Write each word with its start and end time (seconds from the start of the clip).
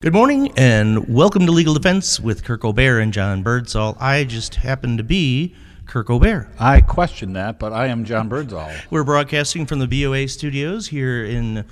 Good 0.00 0.12
morning 0.12 0.52
and 0.56 1.12
welcome 1.12 1.44
to 1.46 1.50
Legal 1.50 1.74
Defense 1.74 2.20
with 2.20 2.44
Kirk 2.44 2.64
O'Bear 2.64 3.00
and 3.00 3.12
John 3.12 3.42
Birdsall. 3.42 3.96
I 3.98 4.22
just 4.22 4.54
happen 4.54 4.96
to 4.96 5.02
be 5.02 5.56
Kirk 5.86 6.08
O'Bear. 6.08 6.48
I 6.56 6.82
question 6.82 7.32
that, 7.32 7.58
but 7.58 7.72
I 7.72 7.88
am 7.88 8.04
John 8.04 8.28
Birdsall. 8.28 8.70
We're 8.90 9.02
broadcasting 9.02 9.66
from 9.66 9.80
the 9.80 9.88
BOA 9.88 10.28
studios 10.28 10.86
here 10.86 11.24
in 11.24 11.64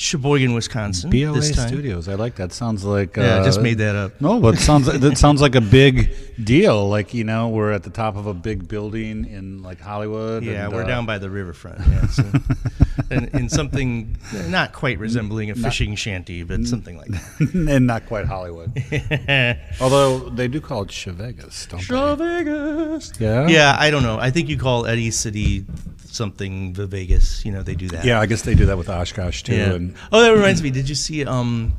Sheboygan, 0.00 0.54
Wisconsin. 0.54 1.10
Time. 1.10 1.68
Studios. 1.68 2.08
I 2.08 2.14
like 2.14 2.36
that. 2.36 2.54
Sounds 2.54 2.84
like 2.84 3.16
Yeah, 3.16 3.36
I 3.36 3.40
uh, 3.40 3.44
just 3.44 3.60
made 3.60 3.76
that 3.78 3.94
up. 3.94 4.18
No, 4.18 4.40
but 4.40 4.54
it 4.54 4.60
sounds 4.60 4.86
that 4.86 5.18
sounds 5.18 5.42
like 5.42 5.54
a 5.54 5.60
big 5.60 6.16
deal. 6.42 6.88
Like 6.88 7.12
you 7.12 7.22
know, 7.22 7.50
we're 7.50 7.70
at 7.70 7.82
the 7.82 7.90
top 7.90 8.16
of 8.16 8.26
a 8.26 8.32
big 8.32 8.66
building 8.66 9.26
in 9.26 9.62
like 9.62 9.78
Hollywood. 9.78 10.42
Yeah, 10.42 10.64
and, 10.64 10.72
we're 10.72 10.84
uh, 10.84 10.86
down 10.86 11.04
by 11.04 11.18
the 11.18 11.28
riverfront. 11.28 11.80
Yeah, 11.80 12.06
so, 12.06 12.24
in, 13.10 13.28
in 13.36 13.48
something 13.50 14.16
not 14.48 14.72
quite 14.72 14.98
resembling 14.98 15.50
a 15.50 15.54
fishing 15.54 15.94
shanty, 15.96 16.44
but 16.44 16.64
something 16.66 16.96
like 16.96 17.08
that. 17.08 17.54
and 17.68 17.86
not 17.86 18.06
quite 18.06 18.24
Hollywood. 18.24 18.72
Although 19.82 20.30
they 20.30 20.48
do 20.48 20.62
call 20.62 20.84
it 20.84 20.88
Chevegas, 20.88 21.68
don't 21.68 21.78
Show 21.78 22.14
Vegas. 22.14 23.10
they? 23.10 23.26
Yeah. 23.26 23.48
Yeah, 23.48 23.76
I 23.78 23.90
don't 23.90 24.02
know. 24.02 24.18
I 24.18 24.30
think 24.30 24.48
you 24.48 24.56
call 24.56 24.86
Eddie 24.86 25.10
City 25.10 25.66
something 26.14 26.72
the 26.72 26.86
Vegas. 26.86 27.44
You 27.44 27.52
know, 27.52 27.62
they 27.62 27.74
do 27.74 27.88
that. 27.88 28.04
Yeah, 28.04 28.20
I 28.20 28.26
guess 28.26 28.42
they 28.42 28.54
do 28.54 28.66
that 28.66 28.78
with 28.78 28.88
Oshkosh 28.88 29.42
too. 29.42 29.56
Yeah. 29.56 29.72
And 29.72 29.94
oh, 30.12 30.22
that 30.22 30.30
reminds 30.30 30.62
me. 30.62 30.70
Did 30.70 30.88
you 30.88 30.94
see? 30.94 31.24
Um, 31.24 31.74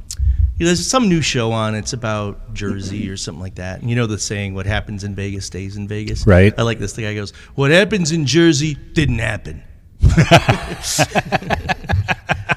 you 0.58 0.66
know, 0.66 0.70
there's 0.70 0.88
some 0.88 1.10
new 1.10 1.22
show 1.22 1.52
on. 1.52 1.74
It's 1.74 1.94
about 1.94 2.54
Jersey 2.54 3.10
or 3.10 3.18
something 3.18 3.42
like 3.42 3.56
that. 3.56 3.82
And 3.82 3.90
you 3.90 3.96
know 3.96 4.06
the 4.06 4.20
saying, 4.20 4.54
"What 4.54 4.66
happens 4.66 5.04
in 5.04 5.16
Vegas 5.16 5.46
stays 5.46 5.76
in 5.76 5.88
Vegas." 5.88 6.28
Right. 6.28 6.54
I 6.58 6.62
like 6.62 6.80
this. 6.80 6.94
The 6.94 7.02
guy 7.04 7.16
goes, 7.16 7.32
"What 7.56 7.72
happens 7.72 8.12
in 8.12 8.26
Jersey 8.26 8.76
didn't 8.94 9.20
happen." 9.20 9.64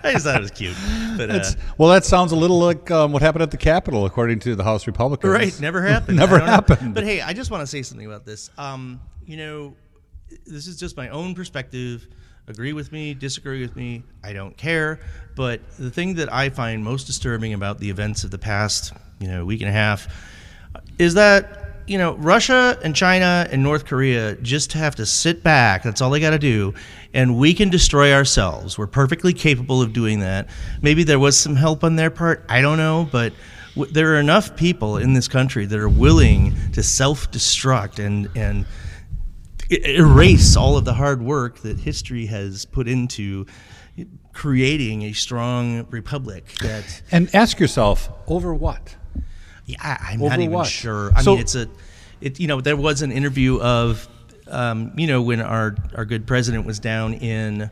I 0.04 0.12
just 0.12 0.24
thought 0.24 0.36
it 0.36 0.42
was 0.42 0.50
cute, 0.50 0.76
but 1.16 1.30
uh, 1.30 1.44
well, 1.78 1.88
that 1.90 2.04
sounds 2.04 2.32
a 2.32 2.36
little 2.36 2.58
like 2.58 2.90
um, 2.90 3.12
what 3.12 3.22
happened 3.22 3.42
at 3.42 3.50
the 3.50 3.56
Capitol, 3.56 4.04
according 4.04 4.38
to 4.40 4.54
the 4.54 4.64
House 4.64 4.86
Republicans. 4.86 5.32
right, 5.32 5.58
never 5.60 5.82
happened. 5.82 6.18
Never 6.24 6.38
don't 6.38 6.46
know. 6.46 6.52
happened. 6.52 6.94
But 6.94 7.04
hey, 7.04 7.20
I 7.22 7.32
just 7.32 7.50
want 7.50 7.62
to 7.62 7.66
say 7.66 7.82
something 7.82 8.06
about 8.06 8.26
this. 8.26 8.50
Um, 8.58 9.00
you 9.26 9.36
know, 9.38 9.74
this 10.46 10.66
is 10.66 10.78
just 10.78 10.96
my 10.96 11.08
own 11.08 11.34
perspective. 11.34 12.08
Agree 12.46 12.74
with 12.74 12.92
me, 12.92 13.14
disagree 13.14 13.62
with 13.62 13.74
me, 13.74 14.02
I 14.22 14.34
don't 14.34 14.56
care. 14.56 15.00
But 15.34 15.60
the 15.78 15.90
thing 15.90 16.14
that 16.16 16.32
I 16.32 16.50
find 16.50 16.84
most 16.84 17.06
disturbing 17.06 17.54
about 17.54 17.78
the 17.78 17.88
events 17.88 18.22
of 18.24 18.30
the 18.30 18.38
past, 18.38 18.92
you 19.18 19.28
know, 19.28 19.44
week 19.44 19.62
and 19.62 19.68
a 19.70 19.72
half, 19.72 20.08
is 20.98 21.14
that 21.14 21.60
you 21.86 21.98
know 21.98 22.14
Russia 22.16 22.78
and 22.82 22.94
China 22.94 23.46
and 23.50 23.62
North 23.62 23.86
Korea 23.86 24.36
just 24.36 24.72
have 24.74 24.94
to 24.96 25.06
sit 25.06 25.42
back. 25.42 25.82
That's 25.82 26.00
all 26.00 26.10
they 26.10 26.20
got 26.20 26.30
to 26.30 26.38
do, 26.38 26.74
and 27.14 27.38
we 27.38 27.54
can 27.54 27.70
destroy 27.70 28.12
ourselves. 28.12 28.76
We're 28.76 28.86
perfectly 28.86 29.32
capable 29.32 29.80
of 29.80 29.92
doing 29.92 30.20
that. 30.20 30.48
Maybe 30.82 31.04
there 31.04 31.18
was 31.18 31.38
some 31.38 31.56
help 31.56 31.82
on 31.82 31.96
their 31.96 32.10
part. 32.10 32.44
I 32.48 32.60
don't 32.60 32.78
know, 32.78 33.08
but 33.10 33.32
there 33.90 34.14
are 34.14 34.20
enough 34.20 34.56
people 34.56 34.98
in 34.98 35.14
this 35.14 35.28
country 35.28 35.66
that 35.66 35.78
are 35.78 35.88
willing 35.88 36.54
to 36.72 36.82
self-destruct 36.82 38.04
and 38.04 38.28
and 38.36 38.60
e- 38.62 38.66
erase 39.82 40.56
all 40.56 40.76
of 40.76 40.84
the 40.84 40.94
hard 40.94 41.22
work 41.22 41.58
that 41.60 41.78
history 41.78 42.26
has 42.26 42.64
put 42.64 42.88
into 42.88 43.46
creating 44.32 45.02
a 45.02 45.12
strong 45.12 45.86
republic 45.90 46.46
that 46.60 47.02
And 47.12 47.32
ask 47.34 47.60
yourself, 47.60 48.10
over 48.26 48.52
what? 48.54 48.96
yeah, 49.66 49.76
I- 49.80 50.12
I'm 50.12 50.20
Over 50.22 50.30
not 50.30 50.40
even 50.40 50.52
what? 50.52 50.66
sure. 50.66 51.12
I 51.14 51.22
So- 51.22 51.32
mean, 51.32 51.40
it's 51.40 51.54
a, 51.54 51.68
it. 52.20 52.40
You 52.40 52.48
know, 52.48 52.60
there 52.60 52.76
was 52.76 53.02
an 53.02 53.12
interview 53.12 53.60
of, 53.60 54.08
um, 54.48 54.92
you 54.96 55.06
know, 55.06 55.22
when 55.22 55.40
our 55.40 55.76
our 55.94 56.04
good 56.04 56.26
president 56.26 56.66
was 56.66 56.78
down 56.80 57.14
in 57.14 57.70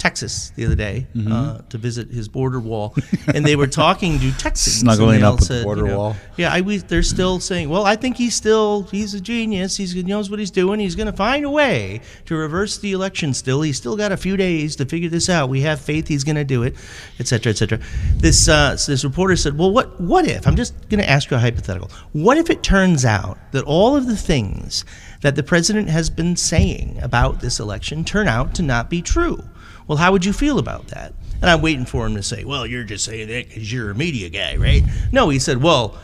Texas 0.00 0.50
the 0.56 0.64
other 0.66 0.74
day 0.74 1.06
Mm-hmm. 1.14 1.30
uh, 1.32 1.58
to 1.68 1.78
visit 1.78 2.08
his 2.10 2.26
border 2.28 2.58
wall, 2.58 2.94
and 3.34 3.44
they 3.44 3.54
were 3.54 3.66
talking 3.84 4.18
to 4.18 4.32
Texans, 4.38 4.80
Snuggling 4.80 5.22
up 5.22 5.38
with 5.40 5.48
the 5.48 5.62
border 5.62 5.82
you 5.82 5.88
know, 5.88 5.98
wall. 5.98 6.16
Yeah, 6.36 6.52
I, 6.52 6.62
we, 6.62 6.78
they're 6.78 7.02
still 7.02 7.38
saying, 7.40 7.68
well, 7.68 7.84
I 7.84 7.96
think 7.96 8.16
he's 8.16 8.34
still 8.34 8.84
he's 8.84 9.12
a 9.14 9.20
genius. 9.20 9.76
He's, 9.76 9.92
he 9.92 10.02
knows 10.02 10.30
what 10.30 10.38
he's 10.38 10.50
doing. 10.50 10.80
He's 10.80 10.96
going 10.96 11.06
to 11.06 11.12
find 11.12 11.44
a 11.44 11.50
way 11.50 12.00
to 12.26 12.34
reverse 12.34 12.78
the 12.78 12.92
election. 12.92 13.34
Still, 13.34 13.60
he's 13.62 13.76
still 13.76 13.96
got 13.96 14.10
a 14.12 14.16
few 14.16 14.36
days 14.36 14.76
to 14.76 14.86
figure 14.86 15.10
this 15.10 15.28
out. 15.28 15.48
We 15.50 15.60
have 15.62 15.80
faith 15.80 16.08
he's 16.08 16.24
going 16.24 16.36
to 16.36 16.44
do 16.44 16.62
it, 16.62 16.74
et 17.18 17.28
cetera, 17.28 17.50
et 17.50 17.56
cetera. 17.56 17.78
This 18.16 18.48
uh, 18.48 18.76
so 18.76 18.92
this 18.92 19.04
reporter 19.04 19.36
said, 19.36 19.58
well, 19.58 19.70
what 19.70 20.00
what 20.00 20.26
if? 20.26 20.46
I'm 20.46 20.56
just 20.56 20.74
going 20.88 21.00
to 21.00 21.08
ask 21.08 21.30
you 21.30 21.36
a 21.36 21.40
hypothetical. 21.40 21.90
What 22.12 22.38
if 22.38 22.48
it 22.48 22.62
turns 22.62 23.04
out 23.04 23.36
that 23.52 23.64
all 23.64 23.96
of 23.96 24.06
the 24.06 24.16
things 24.16 24.84
that 25.20 25.36
the 25.36 25.42
president 25.42 25.88
has 25.90 26.08
been 26.08 26.34
saying 26.36 26.98
about 27.02 27.40
this 27.40 27.60
election 27.60 28.04
turn 28.04 28.26
out 28.28 28.54
to 28.54 28.62
not 28.62 28.88
be 28.88 29.02
true? 29.02 29.42
Well, 29.90 29.96
how 29.96 30.12
would 30.12 30.24
you 30.24 30.32
feel 30.32 30.60
about 30.60 30.86
that? 30.86 31.14
And 31.42 31.50
I'm 31.50 31.62
waiting 31.62 31.84
for 31.84 32.06
him 32.06 32.14
to 32.14 32.22
say, 32.22 32.44
well, 32.44 32.64
you're 32.64 32.84
just 32.84 33.04
saying 33.04 33.26
that 33.26 33.48
because 33.48 33.72
you're 33.72 33.90
a 33.90 33.94
media 33.96 34.28
guy, 34.28 34.54
right? 34.54 34.84
No, 35.10 35.30
he 35.30 35.40
said, 35.40 35.60
well, 35.60 35.98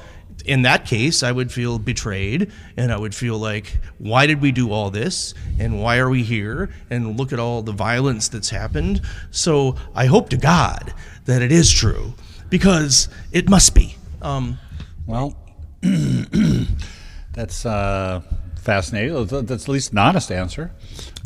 in 0.45 0.63
that 0.63 0.87
case, 0.87 1.23
I 1.23 1.31
would 1.31 1.53
feel 1.53 1.79
betrayed 1.79 2.51
and 2.77 2.91
I 2.93 2.97
would 2.97 3.15
feel 3.15 3.39
like, 3.39 3.79
why 3.99 4.27
did 4.27 4.41
we 4.41 4.51
do 4.51 4.73
all 4.73 4.91
this? 4.91 5.35
And 5.61 5.81
why 5.81 5.99
are 5.99 6.11
we 6.11 6.25
here? 6.25 6.69
And 6.91 7.17
look 7.17 7.33
at 7.33 7.39
all 7.39 7.63
the 7.63 7.71
violence 7.71 8.27
that's 8.27 8.51
happened. 8.51 9.03
So 9.31 9.77
I 9.95 10.07
hope 10.07 10.31
to 10.31 10.37
God 10.37 10.93
that 11.27 11.41
it 11.41 11.53
is 11.53 11.73
true 11.73 12.15
because 12.51 13.09
it 13.31 13.49
must 13.49 13.73
be. 13.73 13.95
Um, 14.21 14.59
Well, 15.07 15.37
that's 17.33 17.65
uh, 17.65 18.21
fascinating. 18.67 19.15
That's 19.27 19.47
that's 19.49 19.65
at 19.65 19.69
least 19.69 19.93
an 19.93 19.99
honest 19.99 20.31
answer, 20.31 20.71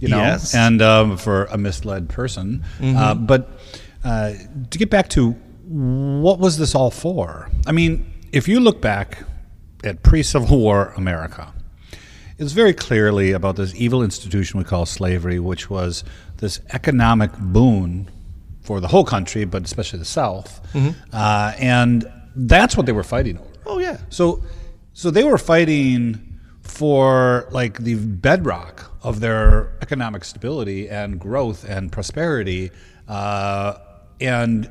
you 0.00 0.08
know, 0.08 0.18
Yes. 0.18 0.54
and 0.54 0.80
um, 0.82 1.16
for 1.16 1.46
a 1.46 1.56
misled 1.58 2.08
person. 2.08 2.62
Uh, 2.82 3.14
but 3.14 3.48
uh, 4.04 4.32
to 4.70 4.78
get 4.78 4.90
back 4.90 5.08
to 5.10 5.32
what 5.66 6.38
was 6.38 6.56
this 6.58 6.74
all 6.74 6.90
for? 6.90 7.48
I 7.66 7.72
mean, 7.72 8.04
if 8.32 8.46
you 8.48 8.60
look 8.60 8.80
back 8.80 9.24
at 9.84 10.02
pre-Civil 10.02 10.58
War 10.58 10.92
America, 10.96 11.52
it's 12.38 12.52
very 12.52 12.72
clearly 12.74 13.32
about 13.32 13.56
this 13.56 13.74
evil 13.74 14.02
institution 14.02 14.58
we 14.58 14.64
call 14.64 14.86
slavery, 14.86 15.38
which 15.38 15.68
was 15.70 16.04
this 16.38 16.60
economic 16.72 17.30
boon 17.38 18.08
for 18.62 18.80
the 18.80 18.88
whole 18.88 19.04
country, 19.04 19.44
but 19.44 19.62
especially 19.64 19.98
the 19.98 20.04
South, 20.22 20.60
uh, 21.12 21.52
and 21.58 22.04
that's 22.36 22.76
what 22.76 22.86
they 22.86 22.92
were 22.92 23.02
fighting 23.04 23.36
over. 23.38 23.48
oh, 23.66 23.78
yeah. 23.78 23.98
So, 24.10 24.42
so 24.92 25.10
they 25.10 25.24
were 25.24 25.38
fighting 25.38 26.29
for 26.70 27.46
like 27.50 27.78
the 27.78 27.96
bedrock 27.96 28.90
of 29.02 29.20
their 29.20 29.72
economic 29.82 30.24
stability 30.24 30.88
and 30.88 31.18
growth 31.18 31.68
and 31.68 31.90
prosperity, 31.90 32.70
uh, 33.08 33.74
and 34.20 34.70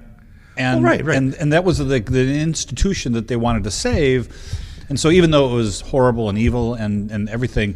and 0.58 0.82
Well, 0.84 0.92
right, 0.92 1.06
right. 1.06 1.18
and 1.18 1.36
and 1.36 1.54
that 1.54 1.64
was 1.64 1.78
the 1.78 2.00
the 2.00 2.40
institution 2.40 3.14
that 3.14 3.28
they 3.28 3.36
wanted 3.36 3.64
to 3.66 3.72
save. 3.72 4.30
And 4.88 5.00
so, 5.00 5.12
even 5.12 5.30
though 5.32 5.52
it 5.52 5.54
was 5.54 5.82
horrible 5.82 6.30
and 6.30 6.38
evil 6.38 6.74
and 6.74 7.12
and 7.12 7.30
everything. 7.30 7.76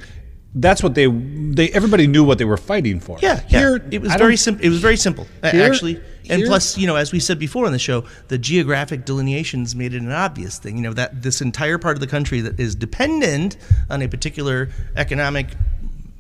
That's 0.56 0.84
what 0.84 0.94
they 0.94 1.08
they 1.08 1.70
everybody 1.70 2.06
knew 2.06 2.24
what 2.24 2.38
they 2.38 2.46
were 2.46 2.58
fighting 2.58 3.00
for. 3.00 3.18
Yeah, 3.22 3.42
yeah. 3.50 3.60
Here 3.60 3.88
it 3.90 4.02
was 4.02 4.12
I 4.12 4.18
very 4.18 4.38
simple. 4.38 4.64
It 4.64 4.70
was 4.70 4.80
very 4.80 4.98
simple, 4.98 5.28
Here- 5.42 5.64
actually. 5.64 6.00
And 6.30 6.40
here- 6.40 6.48
plus, 6.48 6.78
you 6.78 6.88
know, 6.88 6.96
as 6.96 7.12
we 7.12 7.20
said 7.20 7.38
before 7.38 7.66
on 7.66 7.74
the 7.74 7.80
show, 7.80 8.06
the 8.30 8.38
geographic 8.38 9.04
delineations 9.04 9.76
made 9.76 9.94
it 9.94 10.02
an 10.02 10.12
obvious 10.12 10.58
thing. 10.60 10.78
You 10.78 10.84
know 10.84 10.94
that 10.94 11.22
this 11.22 11.42
entire 11.42 11.78
part 11.78 11.98
of 11.98 12.02
the 12.02 12.08
country 12.08 12.40
that 12.42 12.60
is 12.60 12.76
dependent 12.76 13.58
on 13.90 14.02
a 14.02 14.08
particular 14.08 14.70
economic, 14.96 15.48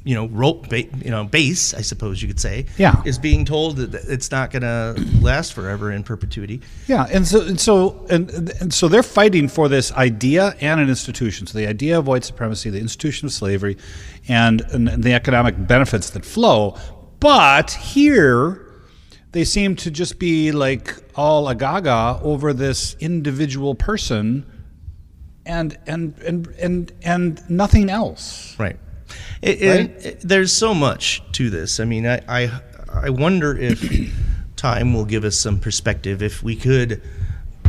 you 0.05 0.15
know, 0.15 0.27
rope, 0.27 0.67
ba- 0.67 0.83
you 1.03 1.09
know, 1.11 1.23
base, 1.23 1.73
I 1.73 1.81
suppose 1.81 2.21
you 2.21 2.27
could 2.27 2.39
say, 2.39 2.65
Yeah. 2.77 3.01
is 3.05 3.17
being 3.17 3.45
told 3.45 3.77
that 3.77 3.93
it's 4.09 4.31
not 4.31 4.51
going 4.51 4.63
to 4.63 4.95
last 5.21 5.53
forever 5.53 5.91
in 5.91 6.03
perpetuity. 6.03 6.59
Yeah, 6.87 7.05
and 7.09 7.25
so 7.25 7.41
and 7.41 7.57
so 7.59 8.05
and, 8.09 8.29
and 8.59 8.73
so 8.73 8.89
they're 8.89 9.01
fighting 9.01 9.47
for 9.47 9.69
this 9.69 9.93
idea 9.93 10.55
and 10.59 10.81
an 10.81 10.89
institution. 10.89 11.47
So 11.47 11.57
the 11.57 11.67
idea 11.67 11.97
of 11.99 12.05
white 12.07 12.25
supremacy, 12.25 12.69
the 12.69 12.79
institution 12.81 13.27
of 13.27 13.31
slavery, 13.31 13.77
and, 14.27 14.59
and 14.73 15.03
the 15.03 15.13
economic 15.13 15.55
benefits 15.67 16.09
that 16.11 16.25
flow. 16.25 16.77
But 17.21 17.71
here, 17.71 18.59
they 19.31 19.45
seem 19.45 19.77
to 19.77 19.89
just 19.89 20.19
be 20.19 20.51
like 20.51 20.95
all 21.15 21.45
agaga 21.45 22.21
over 22.21 22.51
this 22.51 22.97
individual 22.99 23.73
person, 23.73 24.45
and 25.45 25.77
and 25.87 26.17
and 26.19 26.47
and 26.59 26.91
and 27.03 27.49
nothing 27.49 27.89
else. 27.89 28.59
Right. 28.59 28.77
It, 29.41 29.61
Right? 29.61 30.05
it- 30.05 30.19
there's 30.21 30.51
so 30.51 30.73
much 30.73 31.21
to 31.33 31.49
this. 31.49 31.79
I 31.79 31.85
mean, 31.85 32.05
I, 32.07 32.21
I, 32.27 32.61
I 32.93 33.09
wonder 33.09 33.57
if 33.57 33.81
time 34.55 34.93
will 34.93 35.05
give 35.05 35.23
us 35.23 35.37
some 35.37 35.59
perspective. 35.59 36.21
If 36.23 36.43
we 36.43 36.55
could 36.55 37.01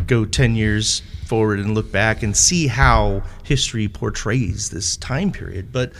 go 0.06 0.24
10 0.24 0.54
years 0.54 1.02
forward 1.26 1.58
and 1.58 1.74
look 1.74 1.90
back 1.90 2.22
and 2.22 2.36
see 2.36 2.66
how 2.66 3.22
history 3.44 3.88
portrays 3.88 4.70
this 4.70 4.96
time 4.98 5.32
period. 5.32 5.72
But, 5.72 5.92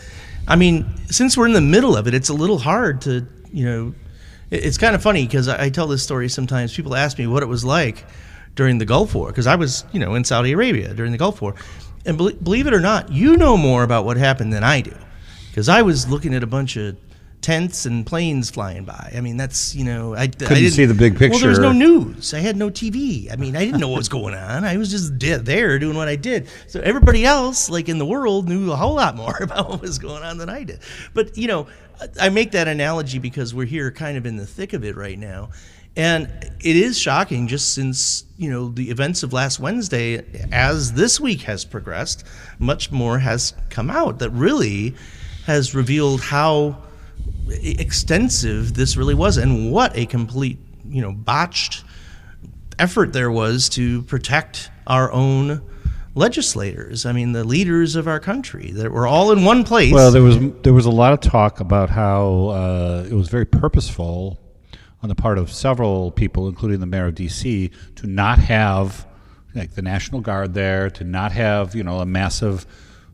I 0.47 0.55
mean, 0.55 0.85
since 1.07 1.35
we're 1.35 1.47
in 1.47 1.53
the 1.53 1.61
middle 1.61 1.97
of 1.97 2.07
it, 2.07 2.13
it's 2.13 2.29
a 2.29 2.33
little 2.33 2.59
hard 2.59 3.01
to, 3.01 3.25
you 3.51 3.65
know, 3.65 3.95
it- 4.51 4.63
it's 4.63 4.77
kind 4.77 4.95
of 4.95 5.01
funny 5.01 5.25
because 5.25 5.47
I, 5.47 5.65
I 5.65 5.69
tell 5.69 5.87
this 5.87 6.03
story 6.03 6.29
sometimes. 6.29 6.73
People 6.75 6.95
ask 6.95 7.17
me 7.17 7.25
what 7.27 7.41
it 7.43 7.47
was 7.47 7.65
like 7.65 8.05
during 8.53 8.77
the 8.77 8.85
Gulf 8.85 9.15
War 9.15 9.27
because 9.27 9.47
I 9.47 9.55
was, 9.55 9.83
you 9.91 9.99
know, 9.99 10.13
in 10.15 10.23
Saudi 10.23 10.51
Arabia 10.53 10.93
during 10.93 11.11
the 11.11 11.17
Gulf 11.17 11.41
War. 11.41 11.55
And 12.05 12.17
believe 12.19 12.67
it 12.67 12.73
or 12.73 12.79
not, 12.79 13.11
you 13.11 13.35
know 13.35 13.57
more 13.57 13.81
about 13.83 14.05
what 14.05 14.15
happened 14.17 14.53
than 14.53 14.63
I 14.63 14.81
do 14.81 14.93
because 15.55 15.69
I 15.69 15.83
was 15.83 16.09
looking 16.09 16.33
at 16.33 16.43
a 16.43 16.47
bunch 16.47 16.75
of 16.75 16.97
tents 17.39 17.85
and 17.85 18.05
planes 18.05 18.49
flying 18.49 18.83
by. 18.83 19.13
I 19.15 19.21
mean, 19.21 19.37
that's 19.37 19.73
you 19.73 19.85
know, 19.85 20.13
I 20.13 20.27
couldn't 20.27 20.51
I 20.51 20.67
see 20.67 20.83
the 20.83 20.93
big 20.93 21.17
picture. 21.17 21.31
Well, 21.31 21.39
there 21.39 21.49
was 21.49 21.59
no 21.59 21.71
news. 21.71 22.33
I 22.33 22.39
had 22.39 22.57
no 22.57 22.69
TV. 22.69 23.31
I 23.31 23.37
mean, 23.37 23.55
I 23.55 23.63
didn't 23.63 23.79
know 23.79 23.87
what 23.87 23.99
was 23.99 24.09
going 24.09 24.35
on. 24.35 24.65
I 24.65 24.75
was 24.75 24.91
just 24.91 25.17
there 25.17 25.79
doing 25.79 25.95
what 25.95 26.09
I 26.09 26.17
did. 26.17 26.49
So 26.67 26.81
everybody 26.81 27.23
else, 27.23 27.69
like 27.69 27.87
in 27.87 27.99
the 27.99 28.05
world, 28.05 28.49
knew 28.49 28.69
a 28.69 28.75
whole 28.75 28.95
lot 28.95 29.15
more 29.15 29.37
about 29.41 29.69
what 29.69 29.81
was 29.81 29.97
going 29.97 30.23
on 30.23 30.37
than 30.39 30.49
I 30.49 30.65
did. 30.65 30.79
But 31.13 31.37
you 31.37 31.47
know, 31.47 31.67
I 32.19 32.27
make 32.27 32.51
that 32.51 32.67
analogy 32.67 33.19
because 33.19 33.53
we're 33.53 33.65
here, 33.65 33.91
kind 33.91 34.17
of 34.17 34.25
in 34.25 34.35
the 34.35 34.45
thick 34.45 34.73
of 34.73 34.83
it 34.83 34.97
right 34.97 35.17
now. 35.17 35.51
And 35.95 36.27
it 36.59 36.75
is 36.75 36.99
shocking 36.99 37.47
just 37.47 37.73
since, 37.73 38.25
you 38.37 38.49
know, 38.49 38.67
the 38.67 38.89
events 38.89 39.23
of 39.23 39.31
last 39.31 39.61
Wednesday, 39.61 40.25
as 40.51 40.91
this 40.91 41.21
week 41.21 41.43
has 41.43 41.63
progressed, 41.63 42.25
much 42.59 42.91
more 42.91 43.19
has 43.19 43.53
come 43.69 43.89
out 43.89 44.19
that 44.19 44.31
really 44.31 44.93
has 45.45 45.75
revealed 45.75 46.21
how 46.21 46.77
extensive 47.49 48.73
this 48.73 48.97
really 48.97 49.13
was 49.13 49.37
and 49.37 49.71
what 49.71 49.95
a 49.95 50.05
complete, 50.05 50.57
you 50.87 51.01
know, 51.01 51.11
botched 51.11 51.83
effort 52.79 53.13
there 53.13 53.31
was 53.31 53.69
to 53.69 54.01
protect 54.03 54.69
our 54.87 55.11
own 55.11 55.61
legislators. 56.15 57.05
I 57.05 57.11
mean, 57.11 57.33
the 57.33 57.43
leaders 57.43 57.95
of 57.95 58.07
our 58.07 58.19
country 58.19 58.71
that 58.71 58.91
were 58.91 59.05
all 59.05 59.31
in 59.31 59.43
one 59.43 59.63
place. 59.63 59.93
Well, 59.93 60.11
there 60.11 60.23
was 60.23 60.37
there 60.63 60.73
was 60.73 60.85
a 60.85 60.91
lot 60.91 61.13
of 61.13 61.19
talk 61.19 61.59
about 61.59 61.89
how 61.89 62.47
uh, 62.47 63.07
it 63.09 63.13
was 63.13 63.29
very 63.29 63.45
purposeful 63.45 64.39
on 65.03 65.09
the 65.09 65.15
part 65.15 65.37
of 65.37 65.51
several 65.51 66.11
people, 66.11 66.47
including 66.47 66.79
the 66.79 66.87
mayor 66.87 67.07
of 67.07 67.15
D.C., 67.15 67.69
to 67.95 68.07
not 68.07 68.39
have 68.39 69.05
like 69.53 69.75
the 69.75 69.81
National 69.81 70.21
Guard 70.21 70.53
there, 70.53 70.89
to 70.89 71.03
not 71.03 71.31
have 71.31 71.75
you 71.75 71.83
know 71.83 71.99
a 71.99 72.05
massive 72.05 72.65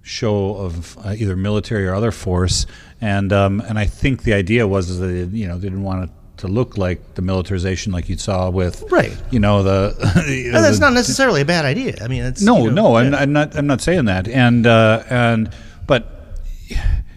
show 0.03 0.55
of 0.55 0.97
uh, 1.05 1.15
either 1.17 1.35
military 1.35 1.87
or 1.87 1.93
other 1.93 2.11
force, 2.11 2.65
and 2.99 3.31
um, 3.31 3.61
and 3.61 3.77
I 3.77 3.85
think 3.85 4.23
the 4.23 4.33
idea 4.33 4.67
was 4.67 4.97
that 4.97 5.05
they, 5.05 5.23
you 5.37 5.47
know 5.47 5.57
they 5.57 5.69
didn't 5.69 5.83
want 5.83 6.05
it 6.05 6.09
to 6.37 6.47
look 6.47 6.75
like 6.75 7.13
the 7.13 7.21
militarization 7.21 7.91
like 7.91 8.09
you 8.09 8.17
saw 8.17 8.49
with 8.49 8.83
right. 8.91 9.15
you 9.29 9.39
know 9.39 9.61
the, 9.61 9.95
no, 10.51 10.61
that's 10.61 10.79
the, 10.79 10.85
not 10.85 10.93
necessarily 10.93 11.41
a 11.41 11.45
bad 11.45 11.65
idea. 11.65 11.95
I 12.01 12.07
mean 12.07 12.23
it's 12.23 12.41
no 12.41 12.63
you 12.63 12.71
know, 12.71 12.93
no 12.93 12.95
I'm, 12.95 13.13
I'm, 13.13 13.31
not 13.31 13.55
i'm 13.55 13.67
not 13.67 13.81
saying 13.81 14.05
that. 14.05 14.27
And 14.27 14.65
uh, 14.65 15.03
and 15.09 15.53
but 15.85 16.39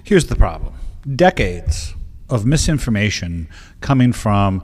here's 0.04 0.26
the 0.26 0.36
problem. 0.36 0.74
Decades 1.16 1.94
of 2.28 2.44
misinformation 2.44 3.48
coming 3.80 4.12
from 4.12 4.62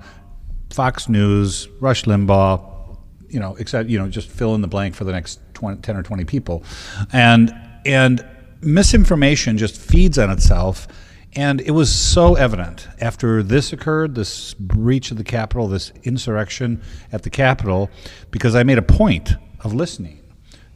fox 0.70 1.08
news 1.08 1.68
rush 1.80 2.04
limbaugh 2.04 2.98
you 3.28 3.40
know 3.40 3.56
except 3.56 3.88
you 3.88 3.98
know 3.98 4.08
just 4.08 4.28
fill 4.28 4.54
in 4.54 4.60
the 4.60 4.68
blank 4.68 4.94
for 4.94 5.04
the 5.04 5.12
next 5.12 5.40
20, 5.54 5.80
10 5.80 5.96
or 5.96 6.02
20 6.02 6.24
people. 6.24 6.64
And 7.12 7.54
and 7.84 8.24
misinformation 8.60 9.58
just 9.58 9.80
feeds 9.80 10.18
on 10.18 10.30
itself 10.30 10.86
and 11.34 11.60
it 11.60 11.70
was 11.70 11.94
so 11.94 12.34
evident 12.34 12.88
after 13.00 13.42
this 13.42 13.72
occurred, 13.72 14.14
this 14.16 14.54
breach 14.54 15.12
of 15.12 15.16
the 15.16 15.24
Capitol, 15.24 15.68
this 15.68 15.92
insurrection 16.02 16.82
at 17.12 17.22
the 17.22 17.30
Capitol, 17.30 17.88
because 18.32 18.56
I 18.56 18.64
made 18.64 18.78
a 18.78 18.82
point 18.82 19.34
of 19.60 19.72
listening 19.72 20.20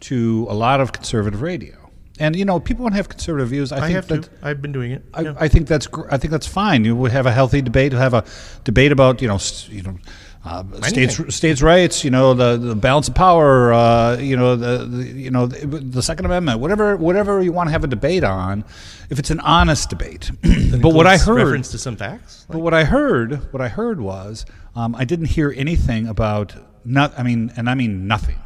to 0.00 0.46
a 0.48 0.54
lot 0.54 0.80
of 0.80 0.92
conservative 0.92 1.42
radio. 1.42 1.76
And 2.20 2.36
you 2.36 2.44
know, 2.44 2.60
people 2.60 2.84
want 2.84 2.92
to 2.92 2.98
have 2.98 3.08
conservative 3.08 3.48
views. 3.48 3.72
I, 3.72 3.78
I 3.78 3.80
think 3.80 3.92
have 3.94 4.06
that, 4.08 4.22
to. 4.22 4.30
I've 4.42 4.62
been 4.62 4.70
doing 4.70 4.92
it. 4.92 5.04
I, 5.12 5.20
yeah. 5.22 5.34
I, 5.36 5.48
think 5.48 5.66
that's. 5.66 5.88
I 6.08 6.16
think 6.16 6.30
that's 6.30 6.46
fine. 6.46 6.84
You 6.84 6.94
would 6.94 7.10
have 7.10 7.26
a 7.26 7.32
healthy 7.32 7.60
debate. 7.60 7.92
Have 7.92 8.14
a 8.14 8.24
debate 8.62 8.92
about 8.92 9.20
you 9.20 9.26
know, 9.26 9.40
you 9.68 9.82
know, 9.82 9.98
uh, 10.44 10.62
states 10.82 11.34
states 11.34 11.62
rights, 11.62 12.04
you 12.04 12.10
know 12.10 12.34
the, 12.34 12.58
the 12.58 12.74
balance 12.74 13.08
of 13.08 13.14
power, 13.14 13.72
uh, 13.72 14.18
you 14.18 14.36
know 14.36 14.56
the, 14.56 14.84
the, 14.84 15.04
you 15.04 15.30
know 15.30 15.46
the, 15.46 15.66
the, 15.66 16.02
Second 16.02 16.26
Amendment, 16.26 16.60
whatever 16.60 16.96
whatever 16.96 17.42
you 17.42 17.50
want 17.50 17.68
to 17.68 17.72
have 17.72 17.82
a 17.82 17.86
debate 17.86 18.24
on, 18.24 18.62
if 19.08 19.18
it's 19.18 19.30
an 19.30 19.40
honest 19.40 19.88
debate. 19.88 20.30
but 20.82 20.90
what 20.90 21.06
I 21.06 21.16
heard 21.16 21.36
reference 21.36 21.70
to 21.70 21.78
some 21.78 21.96
facts. 21.96 22.44
Like? 22.48 22.56
But 22.56 22.58
what 22.60 22.74
I 22.74 22.84
heard, 22.84 23.52
what 23.52 23.62
I 23.62 23.68
heard 23.68 24.00
was 24.00 24.44
um, 24.76 24.94
I 24.94 25.04
didn't 25.04 25.26
hear 25.26 25.52
anything 25.56 26.06
about 26.06 26.54
not. 26.84 27.18
I 27.18 27.22
mean, 27.22 27.50
and 27.56 27.70
I 27.70 27.74
mean 27.74 28.06
nothing 28.06 28.38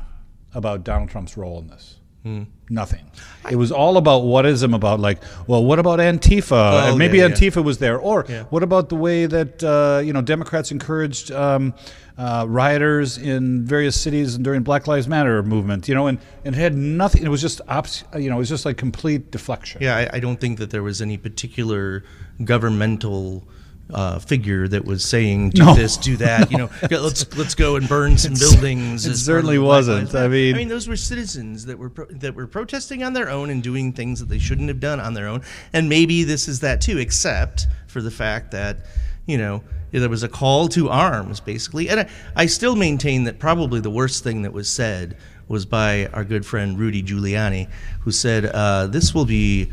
about 0.55 0.85
Donald 0.85 1.11
Trump's 1.11 1.37
role 1.37 1.59
in 1.59 1.67
this. 1.67 1.98
Hmm. 2.23 2.45
Nothing. 2.69 3.11
It 3.51 3.57
was 3.57 3.73
all 3.73 3.97
about 3.97 4.23
whatism 4.23 4.75
about 4.75 5.01
like, 5.01 5.23
well, 5.47 5.65
what 5.65 5.79
about 5.79 6.01
Antifa? 6.01 6.53
Oh, 6.53 6.89
and 6.89 6.99
maybe 6.99 7.19
yeah, 7.19 7.29
Antifa 7.29 7.57
yeah. 7.57 7.63
was 7.63 7.79
there, 7.79 7.99
or 7.99 8.27
yeah. 8.29 8.43
what 8.45 8.63
about 8.63 8.89
the 8.89 8.97
way 8.97 9.27
that 9.27 9.63
uh, 9.63 10.03
you 10.05 10.13
know 10.13 10.21
Democrats 10.21 10.71
encouraged 10.71 11.31
um, 11.31 11.73
uh, 12.19 12.45
rioters 12.49 13.17
in 13.17 13.65
various 13.65 13.99
cities 13.99 14.35
and 14.35 14.45
during 14.45 14.63
Black 14.63 14.87
Lives 14.87 15.09
Matter 15.09 15.43
movement? 15.43 15.89
You 15.89 15.95
know, 15.95 16.09
and, 16.09 16.19
and 16.45 16.55
it 16.55 16.59
had 16.59 16.75
nothing. 16.75 17.25
It 17.25 17.29
was 17.29 17.41
just 17.41 17.61
ops, 17.69 18.05
you 18.17 18.29
know, 18.29 18.37
it 18.37 18.41
was 18.41 18.49
just 18.49 18.67
like 18.67 18.77
complete 18.77 19.31
deflection. 19.31 19.81
Yeah, 19.81 19.97
I, 19.97 20.17
I 20.17 20.21
don't 20.21 20.41
think 20.41 20.59
that 20.59 20.71
there 20.71 20.83
was 20.83 21.01
any 21.01 21.17
particular 21.17 22.05
governmental 22.45 23.49
uh, 23.93 24.19
figure 24.19 24.69
that 24.69 24.85
was 24.85 25.05
saying 25.05 25.51
do 25.51 25.65
no. 25.65 25.75
this, 25.75 25.97
do 25.97 26.17
that. 26.19 26.51
You 26.51 26.59
know, 26.59 26.71
let's 26.91 27.37
let's 27.37 27.55
go 27.55 27.77
and 27.77 27.89
burn 27.89 28.19
some 28.19 28.35
buildings. 28.35 29.07
It 29.07 29.17
certainly 29.17 29.59
wasn't. 29.59 30.15
I 30.15 30.29
mean, 30.29 30.55
I 30.55 30.59
mean, 30.59 30.69
those 30.69 30.89
were 30.89 30.97
citizens 30.97 31.67
that 31.67 31.79
were 31.79 31.91
pro- 31.91 32.07
that 32.07 32.35
were 32.35 32.47
protesting 32.47 33.03
on 33.03 33.13
their 33.13 33.31
own 33.31 33.51
and 33.51 33.63
doing 33.63 33.93
things 33.93 34.21
that 34.21 34.29
they 34.29 34.39
shouldn't 34.39 34.69
have 34.69 34.81
done 34.81 35.01
on 35.01 35.15
their 35.15 35.27
own. 35.29 35.43
And 35.73 35.89
maybe 35.89 36.25
this 36.25 36.49
is 36.49 36.61
that 36.61 36.81
too, 36.81 36.99
except 36.99 37.67
for 37.87 38.03
the 38.03 38.11
fact 38.11 38.51
that 38.53 38.79
you 39.27 39.39
know 39.39 39.63
there 39.91 40.09
was 40.09 40.23
a 40.23 40.29
call 40.29 40.69
to 40.69 40.91
arms, 40.91 41.41
basically. 41.41 41.89
And 41.89 42.01
I, 42.01 42.09
I 42.37 42.47
still 42.47 42.77
maintain 42.77 43.25
that 43.25 43.39
probably 43.39 43.81
the 43.81 43.91
worst 43.91 44.23
thing 44.23 44.43
that 44.43 44.53
was 44.53 44.69
said 44.69 45.17
was 45.49 45.65
by 45.65 46.07
our 46.09 46.25
good 46.25 46.45
friend 46.45 46.79
Rudy 46.79 47.03
Giuliani, 47.03 47.71
who 48.01 48.11
said, 48.11 48.45
uh, 48.45 48.87
"This 48.87 49.15
will 49.15 49.25
be, 49.25 49.71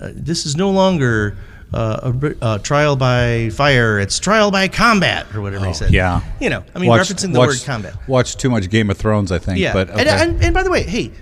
uh, 0.00 0.10
this 0.14 0.46
is 0.46 0.56
no 0.56 0.70
longer." 0.70 1.36
Uh, 1.74 2.12
a, 2.12 2.34
a, 2.42 2.58
trial 2.58 2.96
by 2.96 3.50
fire. 3.50 3.98
It's 3.98 4.18
trial 4.18 4.50
by 4.50 4.68
combat, 4.68 5.26
or 5.34 5.40
whatever 5.40 5.64
oh, 5.64 5.68
he 5.68 5.74
said. 5.74 5.92
Yeah, 5.92 6.22
you 6.40 6.50
know, 6.50 6.64
I 6.74 6.78
mean, 6.78 6.88
watch, 6.88 7.08
referencing 7.08 7.32
the 7.32 7.38
watch, 7.38 7.48
word 7.48 7.62
combat. 7.64 8.08
Watch 8.08 8.36
too 8.36 8.50
much 8.50 8.68
Game 8.70 8.90
of 8.90 8.98
Thrones, 8.98 9.32
I 9.32 9.38
think. 9.38 9.58
Yeah, 9.58 9.72
but 9.72 9.90
okay. 9.90 10.00
and, 10.00 10.08
and, 10.08 10.44
and 10.44 10.54
by 10.54 10.62
the 10.62 10.70
way, 10.70 10.82
hey, 10.82 11.12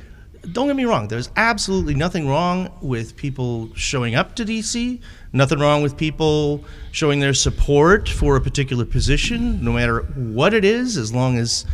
don't 0.52 0.66
get 0.66 0.76
me 0.76 0.84
wrong. 0.84 1.08
There's 1.08 1.30
absolutely 1.36 1.94
nothing 1.94 2.28
wrong 2.28 2.70
with 2.80 3.16
people 3.16 3.70
showing 3.74 4.14
up 4.14 4.34
to 4.36 4.44
DC. 4.44 5.00
Nothing 5.32 5.58
wrong 5.58 5.82
with 5.82 5.96
people 5.96 6.64
showing 6.92 7.20
their 7.20 7.34
support 7.34 8.08
for 8.08 8.36
a 8.36 8.40
particular 8.40 8.84
position, 8.84 9.62
no 9.64 9.72
matter 9.72 10.00
what 10.14 10.54
it 10.54 10.64
is, 10.64 10.96
as 10.96 11.12
long 11.12 11.38
as 11.38 11.64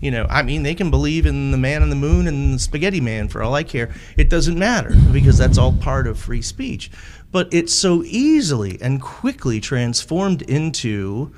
you 0.00 0.10
know, 0.10 0.26
I 0.28 0.42
mean, 0.42 0.62
they 0.62 0.74
can 0.74 0.90
believe 0.90 1.26
in 1.26 1.50
the 1.50 1.56
man 1.58 1.82
on 1.82 1.90
the 1.90 1.96
moon 1.96 2.26
and 2.26 2.54
the 2.54 2.58
spaghetti 2.58 3.00
man 3.00 3.28
for 3.28 3.42
all 3.42 3.54
I 3.54 3.62
care. 3.62 3.94
It 4.16 4.28
doesn't 4.28 4.58
matter 4.58 4.94
because 5.12 5.38
that's 5.38 5.58
all 5.58 5.72
part 5.72 6.06
of 6.06 6.18
free 6.18 6.42
speech 6.42 6.90
but 7.36 7.52
it's 7.52 7.74
so 7.74 8.02
easily 8.04 8.78
and 8.80 9.02
quickly 9.02 9.60
transformed 9.60 10.40
into 10.40 11.30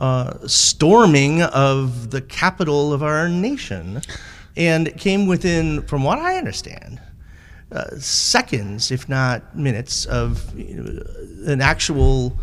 uh, 0.00 0.46
storming 0.46 1.40
of 1.42 2.10
the 2.10 2.20
capital 2.20 2.92
of 2.92 3.02
our 3.02 3.28
nation 3.28 4.00
and 4.56 4.96
came 4.98 5.28
within, 5.28 5.82
from 5.82 6.02
what 6.02 6.18
I 6.18 6.36
understand, 6.36 7.00
uh, 7.70 7.96
seconds, 7.98 8.90
if 8.90 9.08
not 9.08 9.56
minutes, 9.56 10.04
of 10.06 10.52
you 10.58 10.82
know, 10.82 11.52
an 11.52 11.60
actual, 11.60 12.38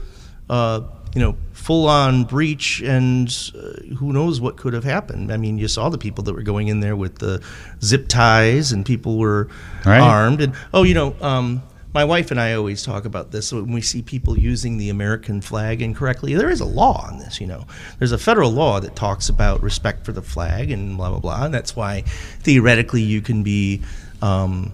uh, 0.49 0.81
you 1.13 1.21
know, 1.21 1.35
full-on 1.51 2.23
breach, 2.23 2.81
and 2.81 3.29
uh, 3.55 3.95
who 3.95 4.11
knows 4.11 4.41
what 4.41 4.57
could 4.57 4.73
have 4.73 4.83
happened. 4.83 5.31
I 5.31 5.37
mean, 5.37 5.57
you 5.57 5.67
saw 5.67 5.89
the 5.89 5.97
people 5.97 6.23
that 6.25 6.33
were 6.33 6.41
going 6.41 6.67
in 6.67 6.79
there 6.79 6.95
with 6.95 7.19
the 7.19 7.41
zip 7.81 8.07
ties, 8.07 8.71
and 8.71 8.85
people 8.85 9.17
were 9.17 9.47
right. 9.85 9.99
armed, 9.99 10.41
and 10.41 10.53
oh, 10.73 10.83
you 10.83 10.93
know. 10.93 11.15
Um, 11.21 11.61
my 11.93 12.03
wife 12.03 12.31
and 12.31 12.41
I 12.41 12.53
always 12.53 12.81
talk 12.81 13.05
about 13.05 13.29
this 13.29 13.51
when 13.51 13.71
we 13.71 13.81
see 13.81 14.01
people 14.01 14.37
using 14.37 14.77
the 14.77 14.89
American 14.89 15.41
flag 15.41 15.79
incorrectly. 15.79 16.33
There 16.33 16.49
is 16.49 16.59
a 16.59 16.65
law 16.65 17.05
on 17.07 17.19
this, 17.19 17.39
you 17.39 17.45
know. 17.45 17.67
There's 17.99 18.11
a 18.11 18.17
federal 18.17 18.49
law 18.49 18.79
that 18.79 18.95
talks 18.95 19.29
about 19.29 19.61
respect 19.61 20.03
for 20.03 20.11
the 20.11 20.23
flag 20.23 20.71
and 20.71 20.97
blah 20.97 21.11
blah 21.11 21.19
blah, 21.19 21.45
and 21.45 21.53
that's 21.53 21.75
why 21.75 22.01
theoretically 22.39 23.03
you 23.03 23.21
can 23.21 23.43
be. 23.43 23.81
Um, 24.23 24.73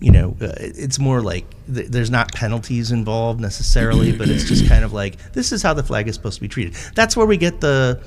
you 0.00 0.12
know, 0.12 0.36
uh, 0.40 0.52
it's 0.58 0.98
more 0.98 1.20
like 1.22 1.44
th- 1.72 1.88
there's 1.88 2.10
not 2.10 2.32
penalties 2.32 2.92
involved 2.92 3.40
necessarily, 3.40 4.12
but 4.12 4.28
it's 4.28 4.44
just 4.44 4.68
kind 4.68 4.84
of 4.84 4.92
like 4.92 5.32
this 5.32 5.52
is 5.52 5.62
how 5.62 5.74
the 5.74 5.82
flag 5.82 6.08
is 6.08 6.14
supposed 6.14 6.36
to 6.36 6.40
be 6.40 6.48
treated. 6.48 6.74
That's 6.94 7.16
where 7.16 7.26
we 7.26 7.36
get 7.36 7.60
the 7.60 8.02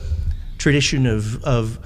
tradition 0.58 1.06
of 1.06 1.44
of 1.44 1.80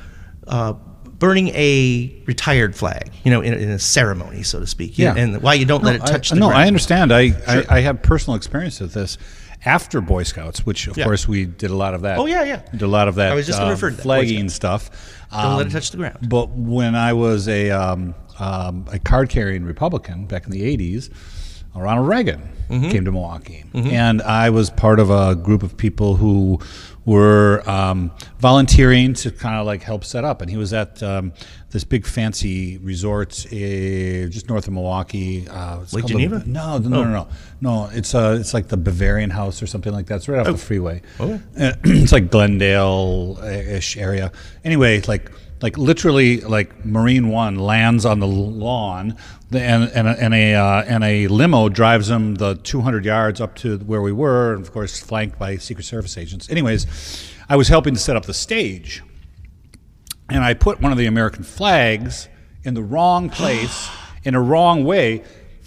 uh, 0.47 0.73
burning 0.73 1.47
a 1.49 2.21
retired 2.25 2.75
flag, 2.75 3.11
you 3.23 3.31
know, 3.31 3.41
in, 3.41 3.53
in 3.53 3.69
a 3.71 3.79
ceremony, 3.79 4.43
so 4.43 4.59
to 4.59 4.67
speak. 4.67 4.97
Yeah. 4.97 5.15
And 5.15 5.41
why 5.41 5.55
you 5.55 5.65
don't 5.65 5.81
no, 5.81 5.91
let 5.91 5.95
it 5.95 6.05
touch 6.05 6.31
I, 6.31 6.35
the 6.35 6.41
no, 6.41 6.47
ground. 6.47 6.63
I 6.63 6.67
understand. 6.67 7.11
I, 7.11 7.31
sure. 7.31 7.63
I, 7.69 7.77
I, 7.77 7.79
have 7.81 8.01
personal 8.01 8.35
experience 8.35 8.79
with 8.79 8.93
this. 8.93 9.17
After 9.63 9.99
Boy 9.99 10.21
Scouts, 10.21 10.63
which 10.63 10.87
of 10.87 10.95
yeah. 10.95 11.05
course 11.05 11.27
we 11.27 11.45
did 11.45 11.71
a 11.71 11.75
lot 11.75 11.95
of 11.95 12.01
that. 12.01 12.19
Oh 12.19 12.27
yeah, 12.27 12.43
yeah. 12.43 12.61
Did 12.69 12.83
a 12.83 12.87
lot 12.87 13.07
of 13.07 13.15
that. 13.15 13.31
I 13.31 13.35
was 13.35 13.47
just 13.47 13.57
going 13.57 13.75
to 13.75 13.91
flagging 14.03 14.47
stuff. 14.49 14.91
Don't 15.31 15.39
um, 15.39 15.57
let 15.57 15.61
it 15.61 15.65
um, 15.65 15.71
touch 15.71 15.89
the 15.89 15.97
ground. 15.97 16.29
But 16.29 16.49
when 16.49 16.93
I 16.93 17.13
was 17.13 17.47
a 17.47 17.71
um, 17.71 18.13
um, 18.39 18.85
a 18.91 18.99
card 18.99 19.29
carrying 19.29 19.63
Republican 19.65 20.25
back 20.25 20.45
in 20.45 20.51
the 20.51 20.61
'80s, 20.77 21.09
Ronald 21.75 22.07
Reagan 22.07 22.49
came 22.69 23.05
to 23.05 23.11
Milwaukee, 23.11 23.63
and 23.73 24.21
I 24.21 24.49
was 24.49 24.69
part 24.69 24.99
of 24.99 25.09
a 25.11 25.35
group 25.35 25.61
of 25.61 25.75
people 25.77 26.15
who 26.15 26.59
were 27.05 27.61
um, 27.69 28.09
volunteering 28.39 29.13
to 29.13 29.29
kind 29.29 29.57
of 29.57 29.65
like 29.67 29.83
help 29.83 30.03
set 30.03 30.23
up. 30.23 30.41
And 30.41 30.49
he 30.49 30.57
was 30.57 30.73
at 30.73 31.03
um, 31.03 31.33
this 31.69 31.83
big 31.83 32.07
fancy 32.07 32.77
resort 32.79 33.45
uh, 33.47 33.51
just 34.29 34.49
north 34.49 34.65
of 34.67 34.73
Milwaukee. 34.73 35.47
Uh, 35.47 35.79
Lake 35.79 35.89
called 35.91 36.03
the- 36.03 36.07
Geneva? 36.07 36.43
no, 36.47 36.77
no, 36.79 36.89
no, 36.89 37.03
no, 37.03 37.27
no. 37.61 37.89
It's 37.93 38.15
uh, 38.15 38.37
it's 38.39 38.53
like 38.55 38.69
the 38.69 38.77
Bavarian 38.77 39.29
House 39.29 39.61
or 39.61 39.67
something 39.67 39.93
like 39.93 40.07
that. 40.07 40.15
It's 40.15 40.27
right 40.29 40.39
off 40.39 40.47
the 40.47 40.57
freeway. 40.57 41.01
Oh. 41.19 41.33
Uh, 41.59 41.73
it's 41.83 42.11
like 42.13 42.31
Glendale-ish 42.31 43.97
area. 43.97 44.31
Anyway, 44.63 45.01
like 45.01 45.29
like 45.61 45.77
literally 45.77 46.41
like 46.41 46.85
Marine 46.85 47.29
One 47.29 47.55
lands 47.55 48.05
on 48.05 48.19
the 48.19 48.27
lawn, 48.27 49.15
and 49.51 49.83
and 49.83 50.07
a, 50.07 50.11
and 50.21 50.33
a 50.33 50.53
uh, 50.53 50.83
and 50.83 51.03
a 51.03 51.27
limo 51.27 51.69
drives 51.69 52.07
them 52.07 52.35
the 52.35 52.55
200 52.55 53.05
yards 53.05 53.39
up 53.39 53.55
to 53.57 53.77
where 53.79 54.01
we 54.01 54.11
were, 54.11 54.53
and 54.53 54.61
of 54.61 54.71
course 54.71 54.99
flanked 54.99 55.39
by 55.39 55.57
Secret 55.57 55.83
Service 55.83 56.17
agents. 56.17 56.49
Anyways, 56.49 57.33
I 57.47 57.55
was 57.55 57.67
helping 57.67 57.93
to 57.93 57.99
set 57.99 58.15
up 58.15 58.25
the 58.25 58.33
stage, 58.33 59.01
and 60.29 60.43
I 60.43 60.53
put 60.53 60.81
one 60.81 60.91
of 60.91 60.97
the 60.97 61.05
American 61.05 61.43
flags 61.43 62.27
in 62.63 62.73
the 62.73 62.83
wrong 62.83 63.29
place 63.29 63.89
in 64.23 64.35
a 64.35 64.41
wrong 64.41 64.83
way. 64.83 65.23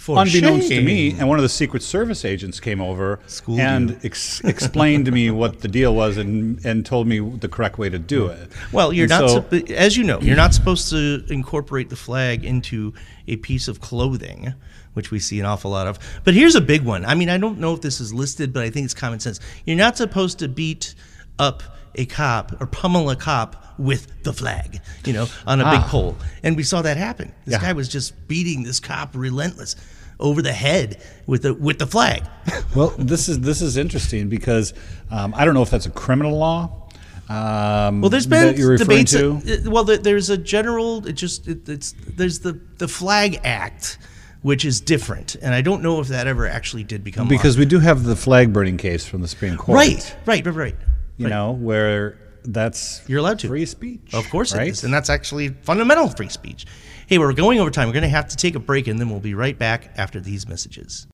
For 0.08 0.18
unbeknownst 0.22 0.68
to 0.68 0.74
shame. 0.76 0.84
me, 0.84 1.10
and 1.18 1.28
one 1.28 1.38
of 1.38 1.42
the 1.42 1.48
Secret 1.48 1.82
Service 1.82 2.24
agents 2.24 2.60
came 2.60 2.80
over 2.80 3.20
Schooled 3.26 3.60
and 3.60 3.98
ex- 4.04 4.40
explained 4.40 5.04
to 5.06 5.12
me 5.12 5.30
what 5.30 5.60
the 5.60 5.68
deal 5.68 5.94
was 5.94 6.16
and, 6.16 6.64
and 6.64 6.84
told 6.86 7.06
me 7.06 7.18
the 7.20 7.48
correct 7.48 7.78
way 7.78 7.88
to 7.90 7.98
do 7.98 8.26
it. 8.28 8.50
Well, 8.72 8.92
you're 8.92 9.04
And 9.04 9.10
not, 9.10 9.28
so- 9.28 9.34
sup- 9.50 9.70
as 9.70 9.96
you 9.96 10.04
know, 10.04 10.18
you're 10.20 10.36
not 10.36 10.54
supposed 10.54 10.88
to 10.90 11.24
incorporate 11.28 11.90
the 11.90 11.96
flag 11.96 12.44
into 12.44 12.94
a 13.26 13.36
piece 13.36 13.68
of 13.68 13.80
clothing, 13.80 14.54
which 14.94 15.10
we 15.10 15.18
see 15.18 15.38
an 15.40 15.46
awful 15.46 15.70
lot 15.70 15.86
of. 15.86 15.98
But 16.24 16.32
here's 16.34 16.54
a 16.54 16.60
big 16.60 16.82
one. 16.82 17.04
I 17.04 17.14
mean, 17.14 17.28
I 17.28 17.36
don't 17.38 17.58
know 17.58 17.74
if 17.74 17.82
this 17.82 18.00
is 18.00 18.14
listed, 18.14 18.52
but 18.52 18.62
I 18.62 18.70
think 18.70 18.84
it's 18.86 18.94
common 18.94 19.20
sense. 19.20 19.40
You're 19.66 19.76
not 19.76 19.96
supposed 19.98 20.38
to 20.38 20.48
beat 20.48 20.94
up 21.38 21.62
a 21.94 22.06
cop 22.06 22.60
or 22.60 22.66
pummel 22.66 23.10
a 23.10 23.16
cop 23.16 23.64
with 23.78 24.22
the 24.24 24.32
flag, 24.32 24.80
you 25.04 25.12
know, 25.12 25.26
on 25.46 25.60
a 25.60 25.64
big 25.70 25.80
Ah. 25.80 25.88
pole. 25.88 26.16
And 26.42 26.56
we 26.56 26.62
saw 26.62 26.82
that 26.82 26.96
happen. 26.96 27.32
This 27.44 27.52
Yeah. 27.52 27.60
guy 27.60 27.72
was 27.74 27.88
just 27.88 28.26
beating 28.26 28.62
this 28.62 28.80
cop 28.80 29.14
relentless 29.14 29.76
over 30.20 30.42
the 30.42 30.52
head 30.52 31.02
with 31.26 31.42
the 31.42 31.54
with 31.54 31.78
the 31.78 31.86
flag. 31.86 32.22
Well, 32.76 32.90
this 32.98 33.28
is 33.28 33.40
this 33.40 33.62
is 33.62 33.76
interesting 33.76 34.28
because 34.28 34.74
um, 35.10 35.32
I 35.36 35.44
don't 35.44 35.54
know 35.54 35.62
if 35.62 35.70
that's 35.70 35.86
a 35.86 35.90
criminal 35.90 36.36
law. 36.36 36.88
Um, 37.28 38.00
Well, 38.00 38.10
there's 38.10 38.26
been 38.26 38.54
debates. 38.76 39.12
to. 39.12 39.36
uh, 39.66 39.70
well, 39.70 39.84
there's 39.84 40.30
a 40.30 40.36
general. 40.38 41.06
It 41.06 41.12
just 41.14 41.48
it, 41.48 41.68
it's 41.68 41.94
there's 42.16 42.40
the 42.40 42.60
the 42.78 42.86
Flag 42.88 43.40
Act, 43.44 43.98
which 44.42 44.64
is 44.64 44.80
different, 44.80 45.34
and 45.42 45.54
I 45.54 45.60
don't 45.62 45.82
know 45.82 46.00
if 46.00 46.08
that 46.08 46.26
ever 46.26 46.46
actually 46.46 46.84
did 46.84 47.02
become 47.04 47.24
law. 47.26 47.30
because 47.30 47.56
we 47.58 47.64
do 47.64 47.78
have 47.80 48.04
the 48.04 48.16
flag 48.16 48.52
burning 48.52 48.76
case 48.76 49.06
from 49.06 49.22
the 49.22 49.28
Supreme 49.28 49.56
Court. 49.56 49.76
right, 49.76 50.16
right, 50.26 50.44
right, 50.46 50.54
right. 50.54 50.76
You 51.16 51.26
right. 51.26 51.30
know 51.30 51.52
where 51.52 52.16
that's 52.48 53.02
You're 53.06 53.18
allowed 53.18 53.38
to. 53.40 53.48
free 53.48 53.66
speech. 53.66 54.14
Of 54.14 54.28
course 54.30 54.54
right? 54.54 54.66
it 54.66 54.70
is, 54.70 54.84
and 54.84 54.92
that's 54.92 55.10
actually 55.10 55.48
fundamental 55.48 56.08
free 56.08 56.28
speech. 56.28 56.66
Hey, 57.06 57.18
we're 57.18 57.32
going 57.32 57.60
over 57.60 57.70
time. 57.70 57.88
We're 57.88 57.94
going 57.94 58.02
to 58.02 58.08
have 58.08 58.28
to 58.28 58.36
take 58.36 58.54
a 58.54 58.58
break, 58.58 58.88
and 58.88 58.98
then 58.98 59.08
we'll 59.10 59.20
be 59.20 59.34
right 59.34 59.58
back 59.58 59.92
after 59.96 60.20
these 60.20 60.48
messages. 60.48 61.06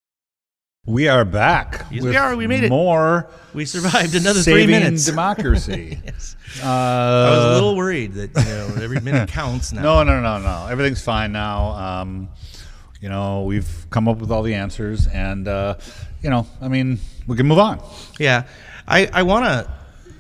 We 0.87 1.09
are 1.09 1.25
back. 1.25 1.87
Yes, 1.91 2.03
we 2.05 2.15
are. 2.17 2.37
We 2.37 2.47
made 2.47 2.65
it. 2.65 2.69
More. 2.69 3.31
We 3.55 3.65
survived 3.65 4.15
another 4.15 4.41
three 4.41 4.53
saving 4.61 4.71
minutes. 4.71 5.05
democracy. 5.07 5.99
Yes. 6.05 6.37
uh, 6.63 6.67
I 6.67 7.31
was 7.31 7.45
a 7.45 7.53
little 7.55 7.77
worried 7.77 8.13
that 8.15 8.31
you 8.37 8.45
know 8.45 8.83
every 8.83 9.01
minute 9.01 9.29
counts 9.31 9.73
now. 9.73 9.83
No, 9.83 10.03
no, 10.03 10.21
no, 10.21 10.39
no. 10.39 10.67
Everything's 10.71 11.03
fine 11.03 11.33
now. 11.33 11.71
Um, 11.71 12.29
you 13.01 13.09
know, 13.09 13.43
we've 13.43 13.87
come 13.91 14.09
up 14.09 14.19
with 14.19 14.31
all 14.31 14.43
the 14.43 14.55
answers, 14.55 15.07
and 15.07 15.49
uh, 15.49 15.77
you 16.23 16.31
know, 16.31 16.47
I 16.61 16.69
mean, 16.69 17.01
we 17.27 17.37
can 17.37 17.47
move 17.47 17.59
on. 17.59 17.83
Yeah, 18.19 18.47
I, 18.87 19.07
I 19.13 19.23
want 19.23 19.47
to 19.47 19.71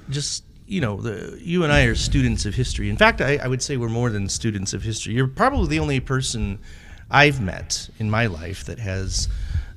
just 0.08 0.44
you 0.74 0.80
know 0.80 0.96
the 0.96 1.38
you 1.40 1.62
and 1.62 1.72
I 1.72 1.84
are 1.84 1.94
students 1.94 2.46
of 2.46 2.54
history. 2.56 2.90
In 2.90 2.96
fact, 2.96 3.20
I, 3.20 3.36
I 3.36 3.46
would 3.46 3.62
say 3.62 3.76
we're 3.76 3.88
more 3.88 4.10
than 4.10 4.28
students 4.28 4.74
of 4.74 4.82
history. 4.82 5.14
You're 5.14 5.28
probably 5.28 5.68
the 5.68 5.78
only 5.78 6.00
person 6.00 6.58
I've 7.12 7.40
met 7.40 7.88
in 8.00 8.10
my 8.10 8.26
life 8.26 8.64
that 8.64 8.80
has 8.80 9.28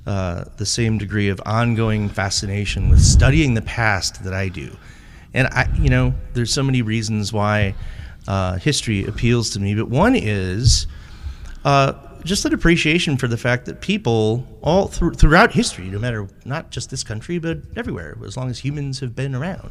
uh, 0.08 0.46
the 0.56 0.66
same 0.66 0.98
degree 0.98 1.28
of 1.28 1.40
ongoing 1.46 2.08
fascination 2.08 2.90
with 2.90 3.00
studying 3.00 3.54
the 3.54 3.62
past 3.62 4.24
that 4.24 4.34
I 4.34 4.48
do. 4.48 4.76
And 5.34 5.46
I, 5.46 5.68
you 5.78 5.88
know, 5.88 6.14
there's 6.32 6.52
so 6.52 6.64
many 6.64 6.82
reasons 6.82 7.32
why 7.32 7.76
uh, 8.26 8.56
history 8.56 9.04
appeals 9.04 9.50
to 9.50 9.60
me, 9.60 9.76
but 9.76 9.88
one 9.88 10.16
is 10.16 10.88
uh, 11.64 11.92
just 12.24 12.44
an 12.44 12.52
appreciation 12.52 13.16
for 13.16 13.28
the 13.28 13.36
fact 13.36 13.66
that 13.66 13.80
people 13.80 14.44
all 14.62 14.88
through, 14.88 15.12
throughout 15.12 15.52
history, 15.52 15.84
no 15.84 16.00
matter 16.00 16.26
not 16.44 16.70
just 16.70 16.90
this 16.90 17.04
country 17.04 17.38
but 17.38 17.58
everywhere, 17.76 18.18
as 18.26 18.36
long 18.36 18.50
as 18.50 18.58
humans 18.58 18.98
have 18.98 19.14
been 19.14 19.36
around, 19.36 19.70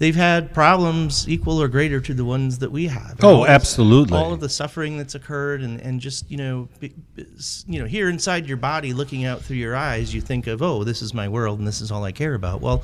they've 0.00 0.16
had 0.16 0.52
problems 0.52 1.28
equal 1.28 1.62
or 1.62 1.68
greater 1.68 2.00
to 2.00 2.12
the 2.12 2.24
ones 2.24 2.58
that 2.58 2.72
we 2.72 2.88
have. 2.88 3.20
Oh, 3.22 3.36
All 3.36 3.42
of- 3.44 3.50
absolutely. 3.50 4.18
All 4.18 4.32
of 4.32 4.40
the 4.40 4.48
suffering 4.48 4.96
that's 4.98 5.14
occurred, 5.14 5.62
and, 5.62 5.80
and 5.80 6.00
just 6.00 6.28
you 6.28 6.36
know, 6.38 6.68
be, 6.80 6.92
be- 7.14 7.26
you 7.68 7.78
know, 7.78 7.86
here 7.86 8.08
inside 8.08 8.46
your 8.46 8.56
body, 8.56 8.92
looking 8.92 9.24
out 9.24 9.42
through 9.42 9.58
your 9.58 9.76
eyes, 9.76 10.12
you 10.12 10.20
think 10.20 10.48
of, 10.48 10.60
oh, 10.62 10.82
this 10.82 11.00
is 11.02 11.14
my 11.14 11.28
world, 11.28 11.60
and 11.60 11.68
this 11.68 11.80
is 11.80 11.92
all 11.92 12.02
I 12.02 12.10
care 12.12 12.34
about. 12.34 12.60
Well, 12.60 12.82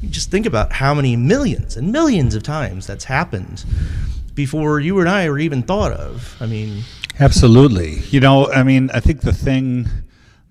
you 0.00 0.08
just 0.08 0.30
think 0.30 0.46
about 0.46 0.72
how 0.72 0.94
many 0.94 1.16
millions 1.16 1.76
and 1.76 1.90
millions 1.90 2.34
of 2.34 2.42
times 2.42 2.86
that's 2.86 3.04
happened 3.04 3.64
before 4.34 4.78
you 4.80 5.00
and 5.00 5.08
I 5.08 5.28
were 5.28 5.38
even 5.38 5.62
thought 5.62 5.92
of. 5.92 6.36
I 6.40 6.46
mean, 6.46 6.84
Absolutely. 7.20 7.96
You 8.10 8.20
know, 8.20 8.50
I 8.50 8.62
mean, 8.62 8.90
I 8.92 9.00
think 9.00 9.20
the 9.20 9.32
thing 9.34 9.86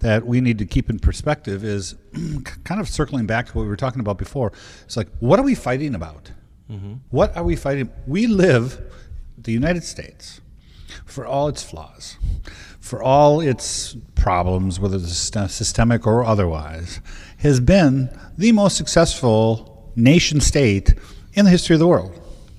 that 0.01 0.25
we 0.25 0.41
need 0.41 0.57
to 0.57 0.65
keep 0.65 0.89
in 0.89 0.99
perspective 0.99 1.63
is 1.63 1.95
kind 2.63 2.81
of 2.81 2.89
circling 2.89 3.25
back 3.25 3.47
to 3.47 3.53
what 3.53 3.63
we 3.63 3.69
were 3.69 3.75
talking 3.75 3.99
about 4.01 4.17
before. 4.17 4.51
It's 4.83 4.97
like, 4.97 5.07
what 5.19 5.39
are 5.39 5.43
we 5.43 5.55
fighting 5.55 5.95
about? 5.95 6.31
Mm-hmm. 6.69 6.93
What 7.09 7.35
are 7.35 7.43
we 7.43 7.55
fighting? 7.55 7.89
We 8.07 8.27
live, 8.27 8.79
the 9.37 9.51
United 9.51 9.83
States, 9.83 10.41
for 11.05 11.25
all 11.25 11.47
its 11.47 11.63
flaws, 11.63 12.17
for 12.79 13.01
all 13.03 13.41
its 13.41 13.95
problems, 14.15 14.79
whether 14.79 14.99
systemic 14.99 16.07
or 16.07 16.23
otherwise, 16.23 16.99
has 17.37 17.59
been 17.59 18.09
the 18.37 18.51
most 18.51 18.77
successful 18.77 19.91
nation 19.95 20.41
state 20.41 20.93
in 21.33 21.45
the 21.45 21.51
history 21.51 21.75
of 21.75 21.79
the 21.79 21.87
world. 21.87 22.17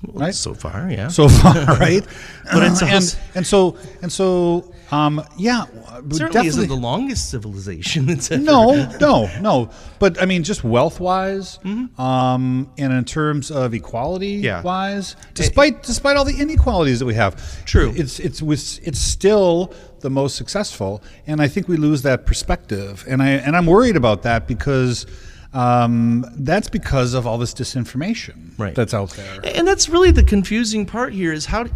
Right? 0.08 0.34
so 0.34 0.52
far, 0.52 0.90
yeah. 0.90 1.08
so 1.08 1.28
far, 1.28 1.54
right? 1.78 2.04
But 2.52 2.64
it's 2.64 2.82
and, 2.82 3.16
and 3.36 3.46
so 3.46 3.76
and 4.02 4.10
so, 4.10 4.71
um, 4.92 5.24
yeah, 5.38 5.64
It 5.64 6.14
certainly 6.14 6.46
isn't 6.48 6.68
the 6.68 6.76
longest 6.76 7.30
civilization 7.30 8.06
that's 8.06 8.30
ever. 8.30 8.42
no, 8.42 8.86
no, 9.00 9.28
no. 9.40 9.70
But 9.98 10.20
I 10.22 10.26
mean, 10.26 10.42
just 10.44 10.62
wealth 10.64 11.00
wise, 11.00 11.58
Mm-hmm. 11.64 12.00
um, 12.00 12.70
and 12.78 12.92
in 12.92 13.04
terms 13.04 13.50
of 13.50 13.74
equality 13.74 14.34
Yeah. 14.48 14.62
wise, 14.62 15.16
despite 15.34 15.82
despite 15.82 16.16
all 16.16 16.24
the 16.24 16.38
inequalities 16.40 16.98
that 17.00 17.06
we 17.06 17.14
have, 17.14 17.64
True. 17.64 17.92
It's 17.96 18.20
it's 18.20 18.42
it's 18.78 19.00
still 19.00 19.72
the 20.00 20.10
most 20.10 20.36
successful, 20.36 21.02
and 21.26 21.40
I 21.40 21.48
think 21.48 21.68
we 21.68 21.76
lose 21.76 22.02
that 22.02 22.26
perspective, 22.26 23.04
and 23.08 23.22
I 23.22 23.30
and 23.30 23.56
I'm 23.56 23.66
worried 23.66 23.96
about 23.96 24.22
that 24.22 24.46
because. 24.46 25.06
Um, 25.54 26.24
that's 26.38 26.68
because 26.70 27.12
of 27.14 27.26
all 27.26 27.36
this 27.36 27.52
disinformation 27.52 28.58
Right. 28.58 28.74
that's 28.74 28.94
out 28.94 29.10
there. 29.10 29.40
And 29.44 29.68
that's 29.68 29.88
really 29.88 30.10
the 30.10 30.22
confusing 30.22 30.86
part 30.86 31.12
here 31.12 31.32
is 31.32 31.44
how, 31.46 31.66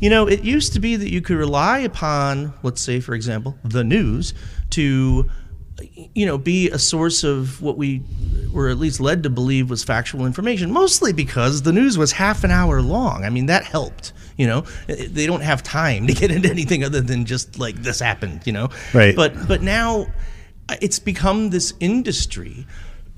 you 0.00 0.10
know, 0.10 0.26
it 0.26 0.42
used 0.42 0.72
to 0.72 0.80
be 0.80 0.96
that 0.96 1.10
you 1.12 1.20
could 1.20 1.36
rely 1.36 1.78
upon, 1.78 2.52
let's 2.64 2.80
say, 2.80 2.98
for 3.00 3.14
example, 3.14 3.56
the 3.64 3.84
news 3.84 4.34
to, 4.70 5.30
you 6.14 6.26
know, 6.26 6.38
be 6.38 6.70
a 6.70 6.78
source 6.78 7.22
of 7.22 7.62
what 7.62 7.76
we 7.78 8.02
were 8.52 8.68
at 8.68 8.78
least 8.78 8.98
led 9.00 9.22
to 9.22 9.30
believe 9.30 9.70
was 9.70 9.84
factual 9.84 10.26
information, 10.26 10.72
mostly 10.72 11.12
because 11.12 11.62
the 11.62 11.72
news 11.72 11.96
was 11.96 12.10
half 12.12 12.42
an 12.42 12.50
hour 12.50 12.82
long. 12.82 13.24
I 13.24 13.30
mean, 13.30 13.46
that 13.46 13.64
helped. 13.64 14.12
You 14.36 14.46
know, 14.48 14.60
they 14.88 15.26
don't 15.26 15.42
have 15.42 15.62
time 15.62 16.06
to 16.08 16.14
get 16.14 16.30
into 16.32 16.50
anything 16.50 16.82
other 16.82 17.00
than 17.00 17.26
just 17.26 17.58
like 17.60 17.76
this 17.76 18.00
happened. 18.00 18.40
You 18.44 18.54
know, 18.54 18.68
Right. 18.92 19.14
But 19.14 19.46
but 19.46 19.62
now 19.62 20.06
it's 20.80 20.98
become 20.98 21.50
this 21.50 21.74
industry 21.80 22.66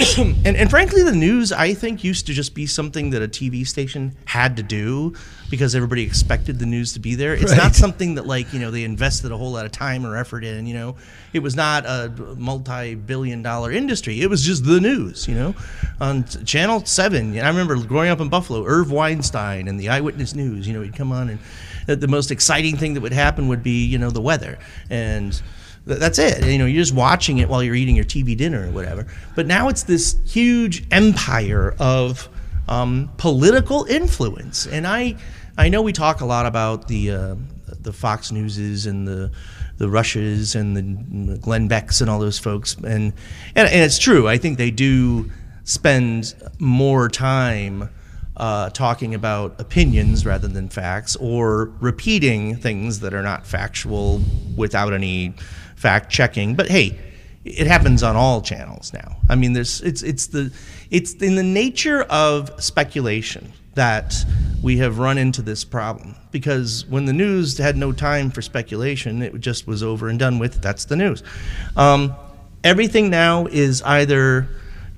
and, 0.18 0.56
and 0.56 0.68
frankly, 0.70 1.02
the 1.02 1.14
news 1.14 1.52
I 1.52 1.74
think 1.74 2.02
used 2.02 2.26
to 2.26 2.32
just 2.32 2.54
be 2.54 2.66
something 2.66 3.10
that 3.10 3.22
a 3.22 3.28
TV 3.28 3.66
station 3.66 4.16
had 4.24 4.56
to 4.56 4.62
do 4.62 5.14
because 5.48 5.74
everybody 5.74 6.02
expected 6.02 6.58
the 6.58 6.66
news 6.66 6.94
to 6.94 7.00
be 7.00 7.14
there. 7.14 7.34
It's 7.34 7.54
not 7.54 7.74
something 7.84 8.16
that 8.16 8.26
like 8.26 8.52
you 8.52 8.58
know 8.58 8.70
they 8.70 8.84
invested 8.84 9.30
a 9.30 9.36
whole 9.36 9.52
lot 9.52 9.64
of 9.64 9.72
time 9.72 10.04
or 10.04 10.16
effort 10.16 10.44
in. 10.44 10.66
You 10.66 10.74
know, 10.74 10.96
it 11.32 11.40
was 11.40 11.54
not 11.54 11.86
a 11.86 12.12
multi-billion-dollar 12.36 13.70
industry. 13.70 14.20
It 14.20 14.28
was 14.28 14.42
just 14.42 14.64
the 14.64 14.80
news. 14.80 15.28
You 15.28 15.34
know, 15.34 15.54
on 16.00 16.24
Channel 16.24 16.84
Seven. 16.84 17.38
I 17.38 17.48
remember 17.48 17.76
growing 17.84 18.10
up 18.10 18.20
in 18.20 18.28
Buffalo, 18.28 18.64
Irv 18.66 18.90
Weinstein 18.90 19.68
and 19.68 19.78
the 19.78 19.88
Eyewitness 19.88 20.34
News. 20.34 20.66
You 20.66 20.74
know, 20.74 20.82
he'd 20.82 20.96
come 20.96 21.12
on 21.12 21.28
and 21.28 21.38
uh, 21.88 21.94
the 21.94 22.08
most 22.08 22.30
exciting 22.30 22.76
thing 22.76 22.94
that 22.94 23.00
would 23.00 23.12
happen 23.12 23.48
would 23.48 23.62
be 23.62 23.84
you 23.84 23.98
know 23.98 24.10
the 24.10 24.20
weather 24.20 24.58
and 24.90 25.40
That's 25.84 26.18
it. 26.18 26.44
You 26.44 26.58
know, 26.58 26.66
you're 26.66 26.82
just 26.82 26.94
watching 26.94 27.38
it 27.38 27.48
while 27.48 27.62
you're 27.62 27.74
eating 27.74 27.96
your 27.96 28.04
TV 28.04 28.36
dinner 28.36 28.68
or 28.68 28.70
whatever. 28.70 29.06
But 29.34 29.46
now 29.46 29.68
it's 29.68 29.82
this 29.82 30.16
huge 30.24 30.84
empire 30.92 31.74
of 31.78 32.28
um, 32.68 33.10
political 33.16 33.84
influence, 33.84 34.66
and 34.66 34.86
I, 34.86 35.16
I 35.58 35.68
know 35.68 35.82
we 35.82 35.92
talk 35.92 36.20
a 36.20 36.24
lot 36.24 36.46
about 36.46 36.86
the 36.86 37.10
uh, 37.10 37.34
the 37.80 37.92
Fox 37.92 38.30
Newses 38.30 38.86
and 38.86 39.06
the 39.06 39.32
the 39.78 39.88
Rushes 39.88 40.54
and 40.54 40.76
the 40.76 41.38
Glenn 41.38 41.66
Becks 41.66 42.00
and 42.00 42.08
all 42.08 42.20
those 42.20 42.38
folks, 42.38 42.74
and, 42.76 43.12
and 43.56 43.68
and 43.68 43.82
it's 43.82 43.98
true. 43.98 44.28
I 44.28 44.38
think 44.38 44.58
they 44.58 44.70
do 44.70 45.30
spend 45.64 46.34
more 46.60 47.08
time 47.08 47.90
uh, 48.36 48.70
talking 48.70 49.14
about 49.14 49.60
opinions 49.60 50.24
rather 50.24 50.48
than 50.48 50.68
facts, 50.68 51.16
or 51.16 51.72
repeating 51.80 52.56
things 52.56 53.00
that 53.00 53.12
are 53.12 53.22
not 53.22 53.46
factual 53.46 54.22
without 54.56 54.92
any 54.92 55.34
fact 55.82 56.10
checking. 56.10 56.54
But 56.54 56.68
hey, 56.68 56.98
it 57.44 57.66
happens 57.66 58.02
on 58.02 58.16
all 58.16 58.40
channels 58.40 58.92
now. 58.92 59.16
I 59.28 59.34
mean, 59.34 59.52
there's 59.52 59.80
it's 59.82 60.02
it's 60.02 60.28
the 60.28 60.52
it's 60.90 61.14
in 61.14 61.34
the 61.34 61.42
nature 61.42 62.02
of 62.02 62.62
speculation 62.62 63.52
that 63.74 64.14
we 64.62 64.76
have 64.78 64.98
run 64.98 65.18
into 65.18 65.42
this 65.42 65.64
problem 65.64 66.14
because 66.30 66.86
when 66.86 67.06
the 67.06 67.12
news 67.12 67.58
had 67.58 67.76
no 67.76 67.90
time 67.90 68.30
for 68.30 68.42
speculation, 68.42 69.22
it 69.22 69.38
just 69.40 69.66
was 69.66 69.82
over 69.82 70.08
and 70.08 70.18
done 70.18 70.38
with. 70.38 70.62
That's 70.62 70.84
the 70.84 70.96
news. 70.96 71.22
Um, 71.76 72.14
everything 72.62 73.10
now 73.10 73.46
is 73.46 73.82
either 73.82 74.48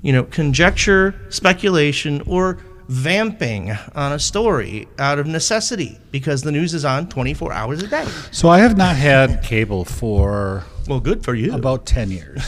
you 0.03 0.13
know 0.13 0.25
conjecture, 0.25 1.15
speculation, 1.31 2.23
or 2.27 2.59
vamping 2.89 3.71
on 3.95 4.13
a 4.13 4.19
story 4.19 4.87
out 4.99 5.19
of 5.19 5.27
necessity 5.27 5.99
because 6.11 6.43
the 6.43 6.53
news 6.53 6.75
is 6.75 6.85
on 6.85 7.09
24 7.09 7.51
hours 7.51 7.83
a 7.83 7.87
day. 7.87 8.05
So 8.31 8.51
I 8.51 8.59
have 8.59 8.77
not 8.77 8.97
had 8.97 9.43
cable 9.43 9.87
for 9.87 10.65
Well, 10.89 11.01
good 11.01 11.25
for 11.25 11.35
you. 11.35 11.55
about 11.55 11.87
10 11.87 12.11
years. 12.11 12.43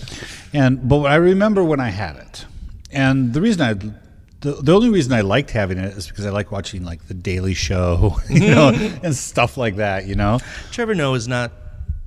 and 0.52 0.88
but 0.88 1.02
I 1.02 1.16
remember 1.16 1.64
when 1.64 1.80
I 1.80 1.88
had 1.90 2.16
it. 2.16 2.46
And 2.90 3.32
the 3.32 3.40
reason 3.40 3.62
I 3.62 3.74
the, 4.42 4.60
the 4.60 4.74
only 4.74 4.88
reason 4.90 5.12
I 5.12 5.20
liked 5.20 5.52
having 5.52 5.78
it 5.78 5.96
is 5.96 6.08
because 6.08 6.26
I 6.26 6.30
like 6.30 6.50
watching 6.50 6.84
like 6.84 7.06
the 7.06 7.14
Daily 7.14 7.54
Show, 7.54 8.16
you 8.28 8.50
know, 8.50 8.68
and 9.02 9.14
stuff 9.14 9.56
like 9.56 9.76
that, 9.76 10.06
you 10.06 10.14
know. 10.14 10.40
Trevor 10.70 10.94
Noah 10.94 11.16
is 11.16 11.28
not. 11.28 11.52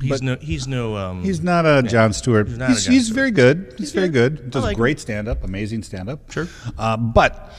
He's 0.02 0.10
But- 0.10 0.22
no. 0.22 0.36
He's 0.36 0.68
no. 0.68 0.98
Um, 0.98 1.24
He's 1.24 1.42
not 1.42 1.66
a 1.66 1.82
Jon 1.82 2.12
Stewart. 2.12 2.48
He's, 2.50 2.58
not 2.58 2.72
a 2.72 2.74
he's, 2.74 3.08
Jon 3.08 3.16
very 3.16 3.32
good. 3.32 3.74
He's, 3.78 3.94
very 3.94 4.10
good. 4.10 4.52
Does 4.52 4.64
like 4.64 4.76
great 4.76 5.00
stand 5.00 5.30
up, 5.30 5.44
amazing 5.46 5.84
stand 5.84 6.10
up. 6.10 6.30
Sure. 6.30 6.48
Uh, 6.78 6.98
but 6.98 7.54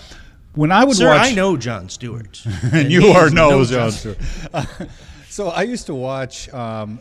when 0.55 0.71
I 0.71 0.85
would 0.85 0.97
Sir, 0.97 1.09
watch 1.09 1.33
I 1.33 1.35
know 1.35 1.57
Jon 1.57 1.89
Stewart. 1.89 2.43
and 2.73 2.93
you 2.93 3.07
are 3.09 3.31
no, 3.31 3.65
Jon 3.65 3.91
Stewart. 3.91 4.19
So 5.37 5.49
I 5.49 5.65
used 5.65 5.85
to 5.85 5.95
watch, 5.95 6.49
um, 6.55 6.99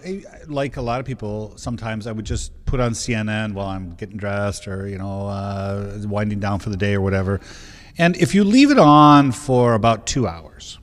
like 0.47 0.75
a 0.75 0.81
lot 0.81 0.99
of 0.99 1.05
people. 1.05 1.53
Sometimes 1.55 2.05
I 2.05 2.11
would 2.11 2.25
just 2.25 2.65
put 2.65 2.81
on 2.81 2.91
CNN 2.91 3.53
while 3.53 3.67
I'm 3.67 3.91
getting 3.91 4.17
dressed, 4.17 4.67
or 4.67 4.89
you 4.89 4.97
know, 4.97 5.27
uh, 5.27 6.01
winding 6.03 6.41
down 6.41 6.59
for 6.59 6.69
the 6.69 6.75
day 6.75 6.95
or 6.95 6.99
whatever. 6.99 7.39
And 7.97 8.17
if 8.17 8.35
you 8.35 8.43
leave 8.43 8.71
it 8.71 8.77
on 8.77 9.31
for 9.31 9.73
about 9.73 10.05
two 10.05 10.27
hours, 10.27 10.79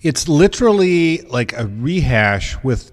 it's 0.00 0.26
literally 0.26 1.22
like 1.22 1.52
a 1.52 1.68
rehash 1.68 2.60
with 2.64 2.90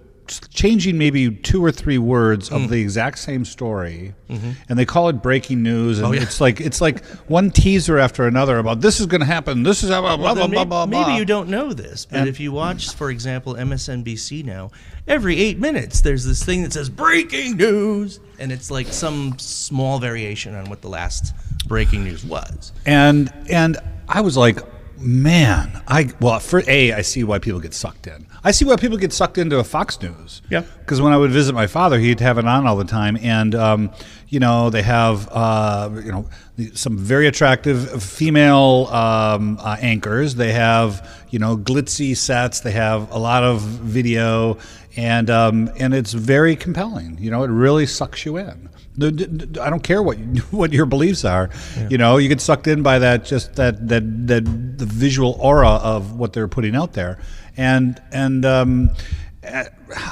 changing 0.54 0.98
maybe 0.98 1.32
two 1.32 1.64
or 1.64 1.72
three 1.72 1.98
words 1.98 2.50
of 2.52 2.62
mm. 2.62 2.70
the 2.70 2.82
exact 2.82 3.18
same 3.20 3.44
story 3.44 4.14
mm-hmm. 4.30 4.52
and 4.68 4.78
they 4.78 4.86
call 4.86 5.10
it 5.10 5.22
breaking 5.22 5.62
news 5.64 5.98
and 6.00 6.08
oh, 6.08 6.12
yeah. 6.12 6.22
it's 6.22 6.40
like 6.40 6.60
it's 6.62 6.82
like 6.82 7.04
one 7.28 7.50
teaser 7.52 7.98
after 7.98 8.28
another 8.28 8.58
about 8.58 8.82
this 8.82 9.00
is 9.00 9.06
going 9.06 9.22
to 9.22 9.26
happen 9.28 9.64
this 9.64 9.84
is 9.84 9.90
how 9.90 10.02
blah 10.02 10.16
blah 10.18 10.34
Well, 10.34 10.48
blah 10.48 10.66
blah 10.66 10.86
may- 10.86 10.92
blah 10.92 11.08
maybe, 11.08 11.18
you 11.18 11.26
don't 11.26 11.50
know 11.50 11.74
this, 11.74 12.06
but 12.06 12.20
And- 12.20 12.30
if 12.30 12.40
you 12.40 12.52
watch, 12.52 12.94
for 12.94 13.10
example, 13.10 13.56
MSNBC 13.56 14.44
now, 14.46 14.72
every 15.08 15.40
eight 15.40 15.60
minutes 15.60 16.02
there's 16.02 16.26
this 16.26 16.44
thing 16.44 16.64
that 16.64 16.74
says 16.74 16.90
breaking 16.90 17.58
news, 17.58 18.20
and 18.40 18.52
it's 18.52 18.70
like 18.70 18.88
some 18.88 19.38
small 19.40 20.00
variation 20.00 20.56
on 20.56 20.70
what 20.70 20.82
the 20.82 20.90
last 20.90 21.34
breaking 21.68 22.04
news 22.04 22.24
was. 22.24 22.72
and 22.86 23.32
and 23.50 23.78
I 24.08 24.22
was 24.22 24.36
like, 24.38 24.60
man, 25.00 25.82
I 25.88 26.12
well 26.20 26.40
for 26.40 26.64
a 26.68 26.94
I 26.94 27.02
see 27.02 27.24
why 27.24 27.40
people 27.40 27.60
get 27.60 27.74
sucked 27.74 28.08
in. 28.08 28.26
I 28.44 28.52
see 28.52 28.66
why 28.66 28.76
people 28.76 28.98
get 28.98 29.14
sucked 29.14 29.38
into 29.38 29.60
a 29.60 29.64
Fox 29.64 30.02
News. 30.02 30.42
Yeah. 30.50 30.62
Because 30.80 31.02
when 31.02 31.14
I 31.14 31.18
would 31.18 31.32
visit 31.32 31.54
my 31.54 31.68
father, 31.68 32.00
he'd 32.00 32.20
have 32.20 32.38
it 32.38 32.46
on 32.46 32.68
all 32.68 32.76
the 32.76 32.84
time, 32.84 33.18
and 33.18 33.56
um, 33.56 33.92
you 34.28 34.40
know 34.40 34.70
they 34.70 34.82
have 34.82 35.28
uh, 35.32 35.90
you 35.94 36.12
know 36.12 36.28
some 36.74 36.98
very 36.98 37.28
attractive 37.28 38.02
female 38.04 38.88
um, 38.92 39.58
uh, 39.62 39.78
anchors. 39.80 40.36
They 40.36 40.52
have 40.54 41.26
you 41.30 41.40
know 41.40 41.58
glitzy 41.58 42.16
sets. 42.16 42.62
They 42.62 42.72
have 42.72 43.12
a 43.12 43.18
lot 43.18 43.44
of 43.44 43.62
video, 43.62 44.58
and 44.96 45.30
um, 45.30 45.70
and 45.78 45.94
it's 45.94 46.14
very 46.14 46.56
compelling. 46.56 47.18
You 47.20 47.32
know, 47.32 47.44
it 47.44 47.50
really 47.50 47.86
sucks 47.86 48.26
you 48.26 48.38
in. 48.38 48.70
I 49.04 49.70
don't 49.70 49.84
care 49.84 50.02
what 50.02 50.18
what 50.52 50.74
your 50.74 50.86
beliefs 50.86 51.26
are. 51.26 51.50
You 51.90 51.98
know, 51.98 52.18
you 52.18 52.28
get 52.28 52.42
sucked 52.42 52.68
in 52.68 52.84
by 52.84 53.00
that 53.00 53.26
just 53.26 53.56
that 53.56 53.88
that 53.88 54.28
that 54.28 54.46
the 54.78 54.86
visual 54.86 55.38
aura 55.40 55.70
of 55.70 56.14
what 56.14 56.34
they're 56.34 56.48
putting 56.48 56.76
out 56.76 56.94
there, 56.94 57.20
and 57.58 58.02
and 58.12 58.46
um, 58.46 58.90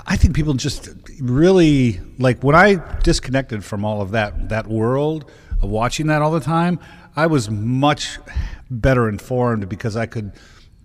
I 0.05 0.17
think 0.17 0.35
people 0.35 0.53
just 0.53 0.89
really 1.19 1.99
like 2.17 2.43
when 2.43 2.55
I 2.55 2.81
disconnected 3.03 3.63
from 3.63 3.85
all 3.85 4.01
of 4.01 4.11
that 4.11 4.49
that 4.49 4.67
world 4.67 5.29
of 5.61 5.69
watching 5.69 6.07
that 6.07 6.21
all 6.21 6.31
the 6.31 6.39
time. 6.39 6.79
I 7.15 7.25
was 7.25 7.49
much 7.49 8.19
better 8.69 9.09
informed 9.09 9.67
because 9.67 9.97
I 9.97 10.05
could 10.05 10.33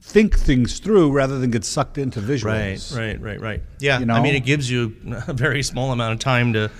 think 0.00 0.37
things 0.37 0.79
through 0.79 1.12
rather 1.12 1.38
than 1.38 1.50
get 1.50 1.64
sucked 1.64 1.98
into 1.98 2.20
visuals. 2.20 2.96
right, 2.96 3.20
right, 3.20 3.20
right. 3.20 3.40
Right. 3.40 3.62
Yeah, 3.81 4.00
You 4.00 4.11
I 4.11 4.20
mean, 4.22 4.35
it 4.35 4.44
gives 4.44 4.70
you 4.70 4.96
a 5.29 5.33
very 5.33 5.62
small 5.62 5.92
amount 5.92 6.14
of 6.14 6.18
time 6.20 6.55
to 6.55 6.70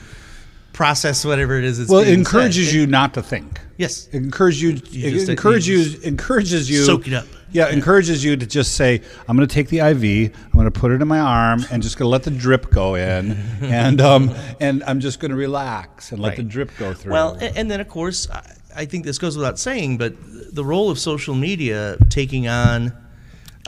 process 0.73 1.25
whatever 1.25 1.59
it 1.59 1.65
is. 1.65 1.79
That's 1.79 1.91
Well, 1.91 2.01
it 2.01 2.09
encourages 2.13 2.69
said. 2.69 2.75
you 2.75 2.87
not 2.87 3.15
to 3.15 3.23
think. 3.23 3.61
Yes. 3.77 4.09
It 4.13 4.19
encourages 4.23 4.63
you. 4.63 4.71
You 4.91 5.09
it 5.09 5.11
just- 5.13 5.29
encourages 5.29 5.69
you 5.69 5.79
you. 5.79 6.01
Encourages 6.05 6.71
you. 6.71 6.85
soak 6.85 7.07
it 7.07 7.15
up. 7.15 7.27
Yeah, 7.51 7.67
it 7.69 7.75
encourages 7.75 8.25
you 8.25 8.35
to 8.35 8.47
just 8.47 8.77
say, 8.77 9.03
"I'm 9.29 9.37
going 9.37 9.47
to 9.47 9.55
take 9.55 9.69
the 9.69 9.81
IV. 9.81 10.33
I'm 10.35 10.53
going 10.53 10.65
to 10.65 10.71
put 10.71 10.91
it 10.91 11.03
in 11.03 11.09
my 11.09 11.21
arm, 11.21 11.63
and 11.71 11.83
just 11.83 11.99
going 11.99 12.07
to 12.07 12.11
let 12.11 12.23
the 12.23 12.31
drip 12.31 12.71
go 12.71 12.95
in, 12.95 13.33
and 13.61 14.01
um, 14.01 14.35
and 14.59 14.83
I'm 14.87 15.01
just 15.01 15.21
going 15.21 15.33
to 15.33 15.37
relax 15.37 16.13
and 16.13 16.23
let 16.23 16.31
Right. 16.31 16.37
the 16.39 16.45
drip 16.45 16.71
go 16.79 16.95
through." 16.95 17.13
Well, 17.13 17.37
and 17.41 17.71
then 17.71 17.81
of 17.83 17.89
course, 17.89 18.27
I- 18.31 18.55
I 18.75 18.85
think 18.87 19.05
this 19.05 19.19
goes 19.19 19.37
without 19.37 19.59
saying, 19.59 19.99
but 19.99 20.15
the 20.55 20.65
role 20.65 20.89
of 20.91 20.99
social 20.99 21.35
media 21.35 21.99
taking 22.09 22.49
on, 22.49 22.95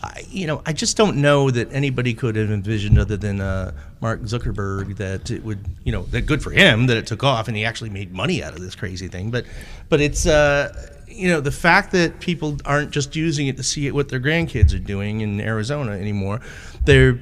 I- 0.05 0.25
you 0.31 0.47
know, 0.47 0.63
I 0.67 0.73
just 0.73 0.97
don't 0.97 1.17
know 1.19 1.51
that 1.51 1.73
anybody 1.73 2.15
could 2.15 2.37
have 2.37 2.51
envisioned 2.51 2.99
other 2.99 3.17
than 3.17 3.41
uh, 3.41 3.73
Mark 4.01 4.23
Zuckerberg 4.23 4.97
that 4.97 5.31
it 5.31 5.45
would, 5.45 5.61
you 5.85 5.93
know, 5.93 6.03
that 6.05 6.23
good 6.23 6.43
for 6.43 6.51
him 6.51 6.87
that 6.87 6.97
it 6.97 7.07
took 7.07 7.23
off 7.23 7.49
and 7.49 7.57
he 7.57 7.65
actually 7.65 7.91
made 7.91 8.13
money 8.13 8.43
out 8.43 8.53
of 8.53 8.61
this 8.61 8.75
crazy 8.75 9.09
thing. 9.09 9.31
But, 9.31 9.45
but 9.89 10.01
it's, 10.01 10.27
uh, 10.27 10.91
you 11.09 11.29
know, 11.29 11.41
the 11.41 11.53
fact 11.53 11.93
that 11.93 12.21
people 12.21 12.59
aren't 12.65 12.91
just 12.91 13.15
using 13.15 13.47
it 13.47 13.57
to 13.57 13.63
see 13.63 13.91
what 13.93 14.09
their 14.09 14.21
grandkids 14.21 14.75
are 14.75 14.79
doing 14.81 15.21
in 15.21 15.41
Arizona 15.41 15.93
anymore, 15.93 16.41
they're 16.85 17.13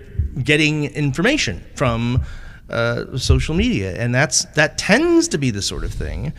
getting 0.42 0.84
information 0.84 1.62
from 1.76 2.22
uh, 2.70 3.18
social 3.18 3.54
media, 3.54 3.94
and 4.00 4.14
that's 4.14 4.46
that 4.54 4.78
tends 4.78 5.28
to 5.28 5.36
be 5.36 5.50
the 5.50 5.60
sort 5.60 5.84
of 5.84 5.92
thing. 5.92 6.32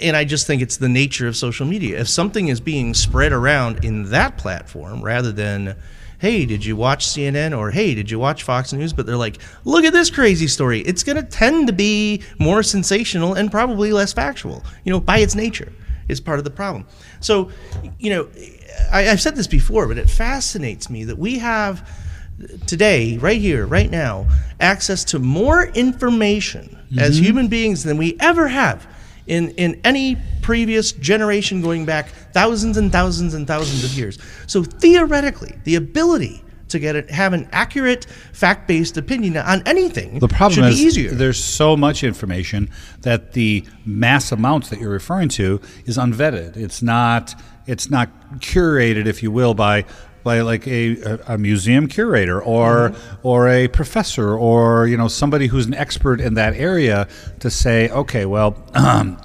And 0.00 0.16
I 0.16 0.24
just 0.24 0.46
think 0.46 0.62
it's 0.62 0.78
the 0.78 0.88
nature 0.88 1.28
of 1.28 1.36
social 1.36 1.66
media. 1.66 2.00
If 2.00 2.08
something 2.08 2.48
is 2.48 2.60
being 2.60 2.94
spread 2.94 3.32
around 3.32 3.84
in 3.84 4.10
that 4.10 4.38
platform 4.38 5.02
rather 5.02 5.30
than, 5.30 5.76
hey, 6.18 6.46
did 6.46 6.64
you 6.64 6.74
watch 6.74 7.06
CNN 7.06 7.56
or 7.56 7.70
hey, 7.70 7.94
did 7.94 8.10
you 8.10 8.18
watch 8.18 8.44
Fox 8.44 8.72
News? 8.72 8.94
But 8.94 9.04
they're 9.04 9.16
like, 9.16 9.38
look 9.64 9.84
at 9.84 9.92
this 9.92 10.10
crazy 10.10 10.46
story. 10.46 10.80
It's 10.80 11.02
going 11.02 11.16
to 11.16 11.22
tend 11.22 11.66
to 11.66 11.72
be 11.74 12.22
more 12.38 12.62
sensational 12.62 13.34
and 13.34 13.50
probably 13.50 13.92
less 13.92 14.12
factual, 14.12 14.64
you 14.84 14.92
know, 14.92 15.00
by 15.00 15.18
its 15.18 15.34
nature 15.34 15.70
is 16.08 16.20
part 16.20 16.38
of 16.38 16.44
the 16.44 16.50
problem. 16.50 16.86
So, 17.20 17.50
you 17.98 18.10
know, 18.10 18.28
I, 18.90 19.10
I've 19.10 19.20
said 19.20 19.36
this 19.36 19.46
before, 19.46 19.86
but 19.86 19.98
it 19.98 20.08
fascinates 20.08 20.88
me 20.88 21.04
that 21.04 21.18
we 21.18 21.38
have 21.38 21.88
today, 22.66 23.18
right 23.18 23.40
here, 23.40 23.66
right 23.66 23.90
now, 23.90 24.26
access 24.60 25.04
to 25.04 25.18
more 25.18 25.66
information 25.66 26.78
as 26.98 27.16
mm-hmm. 27.16 27.24
human 27.24 27.48
beings 27.48 27.84
than 27.84 27.96
we 27.96 28.16
ever 28.20 28.48
have 28.48 28.86
in, 29.26 29.50
in 29.52 29.80
any 29.84 30.16
previous 30.42 30.92
generation 30.92 31.62
going 31.62 31.84
back 31.84 32.08
thousands 32.32 32.76
and 32.76 32.92
thousands 32.92 33.34
and 33.34 33.46
thousands 33.46 33.84
of 33.84 33.92
years. 33.92 34.18
So 34.46 34.62
theoretically, 34.62 35.58
the 35.64 35.76
ability 35.76 36.44
to 36.68 36.78
get 36.78 36.96
it, 36.96 37.10
have 37.10 37.32
an 37.32 37.48
accurate, 37.52 38.06
fact-based 38.32 38.96
opinion 38.96 39.36
on 39.36 39.62
anything 39.66 40.18
the 40.18 40.28
problem 40.28 40.52
should 40.52 40.64
is 40.64 40.80
be 40.80 40.86
easier. 40.86 41.10
there's 41.12 41.42
so 41.42 41.76
much 41.76 42.02
information 42.02 42.68
that 43.02 43.32
the 43.32 43.64
mass 43.84 44.32
amounts 44.32 44.70
that 44.70 44.80
you're 44.80 44.90
referring 44.90 45.28
to 45.28 45.60
is 45.86 45.96
unvetted. 45.96 46.56
It's 46.56 46.82
not. 46.82 47.34
It's 47.66 47.88
not 47.88 48.10
curated, 48.40 49.06
if 49.06 49.22
you 49.22 49.30
will, 49.30 49.54
by 49.54 49.86
by 50.24 50.40
like 50.40 50.66
a, 50.66 50.96
a, 51.02 51.34
a 51.34 51.38
museum 51.38 51.86
curator 51.86 52.42
or 52.42 52.90
Mm-hmm. 52.90 53.26
or 53.28 53.48
a 53.48 53.68
professor 53.68 54.36
or 54.36 54.86
you 54.88 54.96
know 54.96 55.06
somebody 55.08 55.46
who's 55.46 55.66
an 55.66 55.74
expert 55.74 56.20
in 56.20 56.34
that 56.34 56.54
area 56.54 57.06
to 57.40 57.50
say, 57.50 57.88
okay, 57.90 58.24
well, 58.26 58.56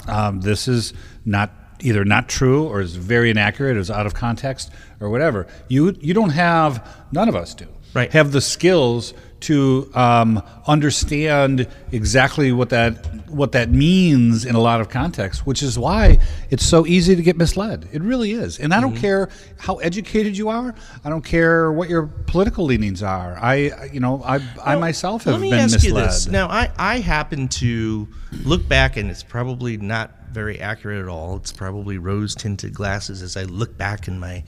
um, 0.07 0.41
this 0.41 0.67
is 0.67 0.93
not 1.25 1.51
either 1.81 2.03
not 2.05 2.27
true 2.27 2.67
or 2.67 2.81
is 2.81 2.95
very 2.95 3.29
inaccurate, 3.29 3.77
or 3.77 3.79
is 3.79 3.89
out 3.89 4.05
of 4.05 4.13
context 4.13 4.69
or 4.99 5.09
whatever. 5.09 5.47
You 5.69 5.95
you 6.01 6.13
don't 6.13 6.31
have 6.31 6.85
none 7.11 7.29
of 7.29 7.35
us 7.35 7.55
do 7.55 7.65
Right. 7.93 8.11
have 8.11 8.31
the 8.33 8.41
skills 8.41 9.13
to 9.41 9.89
um, 9.93 10.41
understand 10.67 11.67
exactly 11.91 12.51
what 12.51 12.69
that 12.69 13.05
what 13.29 13.51
that 13.51 13.69
means 13.69 14.43
in 14.45 14.55
a 14.55 14.59
lot 14.59 14.81
of 14.81 14.89
contexts, 14.89 15.45
which 15.45 15.61
is 15.61 15.77
why 15.77 16.17
it's 16.49 16.65
so 16.65 16.85
easy 16.85 17.15
to 17.15 17.21
get 17.21 17.37
misled. 17.37 17.87
It 17.91 18.01
really 18.01 18.31
is, 18.31 18.59
and 18.59 18.73
I 18.73 18.81
don't 18.81 18.95
care 18.95 19.29
how 19.57 19.75
educated 19.75 20.37
you 20.37 20.49
are. 20.49 20.73
I 21.03 21.09
don't 21.09 21.23
care 21.23 21.71
what 21.71 21.89
your 21.89 22.07
political 22.07 22.65
leanings 22.65 23.03
are. 23.03 23.37
I, 23.39 23.89
you 23.91 23.99
know, 23.99 24.21
I, 24.23 24.39
I 24.63 24.75
myself 24.75 25.23
have 25.25 25.39
been 25.41 25.51
misled. 25.51 26.31
Now, 26.31 26.47
I, 26.47 26.71
I 26.77 26.99
happen 26.99 27.47
to 27.49 28.07
look 28.43 28.67
back, 28.67 28.97
and 28.97 29.09
it's 29.09 29.23
probably 29.23 29.77
not 29.77 30.11
very 30.31 30.59
accurate 30.59 31.01
at 31.01 31.07
all. 31.07 31.37
It's 31.37 31.51
probably 31.51 31.97
rose 31.97 32.35
tinted 32.35 32.73
glasses 32.73 33.21
as 33.21 33.37
I 33.37 33.43
look 33.43 33.77
back 33.77 34.07
in 34.07 34.19
my 34.19 34.43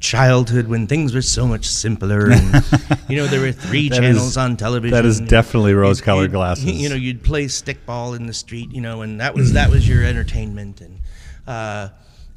childhood 0.00 0.66
when 0.66 0.86
things 0.86 1.14
were 1.14 1.22
so 1.22 1.46
much 1.46 1.66
simpler. 1.66 2.30
And, 2.30 2.64
you 3.08 3.16
know, 3.16 3.26
there 3.26 3.40
were 3.40 3.52
three 3.52 3.88
channels 3.90 4.28
is- 4.28 4.36
on 4.36 4.56
television. 4.56 4.94
that 4.94 5.04
is 5.04 5.20
definitely 5.20 5.74
rose-colored 5.74 6.32
glasses. 6.32 6.64
You 6.72 6.88
know, 6.88 6.94
you'd 6.94 7.22
play 7.22 7.46
stickball 7.46 8.16
in 8.16 8.26
the 8.26 8.32
street, 8.34 8.72
you 8.72 8.80
know, 8.80 9.02
and 9.02 9.20
that 9.20 9.34
was 9.34 9.52
that 9.52 9.70
was 9.70 9.88
your 9.88 10.04
entertainment. 10.04 10.80
And, 10.80 10.98
uh, 11.46 11.88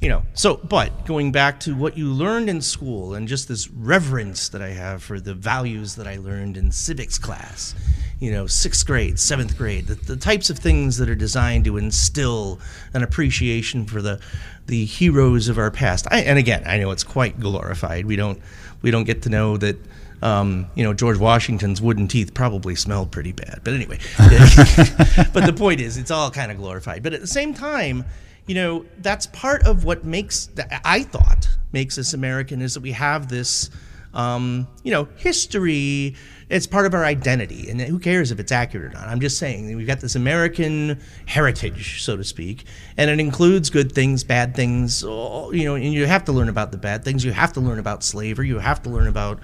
you 0.03 0.09
know, 0.09 0.21
so, 0.33 0.57
but 0.57 1.05
going 1.05 1.31
back 1.31 1.61
to 1.61 1.73
what 1.73 1.97
you 1.97 2.11
learned 2.11 2.49
in 2.49 2.59
school 2.59 3.13
and 3.13 3.25
just 3.25 3.47
this 3.47 3.69
reverence 3.69 4.49
that 4.49 4.61
I 4.61 4.71
have 4.71 5.01
for 5.01 5.17
the 5.17 5.33
values 5.33 5.95
that 5.95 6.07
I 6.07 6.17
learned 6.17 6.57
in 6.57 6.73
civics 6.73 7.17
class, 7.17 7.73
you 8.19 8.29
know, 8.29 8.45
sixth 8.45 8.85
grade, 8.85 9.17
seventh 9.17 9.57
grade, 9.57 9.87
the, 9.87 9.95
the 9.95 10.17
types 10.17 10.49
of 10.49 10.59
things 10.59 10.97
that 10.97 11.07
are 11.07 11.15
designed 11.15 11.63
to 11.65 11.77
instill 11.77 12.59
an 12.93 13.01
appreciation 13.01 13.85
for 13.85 14.01
the, 14.01 14.19
the 14.65 14.83
heroes 14.83 15.47
of 15.47 15.57
our 15.57 15.71
past. 15.71 16.05
I, 16.11 16.19
and 16.19 16.37
again, 16.37 16.63
I 16.65 16.79
know 16.79 16.91
it's 16.91 17.05
quite 17.05 17.39
glorified. 17.39 18.05
We 18.05 18.17
don't, 18.17 18.41
we 18.81 18.91
don't 18.91 19.05
get 19.05 19.21
to 19.21 19.29
know 19.29 19.55
that, 19.55 19.77
um, 20.21 20.67
you 20.75 20.83
know, 20.83 20.93
George 20.93 21.17
Washington's 21.17 21.81
wooden 21.81 22.09
teeth 22.09 22.33
probably 22.33 22.75
smelled 22.75 23.09
pretty 23.09 23.31
bad. 23.31 23.61
But 23.63 23.73
anyway, 23.73 23.99
but 24.17 25.45
the 25.45 25.55
point 25.55 25.79
is, 25.79 25.95
it's 25.95 26.11
all 26.11 26.29
kind 26.29 26.51
of 26.51 26.57
glorified. 26.57 27.03
But 27.03 27.13
at 27.13 27.21
the 27.21 27.27
same 27.27 27.53
time, 27.53 28.03
you 28.47 28.55
know, 28.55 28.85
that's 28.99 29.27
part 29.27 29.63
of 29.63 29.85
what 29.85 30.03
makes, 30.03 30.49
I 30.83 31.03
thought, 31.03 31.47
makes 31.71 31.97
us 31.97 32.13
American 32.13 32.61
is 32.61 32.73
that 32.73 32.81
we 32.81 32.91
have 32.91 33.29
this, 33.29 33.69
um, 34.13 34.67
you 34.83 34.91
know, 34.91 35.07
history. 35.15 36.15
It's 36.49 36.67
part 36.67 36.85
of 36.85 36.93
our 36.93 37.03
identity. 37.03 37.69
And 37.69 37.81
who 37.81 37.97
cares 37.97 38.31
if 38.31 38.39
it's 38.39 38.51
accurate 38.51 38.91
or 38.91 38.93
not? 38.93 39.07
I'm 39.07 39.19
just 39.19 39.39
saying 39.39 39.75
we've 39.75 39.87
got 39.87 40.01
this 40.01 40.15
American 40.15 41.01
heritage, 41.25 42.03
so 42.03 42.15
to 42.15 42.23
speak, 42.23 42.65
and 42.95 43.09
it 43.09 43.19
includes 43.19 43.69
good 43.69 43.91
things, 43.91 44.23
bad 44.23 44.55
things, 44.55 45.01
you 45.01 45.63
know, 45.63 45.75
and 45.75 45.93
you 45.93 46.05
have 46.05 46.25
to 46.25 46.31
learn 46.31 46.49
about 46.49 46.71
the 46.71 46.77
bad 46.77 47.03
things. 47.03 47.25
You 47.25 47.31
have 47.31 47.53
to 47.53 47.59
learn 47.59 47.79
about 47.79 48.03
slavery. 48.03 48.47
You 48.47 48.59
have 48.59 48.83
to 48.83 48.89
learn 48.89 49.07
about 49.07 49.39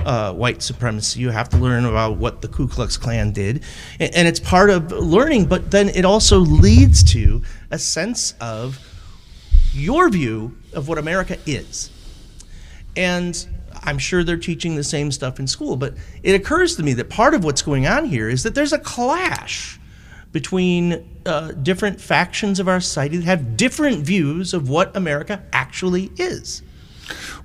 uh, 0.00 0.32
white 0.34 0.62
supremacy. 0.62 1.20
You 1.20 1.30
have 1.30 1.48
to 1.50 1.56
learn 1.56 1.84
about 1.84 2.16
what 2.16 2.42
the 2.42 2.48
Ku 2.48 2.68
Klux 2.68 2.96
Klan 2.96 3.32
did. 3.32 3.64
And, 3.98 4.14
and 4.14 4.28
it's 4.28 4.40
part 4.40 4.70
of 4.70 4.92
learning, 4.92 5.46
but 5.46 5.70
then 5.70 5.88
it 5.88 6.04
also 6.04 6.38
leads 6.38 7.02
to 7.12 7.42
a 7.70 7.78
sense 7.78 8.34
of 8.40 8.78
your 9.72 10.08
view 10.10 10.56
of 10.74 10.86
what 10.86 10.98
America 10.98 11.38
is. 11.46 11.90
And 12.94 13.46
I'm 13.82 13.98
sure 13.98 14.22
they're 14.22 14.36
teaching 14.36 14.76
the 14.76 14.84
same 14.84 15.10
stuff 15.10 15.40
in 15.40 15.46
school, 15.46 15.76
but 15.76 15.94
it 16.22 16.34
occurs 16.34 16.76
to 16.76 16.82
me 16.82 16.92
that 16.94 17.10
part 17.10 17.34
of 17.34 17.44
what's 17.44 17.62
going 17.62 17.86
on 17.86 18.04
here 18.04 18.28
is 18.28 18.42
that 18.42 18.54
there's 18.54 18.72
a 18.72 18.78
clash 18.78 19.78
between 20.30 21.08
uh, 21.26 21.52
different 21.52 22.00
factions 22.00 22.58
of 22.58 22.68
our 22.68 22.80
society 22.80 23.18
that 23.18 23.26
have 23.26 23.56
different 23.56 24.04
views 24.04 24.54
of 24.54 24.68
what 24.68 24.94
America 24.96 25.42
actually 25.52 26.10
is. 26.16 26.62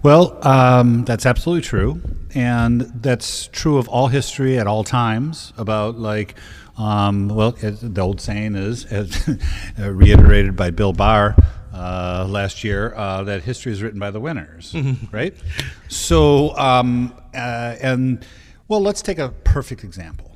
Well, 0.04 0.38
um, 0.47 1.04
that's 1.04 1.26
absolutely 1.26 1.63
true, 1.63 2.02
and 2.34 2.82
that's 2.82 3.47
true 3.47 3.78
of 3.78 3.89
all 3.89 4.08
history 4.08 4.58
at 4.58 4.67
all 4.67 4.84
times. 4.84 5.52
About 5.58 5.97
like, 5.97 6.36
um, 6.78 7.28
well, 7.28 7.52
the 7.52 8.02
old 8.02 8.21
saying 8.21 8.56
is, 8.56 8.86
as 8.86 9.28
reiterated 9.78 10.56
by 10.56 10.69
Bill 10.69 10.93
Barr 10.93 11.36
uh, 11.77 12.25
last 12.27 12.63
year, 12.63 12.93
uh, 12.95 13.23
that 13.23 13.43
history 13.43 13.71
is 13.71 13.83
written 13.83 13.99
by 13.99 14.11
the 14.11 14.19
winners, 14.19 14.75
right? 15.11 15.35
So, 15.87 16.57
um, 16.57 17.13
uh, 17.33 17.75
and 17.81 18.25
well, 18.67 18.81
let's 18.81 19.01
take 19.01 19.19
a 19.19 19.29
perfect 19.43 19.83
example, 19.83 20.35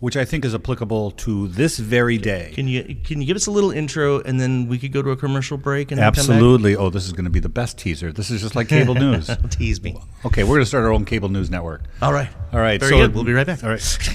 which 0.00 0.16
I 0.16 0.24
think 0.24 0.44
is 0.44 0.54
applicable 0.54 1.12
to 1.12 1.48
this 1.48 1.78
very 1.78 2.18
day. 2.18 2.52
Can 2.54 2.68
you 2.68 2.96
can 3.04 3.20
you 3.20 3.26
give 3.26 3.36
us 3.36 3.46
a 3.46 3.50
little 3.50 3.70
intro 3.70 4.20
and 4.20 4.40
then 4.40 4.68
we 4.68 4.78
could 4.78 4.92
go 4.92 5.02
to 5.02 5.10
a 5.10 5.16
commercial 5.16 5.56
break 5.56 5.90
and 5.92 6.00
Absolutely. 6.00 6.76
Oh, 6.76 6.90
this 6.90 7.06
is 7.06 7.12
going 7.12 7.24
to 7.24 7.30
be 7.30 7.40
the 7.40 7.48
best 7.48 7.78
teaser. 7.78 8.12
This 8.12 8.30
is 8.30 8.42
just 8.42 8.56
like 8.56 8.68
cable 8.68 8.94
news. 9.06 9.30
Tease 9.50 9.80
me. 9.82 9.96
Okay, 10.24 10.42
we're 10.42 10.56
going 10.56 10.62
to 10.62 10.66
start 10.66 10.84
our 10.84 10.92
own 10.92 11.04
cable 11.04 11.28
news 11.28 11.48
network. 11.50 11.82
All 12.02 12.12
right. 12.12 12.28
All 12.52 12.60
right. 12.60 12.80
Very 12.80 12.92
so 12.92 12.98
good. 12.98 13.14
We'll 13.14 13.24
be 13.24 13.32
right 13.32 13.46
back. 13.46 13.62
All 13.62 13.70
right. 13.70 14.08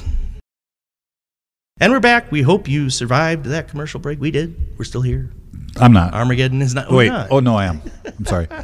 And 1.81 1.91
we're 1.91 1.99
back. 1.99 2.31
We 2.31 2.43
hope 2.43 2.67
you 2.67 2.91
survived 2.91 3.45
that 3.45 3.67
commercial 3.67 3.99
break. 3.99 4.21
We 4.21 4.29
did. 4.29 4.77
We're 4.77 4.85
still 4.85 5.01
here. 5.01 5.31
I'm 5.77 5.91
not. 5.91 6.13
Armageddon 6.13 6.61
is 6.61 6.75
not. 6.75 6.91
Oh, 6.91 6.95
wait. 6.95 7.07
not. 7.07 7.29
Oh 7.31 7.39
no, 7.39 7.55
I 7.55 7.65
am. 7.65 7.81
I'm 8.05 8.25
sorry. 8.25 8.47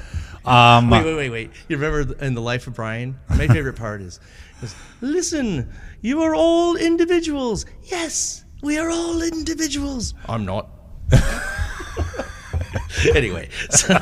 Um, 0.45 0.89
Wait, 0.89 1.03
wait, 1.03 1.15
wait, 1.17 1.29
wait. 1.29 1.51
You 1.67 1.75
remember 1.75 2.23
in 2.23 2.33
the 2.33 2.41
life 2.41 2.67
of 2.67 2.75
Brian? 2.75 3.19
My 3.27 3.47
favorite 3.47 3.75
part 3.75 3.99
is, 3.99 4.21
is, 4.61 4.73
listen, 5.01 5.69
you 5.99 6.21
are 6.21 6.33
all 6.33 6.77
individuals. 6.77 7.65
Yes, 7.83 8.45
we 8.63 8.77
are 8.77 8.89
all 8.89 9.21
individuals. 9.21 10.13
I'm 10.25 10.45
not. 10.45 10.69
anyway, 13.13 13.49
so 13.71 13.97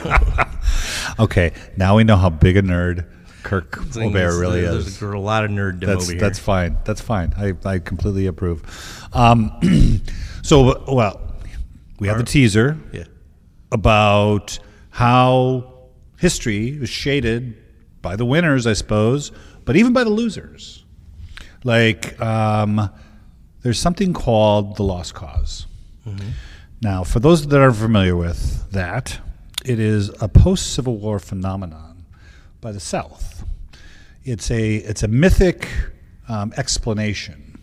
Okay. 1.17 1.53
Now 1.77 1.97
we 1.97 2.03
know 2.03 2.17
how 2.17 2.29
big 2.29 2.57
a 2.57 2.61
nerd 2.61 3.07
Kirk 3.45 3.77
Obear 3.95 4.39
really 4.39 4.61
there's, 4.61 4.87
is. 4.87 4.99
There's 4.99 5.13
a 5.13 5.19
lot 5.19 5.45
of 5.45 5.51
nerddom 5.51 5.85
That's 5.85 6.05
over 6.05 6.13
here. 6.13 6.19
that's 6.19 6.39
fine. 6.39 6.77
That's 6.83 6.99
fine. 6.99 7.31
I, 7.37 7.53
I 7.63 7.77
completely 7.77 8.25
approve. 8.25 8.63
Um, 9.13 10.01
so 10.41 10.83
well, 10.91 11.21
we 11.99 12.07
have 12.07 12.17
the 12.17 12.23
teaser 12.23 12.75
yeah. 12.91 13.03
about 13.71 14.57
how 14.89 15.89
history 16.17 16.69
is 16.69 16.89
shaded 16.89 17.55
by 18.01 18.15
the 18.15 18.25
winners, 18.25 18.65
I 18.65 18.73
suppose, 18.73 19.31
but 19.63 19.75
even 19.75 19.93
by 19.93 20.03
the 20.03 20.09
losers. 20.09 20.83
Like, 21.63 22.19
um, 22.19 22.89
there's 23.61 23.79
something 23.79 24.13
called 24.13 24.75
the 24.75 24.83
Lost 24.83 25.13
Cause 25.13 25.67
Now, 26.81 27.03
for 27.03 27.19
those 27.19 27.45
that 27.47 27.61
are 27.61 27.71
familiar 27.71 28.15
with 28.15 28.71
that, 28.71 29.19
it 29.63 29.79
is 29.79 30.09
a 30.19 30.27
post 30.27 30.73
Civil 30.73 30.97
War 30.97 31.19
phenomenon 31.19 31.94
by 32.65 32.71
the 32.71 32.79
South. 32.79 33.45
It's 34.23 34.49
a, 34.49 34.77
it's 34.77 35.03
a 35.03 35.07
mythic 35.07 35.69
um, 36.27 36.51
explanation 36.57 37.59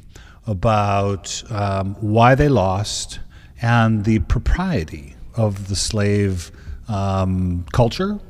about 0.47 1.43
um, 1.51 1.97
why 1.97 2.37
they 2.37 2.49
lost 2.49 3.19
and 3.61 4.05
the 4.05 4.21
propriety 4.21 5.17
of 5.37 5.67
the 5.67 5.75
slave 5.75 6.53
um, 6.87 7.67
culture. 7.73 8.21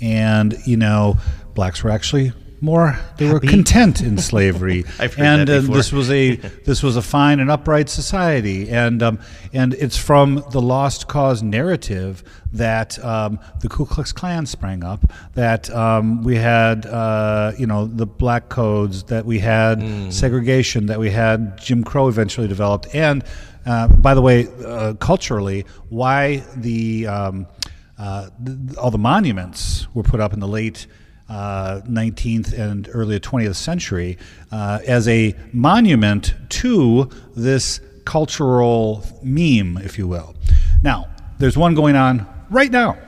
And, 0.00 0.56
you 0.64 0.78
know, 0.78 1.18
blacks 1.52 1.84
were 1.84 1.90
actually 1.90 2.32
more 2.64 2.98
they 3.18 3.30
were 3.32 3.40
content 3.40 4.00
in 4.00 4.18
slavery. 4.30 4.84
And 5.24 5.48
uh, 5.50 5.60
this 5.76 5.92
was 5.92 6.10
a 6.10 6.34
this 6.64 6.82
was 6.82 6.96
a 6.96 7.02
fine 7.02 7.38
and 7.40 7.50
upright 7.50 7.88
society. 7.88 8.70
And 8.70 9.02
um, 9.02 9.18
and 9.52 9.74
it's 9.74 9.96
from 9.96 10.42
the 10.50 10.60
lost 10.60 11.06
cause 11.08 11.42
narrative 11.42 12.24
that 12.52 12.98
um, 13.04 13.38
the 13.60 13.68
Ku 13.68 13.84
Klux 13.84 14.12
Klan 14.12 14.46
sprang 14.46 14.82
up 14.84 15.00
that 15.34 15.68
um, 15.70 16.22
we 16.24 16.36
had 16.36 16.86
uh, 16.86 17.52
you 17.58 17.66
know 17.66 17.86
the 17.86 18.06
black 18.06 18.48
codes 18.48 19.04
that 19.04 19.24
we 19.24 19.38
had 19.38 19.78
Mm. 19.84 20.12
segregation 20.12 20.86
that 20.86 20.98
we 20.98 21.10
had 21.10 21.58
Jim 21.58 21.84
Crow 21.84 22.08
eventually 22.08 22.48
developed. 22.48 22.86
And 22.94 23.22
uh, 23.66 23.88
by 23.88 24.14
the 24.14 24.22
way 24.22 24.46
uh, 24.64 24.94
culturally 24.94 25.64
why 25.88 26.42
the 26.56 27.06
um, 27.06 27.46
uh, 27.98 28.28
th- 28.44 28.76
all 28.76 28.90
the 28.90 28.98
monuments 28.98 29.86
were 29.94 30.02
put 30.02 30.20
up 30.20 30.32
in 30.32 30.40
the 30.40 30.48
late 30.48 30.86
uh, 31.28 31.80
19th 31.88 32.52
and 32.52 32.88
early 32.92 33.18
20th 33.18 33.56
century 33.56 34.18
uh, 34.52 34.80
as 34.86 35.08
a 35.08 35.34
monument 35.52 36.34
to 36.50 37.08
this 37.34 37.80
cultural 38.04 39.04
meme, 39.22 39.78
if 39.78 39.98
you 39.98 40.06
will. 40.06 40.34
Now, 40.82 41.08
there's 41.38 41.56
one 41.56 41.74
going 41.74 41.96
on 41.96 42.26
right 42.50 42.70
now, 42.70 42.98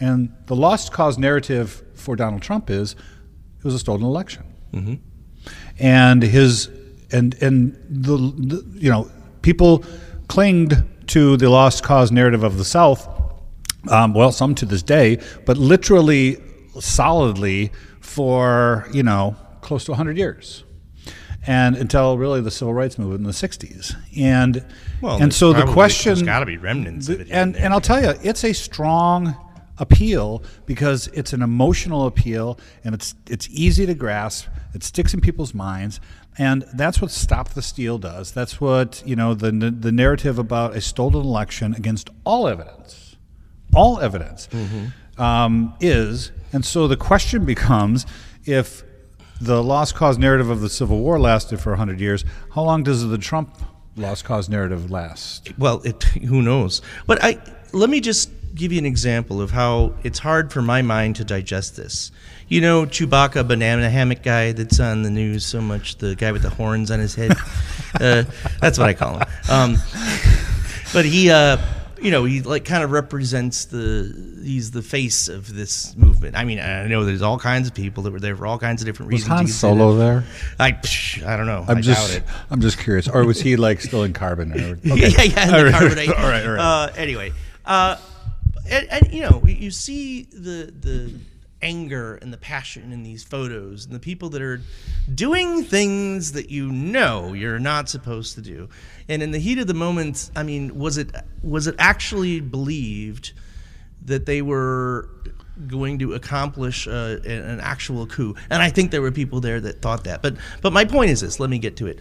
and 0.00 0.32
the 0.46 0.56
lost 0.56 0.92
cause 0.92 1.18
narrative 1.18 1.82
for 1.94 2.16
Donald 2.16 2.42
Trump 2.42 2.70
is 2.70 2.92
it 3.58 3.64
was 3.64 3.74
a 3.74 3.78
stolen 3.78 4.02
election, 4.02 4.44
and 5.78 6.22
his 6.22 6.70
and 7.12 7.34
and 7.42 7.74
the, 7.88 8.16
the 8.16 8.64
you 8.78 8.90
know 8.90 9.10
people 9.42 9.84
clinged 10.28 10.82
to 11.08 11.36
the 11.36 11.50
lost 11.50 11.82
cause 11.82 12.10
narrative 12.10 12.42
of 12.42 12.56
the 12.56 12.64
South 12.64 13.06
um, 13.88 14.14
well, 14.14 14.32
some 14.32 14.54
to 14.56 14.66
this 14.66 14.82
day, 14.82 15.18
but 15.46 15.56
literally 15.56 16.36
solidly 16.78 17.72
for, 18.00 18.86
you 18.92 19.02
know, 19.02 19.36
close 19.60 19.84
to 19.84 19.92
100 19.92 20.16
years. 20.16 20.64
And 21.46 21.74
until 21.74 22.18
really 22.18 22.42
the 22.42 22.50
civil 22.50 22.74
rights 22.74 22.98
movement 22.98 23.20
in 23.20 23.24
the 23.24 23.30
60s. 23.30 23.96
And, 24.16 24.64
and 25.02 25.32
so 25.32 25.52
the 25.54 25.64
question. 25.64 26.10
There's 26.10 26.22
got 26.22 26.40
to 26.40 26.46
be 26.46 26.58
remnants 26.58 27.08
of 27.08 27.22
it. 27.22 27.28
and, 27.30 27.56
and 27.56 27.72
I'll 27.72 27.80
tell 27.80 28.02
you, 28.02 28.12
it's 28.22 28.44
a 28.44 28.52
strong 28.52 29.34
appeal 29.80 30.44
because 30.66 31.08
it's 31.08 31.32
an 31.32 31.42
emotional 31.42 32.06
appeal 32.06 32.58
and 32.84 32.94
it's 32.94 33.14
it's 33.28 33.48
easy 33.50 33.86
to 33.86 33.94
grasp. 33.94 34.46
It 34.74 34.84
sticks 34.84 35.12
in 35.14 35.20
people's 35.20 35.54
minds, 35.54 35.98
and 36.38 36.64
that's 36.74 37.00
what 37.00 37.10
Stop 37.10 37.50
the 37.50 37.62
Steal 37.62 37.98
does. 37.98 38.30
That's 38.30 38.60
what 38.60 39.02
you 39.04 39.16
know 39.16 39.34
the 39.34 39.50
the 39.50 39.90
narrative 39.90 40.38
about 40.38 40.76
a 40.76 40.80
stolen 40.80 41.26
election 41.26 41.74
against 41.74 42.10
all 42.24 42.46
evidence, 42.46 43.16
all 43.74 43.98
evidence, 43.98 44.48
mm-hmm. 44.52 44.86
Um, 45.20 45.74
is. 45.80 46.32
And 46.52 46.64
so 46.64 46.88
the 46.88 46.96
question 46.96 47.44
becomes, 47.44 48.06
if 48.44 48.82
the 49.40 49.62
lost 49.62 49.94
cause 49.94 50.18
narrative 50.18 50.50
of 50.50 50.60
the 50.60 50.68
Civil 50.68 50.98
War 50.98 51.18
lasted 51.18 51.60
for 51.60 51.70
100 51.70 52.00
years, 52.00 52.24
how 52.54 52.62
long 52.62 52.82
does 52.82 53.06
the 53.06 53.18
Trump 53.18 53.56
lost 53.96 54.24
cause 54.24 54.48
narrative 54.48 54.90
last? 54.90 55.56
Well, 55.58 55.82
it, 55.82 56.02
who 56.02 56.42
knows? 56.42 56.82
But 57.06 57.22
I 57.22 57.38
let 57.72 57.88
me 57.88 58.00
just 58.00 58.30
give 58.54 58.72
you 58.72 58.78
an 58.78 58.86
example 58.86 59.40
of 59.40 59.52
how 59.52 59.94
it's 60.02 60.18
hard 60.18 60.52
for 60.52 60.60
my 60.60 60.82
mind 60.82 61.16
to 61.16 61.24
digest 61.24 61.76
this. 61.76 62.10
You 62.48 62.60
know, 62.60 62.84
Chewbacca 62.84 63.46
banana 63.46 63.88
hammock 63.88 64.24
guy 64.24 64.50
that's 64.52 64.80
on 64.80 65.02
the 65.02 65.10
news 65.10 65.46
so 65.46 65.60
much, 65.60 65.96
the 65.98 66.16
guy 66.16 66.32
with 66.32 66.42
the 66.42 66.50
horns 66.50 66.90
on 66.90 66.98
his 66.98 67.14
head. 67.14 67.30
uh, 68.00 68.24
that's 68.60 68.76
what 68.76 68.88
I 68.88 68.94
call 68.94 69.18
him. 69.18 69.28
Um, 69.48 69.76
but 70.92 71.04
he, 71.04 71.30
uh, 71.30 71.58
you 72.00 72.10
know, 72.10 72.24
he 72.24 72.40
like 72.42 72.64
kind 72.64 72.82
of 72.82 72.90
represents 72.90 73.66
the 73.66 74.40
he's 74.42 74.70
the 74.70 74.82
face 74.82 75.28
of 75.28 75.54
this 75.54 75.94
movement. 75.96 76.36
I 76.36 76.44
mean, 76.44 76.58
I 76.58 76.86
know 76.86 77.04
there's 77.04 77.22
all 77.22 77.38
kinds 77.38 77.68
of 77.68 77.74
people 77.74 78.04
that 78.04 78.12
were 78.12 78.20
there 78.20 78.36
for 78.36 78.46
all 78.46 78.58
kinds 78.58 78.82
of 78.82 78.86
different 78.86 79.12
Was 79.12 79.22
reasons. 79.22 79.28
Han 79.28 79.38
You 79.38 79.46
could 79.46 79.54
say 79.54 79.60
Solo 79.60 79.94
there? 79.96 80.24
I 80.58 80.72
psh, 80.72 81.24
I 81.24 81.36
don't 81.36 81.46
know. 81.46 81.64
I'm 81.68 81.78
I 81.78 81.80
just, 81.80 82.08
doubt 82.08 82.16
it. 82.16 82.24
I'm 82.50 82.60
just 82.60 82.78
curious. 82.78 83.08
Or 83.08 83.24
was 83.24 83.40
he 83.40 83.56
like 83.56 83.80
still 83.80 84.02
in 84.02 84.12
carbon? 84.12 84.52
Or, 84.52 84.70
okay. 84.92 85.08
yeah, 85.08 85.22
yeah, 85.22 85.56
and 85.56 85.66
the 85.66 85.70
carbonite. 85.72 86.08
all 86.08 86.28
right, 86.28 86.46
all 86.46 86.52
right. 86.52 86.84
Uh, 86.84 86.92
anyway, 86.96 87.32
uh, 87.66 87.96
and, 88.68 88.88
and 88.90 89.12
you 89.12 89.22
know, 89.22 89.42
you 89.46 89.70
see 89.70 90.22
the 90.24 90.72
the 90.80 91.12
anger 91.62 92.16
and 92.22 92.32
the 92.32 92.38
passion 92.38 92.92
in 92.92 93.02
these 93.02 93.22
photos, 93.22 93.84
and 93.84 93.94
the 93.94 94.00
people 94.00 94.30
that 94.30 94.42
are 94.42 94.60
doing 95.14 95.64
things 95.64 96.32
that 96.32 96.50
you 96.50 96.70
know 96.70 97.32
you're 97.32 97.58
not 97.58 97.88
supposed 97.88 98.34
to 98.36 98.40
do. 98.40 98.68
And 99.08 99.22
in 99.22 99.30
the 99.30 99.38
heat 99.38 99.58
of 99.58 99.66
the 99.66 99.74
moment, 99.74 100.30
I 100.36 100.42
mean, 100.42 100.78
was 100.78 100.98
it 100.98 101.10
was 101.42 101.66
it 101.66 101.74
actually 101.78 102.40
believed 102.40 103.32
that 104.04 104.26
they 104.26 104.42
were 104.42 105.08
going 105.66 105.98
to 105.98 106.14
accomplish 106.14 106.88
uh, 106.88 107.18
an 107.24 107.60
actual 107.60 108.06
coup. 108.06 108.34
And 108.48 108.62
I 108.62 108.70
think 108.70 108.90
there 108.90 109.02
were 109.02 109.12
people 109.12 109.40
there 109.40 109.60
that 109.60 109.82
thought 109.82 110.04
that. 110.04 110.22
But 110.22 110.36
but 110.62 110.72
my 110.72 110.84
point 110.84 111.10
is 111.10 111.20
this. 111.20 111.40
Let 111.40 111.50
me 111.50 111.58
get 111.58 111.76
to 111.78 111.86
it. 111.86 111.98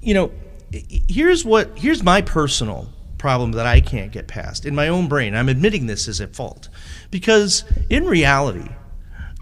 You 0.00 0.14
know, 0.14 0.32
here's 0.70 1.44
what 1.44 1.78
here's 1.78 2.02
my 2.02 2.22
personal 2.22 2.92
problem 3.16 3.52
that 3.52 3.66
I 3.66 3.80
can't 3.80 4.12
get 4.12 4.28
past 4.28 4.64
in 4.64 4.74
my 4.74 4.88
own 4.88 5.08
brain. 5.08 5.34
I'm 5.34 5.48
admitting 5.48 5.86
this 5.86 6.06
is 6.08 6.20
a 6.20 6.28
fault 6.28 6.68
because 7.10 7.64
in 7.90 8.04
reality. 8.06 8.68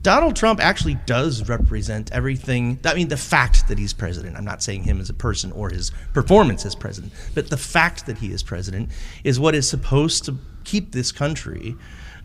Donald 0.03 0.37
Trump 0.37 0.61
actually 0.61 0.95
does 1.07 1.49
represent 1.49 2.13
everything. 2.13 2.79
I 2.85 2.95
mean, 2.95 3.09
the 3.09 3.17
fact 3.17 3.67
that 3.69 3.79
he's 3.79 3.93
president. 3.93 4.37
I'm 4.37 4.45
not 4.45 4.63
saying 4.63 4.85
him 4.85 5.01
as 5.01 5.11
a 5.11 5.15
person 5.15 5.51
or 5.53 5.71
his 5.71 5.91
performance 6.13 6.65
as 6.65 6.75
president, 6.75 7.13
but 7.35 7.51
the 7.51 7.57
fact 7.57 8.07
that 8.07 8.19
he 8.19 8.31
is 8.31 8.43
president 8.43 8.91
is 9.25 9.41
what 9.41 9.55
is 9.55 9.69
supposed 9.69 10.25
to 10.27 10.37
keep 10.65 10.93
this 10.93 11.11
country, 11.11 11.75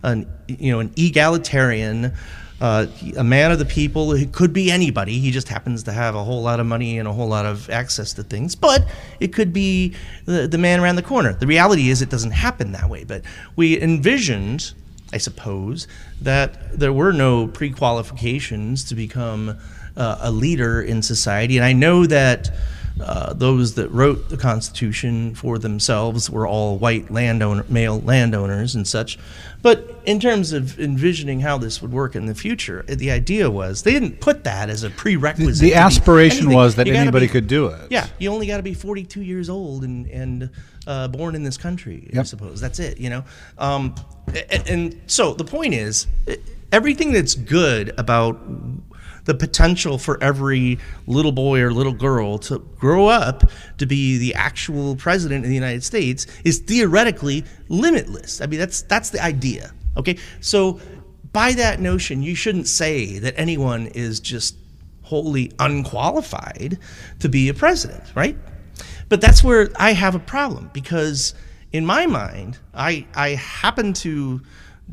an 0.03 0.27
you 0.47 0.71
know, 0.71 0.79
an 0.79 0.93
egalitarian, 0.95 2.13
uh, 2.59 2.85
a 3.17 3.23
man 3.23 3.51
of 3.51 3.57
the 3.57 3.65
people. 3.65 4.11
It 4.13 4.31
could 4.31 4.53
be 4.53 4.71
anybody. 4.71 5.17
He 5.19 5.31
just 5.31 5.47
happens 5.47 5.83
to 5.83 5.91
have 5.91 6.13
a 6.13 6.23
whole 6.23 6.43
lot 6.43 6.59
of 6.59 6.67
money 6.67 6.99
and 6.99 7.07
a 7.07 7.13
whole 7.13 7.27
lot 7.27 7.45
of 7.47 7.69
access 7.71 8.13
to 8.13 8.23
things. 8.23 8.55
But 8.55 8.85
it 9.19 9.33
could 9.33 9.51
be 9.51 9.95
the, 10.25 10.47
the 10.47 10.59
man 10.59 10.79
around 10.79 10.97
the 10.97 11.01
corner. 11.03 11.33
The 11.33 11.47
reality 11.47 11.89
is, 11.89 12.03
it 12.03 12.09
doesn't 12.09 12.31
happen 12.31 12.73
that 12.73 12.89
way. 12.89 13.03
But 13.03 13.23
we 13.55 13.81
envisioned 13.81 14.73
I 15.13 15.17
suppose, 15.17 15.87
that 16.21 16.77
there 16.77 16.93
were 16.93 17.11
no 17.11 17.47
pre 17.47 17.71
qualifications 17.71 18.83
to 18.85 18.95
become 18.95 19.57
uh, 19.97 20.17
a 20.21 20.31
leader 20.31 20.81
in 20.81 21.01
society. 21.01 21.57
And 21.57 21.65
I 21.65 21.73
know 21.73 22.05
that 22.05 22.49
uh, 23.01 23.33
those 23.33 23.75
that 23.75 23.89
wrote 23.89 24.29
the 24.29 24.37
Constitution 24.37 25.35
for 25.35 25.57
themselves 25.57 26.29
were 26.29 26.47
all 26.47 26.77
white 26.77 27.11
landowner, 27.11 27.65
male 27.69 27.99
landowners 28.01 28.75
and 28.75 28.87
such. 28.87 29.17
But 29.61 30.01
in 30.05 30.19
terms 30.19 30.53
of 30.53 30.79
envisioning 30.79 31.41
how 31.41 31.57
this 31.57 31.81
would 31.81 31.91
work 31.91 32.15
in 32.15 32.25
the 32.25 32.33
future, 32.33 32.83
the 32.87 33.11
idea 33.11 33.49
was 33.49 33.83
they 33.83 33.91
didn't 33.91 34.19
put 34.19 34.43
that 34.45 34.69
as 34.69 34.83
a 34.83 34.89
prerequisite. 34.89 35.61
the 35.61 35.69
to 35.69 35.73
be 35.73 35.75
aspiration 35.75 36.51
was 36.51 36.75
that 36.75 36.87
anybody 36.87 37.27
be- 37.27 37.31
could 37.31 37.47
do 37.47 37.67
it. 37.67 37.91
Yeah, 37.91 38.07
you 38.17 38.31
only 38.31 38.47
got 38.47 38.57
to 38.57 38.63
be 38.63 38.73
42 38.73 39.21
years 39.21 39.49
old 39.49 39.83
and 39.83 40.07
and 40.07 40.49
uh, 40.87 41.07
born 41.07 41.35
in 41.35 41.43
this 41.43 41.57
country. 41.57 42.09
I 42.17 42.23
suppose 42.23 42.59
that's 42.59 42.79
it. 42.79 42.99
You 42.99 43.09
know, 43.09 43.23
um, 43.57 43.95
and, 44.49 44.67
and 44.67 45.01
so 45.07 45.33
the 45.33 45.43
point 45.43 45.73
is, 45.73 46.07
everything 46.71 47.11
that's 47.11 47.35
good 47.35 47.93
about 47.97 48.39
the 49.25 49.33
potential 49.33 49.97
for 49.97 50.21
every 50.23 50.79
little 51.07 51.31
boy 51.31 51.61
or 51.61 51.71
little 51.71 51.93
girl 51.93 52.37
to 52.39 52.59
grow 52.77 53.07
up 53.07 53.49
to 53.77 53.85
be 53.85 54.17
the 54.17 54.33
actual 54.35 54.95
president 54.95 55.45
of 55.45 55.49
the 55.49 55.55
United 55.55 55.83
States 55.83 56.27
is 56.43 56.59
theoretically 56.59 57.43
limitless. 57.69 58.41
I 58.41 58.47
mean, 58.47 58.59
that's 58.59 58.81
that's 58.83 59.09
the 59.09 59.23
idea. 59.23 59.71
Okay, 59.97 60.17
so 60.39 60.79
by 61.33 61.53
that 61.53 61.79
notion, 61.79 62.21
you 62.21 62.35
shouldn't 62.35 62.67
say 62.67 63.19
that 63.19 63.33
anyone 63.37 63.87
is 63.87 64.19
just 64.19 64.55
wholly 65.03 65.51
unqualified 65.59 66.77
to 67.19 67.29
be 67.29 67.49
a 67.49 67.53
president, 67.53 68.03
right? 68.15 68.37
But 69.09 69.19
that's 69.19 69.43
where 69.43 69.69
I 69.75 69.91
have 69.91 70.15
a 70.15 70.19
problem 70.19 70.69
because 70.73 71.33
in 71.71 71.85
my 71.85 72.05
mind, 72.05 72.57
I 72.73 73.05
I 73.13 73.29
happen 73.29 73.93
to 73.93 74.41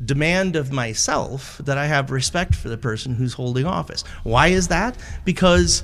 demand 0.04 0.56
of 0.56 0.72
myself 0.72 1.58
that 1.64 1.78
I 1.78 1.86
have 1.86 2.10
respect 2.10 2.54
for 2.54 2.68
the 2.68 2.78
person 2.78 3.14
who's 3.14 3.34
holding 3.34 3.66
office. 3.66 4.04
Why 4.22 4.48
is 4.48 4.68
that? 4.68 4.96
Because 5.24 5.82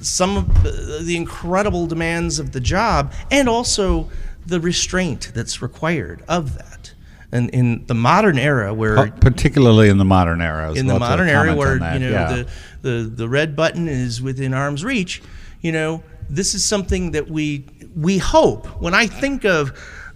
some 0.00 0.36
of 0.36 0.62
the- 0.62 1.16
incredible 1.16 1.86
demands 1.86 2.38
of 2.38 2.52
the 2.52 2.60
job 2.60 3.12
and 3.30 3.48
also 3.48 4.10
the 4.46 4.60
restraint 4.60 5.32
that's 5.34 5.62
required 5.62 6.22
of 6.28 6.56
that. 6.58 6.92
And 7.30 7.48
in 7.50 7.86
the 7.86 7.94
modern 7.94 8.38
era 8.38 8.74
where 8.74 9.10
particularly 9.10 9.88
in 9.88 9.96
the 9.96 10.04
modern 10.04 10.42
era. 10.42 10.72
In 10.74 10.86
the 10.86 10.98
modern 10.98 11.28
era 11.28 11.54
where 11.54 11.74
you 11.74 11.98
know 11.98 12.10
yeah. 12.10 12.32
the, 12.32 12.48
the 12.82 13.02
the 13.04 13.28
red 13.28 13.56
button 13.56 13.88
is 13.88 14.20
within 14.20 14.52
arm's 14.52 14.84
reach 14.84 15.22
you 15.62 15.72
know 15.72 16.02
this 16.28 16.54
is 16.54 16.64
something 16.64 17.12
that 17.12 17.30
we 17.30 17.64
we 17.96 18.18
hope 18.18 18.66
when 18.80 18.94
i 18.94 19.06
think 19.06 19.44
of 19.44 19.72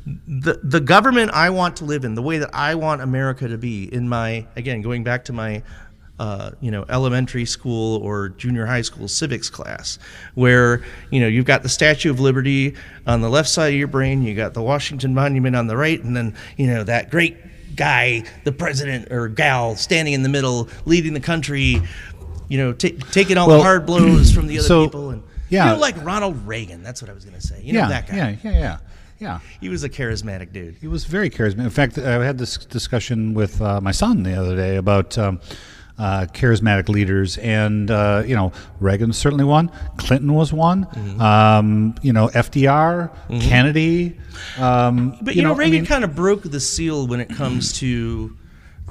the 0.07 0.61
the 0.62 0.81
government 0.81 1.31
i 1.33 1.51
want 1.51 1.77
to 1.77 1.85
live 1.85 2.05
in 2.05 2.14
the 2.14 2.23
way 2.23 2.38
that 2.38 2.51
i 2.55 2.75
want 2.75 3.03
america 3.03 3.49
to 3.49 3.59
be 3.59 3.92
in 3.92 4.09
my 4.09 4.47
again 4.55 4.81
going 4.81 5.03
back 5.03 5.25
to 5.25 5.33
my 5.33 5.62
uh, 6.19 6.51
you 6.61 6.71
know, 6.71 6.85
elementary 6.88 7.45
school 7.45 7.99
or 7.99 8.31
junior 8.31 8.64
high 8.64 8.81
school 8.81 9.07
civics 9.07 9.51
class, 9.51 9.99
where 10.35 10.83
you 11.11 11.21
know 11.21 11.27
you've 11.27 11.45
got 11.45 11.62
the 11.62 11.69
Statue 11.69 12.11
of 12.11 12.21
Liberty 12.21 12.75
on 13.07 13.21
the 13.21 13.29
left 13.29 13.49
side 13.51 13.75
of 13.75 13.79
your 13.79 13.88
brain, 13.88 14.23
you 14.23 14.35
got 14.35 14.55
the 14.55 14.62
Washington 14.62 15.12
Monument 15.12 15.55
on 15.55 15.66
the 15.66 15.77
right, 15.77 16.03
and 16.03 16.16
then 16.16 16.35
you 16.57 16.69
know 16.69 16.85
that 16.85 17.11
great 17.11 17.37
guy, 17.77 18.25
the 18.45 18.53
president 18.53 19.12
or 19.12 19.29
gal, 19.29 19.77
standing 19.77 20.14
in 20.14 20.23
the 20.23 20.29
middle, 20.29 20.69
leading 20.87 21.12
the 21.12 21.21
country, 21.21 21.83
you 22.49 22.59
know, 22.59 22.73
ta 22.73 22.88
taking 23.12 23.37
all 23.37 23.49
Well, 23.49 23.59
the 23.59 23.64
hard 23.64 23.85
blows 23.85 24.33
from 24.33 24.47
the 24.47 24.59
other 24.59 24.69
so, 24.69 24.85
people, 24.87 25.11
and 25.11 25.23
yeah. 25.51 25.66
you 25.66 25.73
know, 25.73 25.81
like 25.81 26.03
Ronald 26.03 26.47
Reagan. 26.47 26.83
That's 26.83 27.03
what 27.03 27.11
I 27.11 27.14
was 27.14 27.25
going 27.25 27.38
to 27.38 27.47
say. 27.47 27.61
You 27.62 27.75
know 27.75 27.81
yeah, 27.81 27.88
that 27.88 28.09
guy. 28.09 28.16
yeah, 28.16 28.37
yeah, 28.42 28.59
yeah, 28.59 28.79
yeah. 29.18 29.40
He 29.61 29.68
was 29.68 29.85
a 29.85 29.88
charismatic 29.88 30.52
dude. 30.52 30.76
He 30.81 30.87
was 30.88 31.05
very 31.05 31.31
charismatic. 31.31 31.64
In 31.64 31.70
fact, 31.70 31.98
I 31.98 32.24
had 32.24 32.38
this 32.38 32.57
discussion 32.59 33.35
with 33.35 33.61
uh, 33.62 33.81
my 33.81 33.92
son 33.92 34.22
the 34.22 34.35
other 34.35 34.57
day 34.57 34.76
about 34.76 35.16
um, 35.18 35.40
uh, 35.98 36.26
charismatic 36.33 36.88
leaders, 36.90 37.38
and 37.38 37.90
uh, 37.90 38.22
you 38.26 38.37
know, 38.37 38.52
Reagan 38.81 39.12
certainly 39.12 39.44
one. 39.44 39.70
Clinton 39.96 40.35
was 40.35 40.52
one. 40.52 40.85
Mm-hmm. 40.85 41.20
Um, 41.20 41.94
you 42.02 42.12
know, 42.12 42.29
FDR, 42.29 43.11
Kennedy. 43.40 44.18
Um, 44.59 45.16
But 45.22 45.37
you, 45.37 45.42
know, 45.42 45.55
I 45.55 45.57
Reagan 45.57 45.72
mean- 45.81 45.87
kind 45.87 46.05
of 46.05 46.14
broke 46.14 46.42
the 46.42 46.61
seal 46.61 47.07
when 47.07 47.20
it 47.20 47.31
comes 47.31 47.72
to 47.81 48.37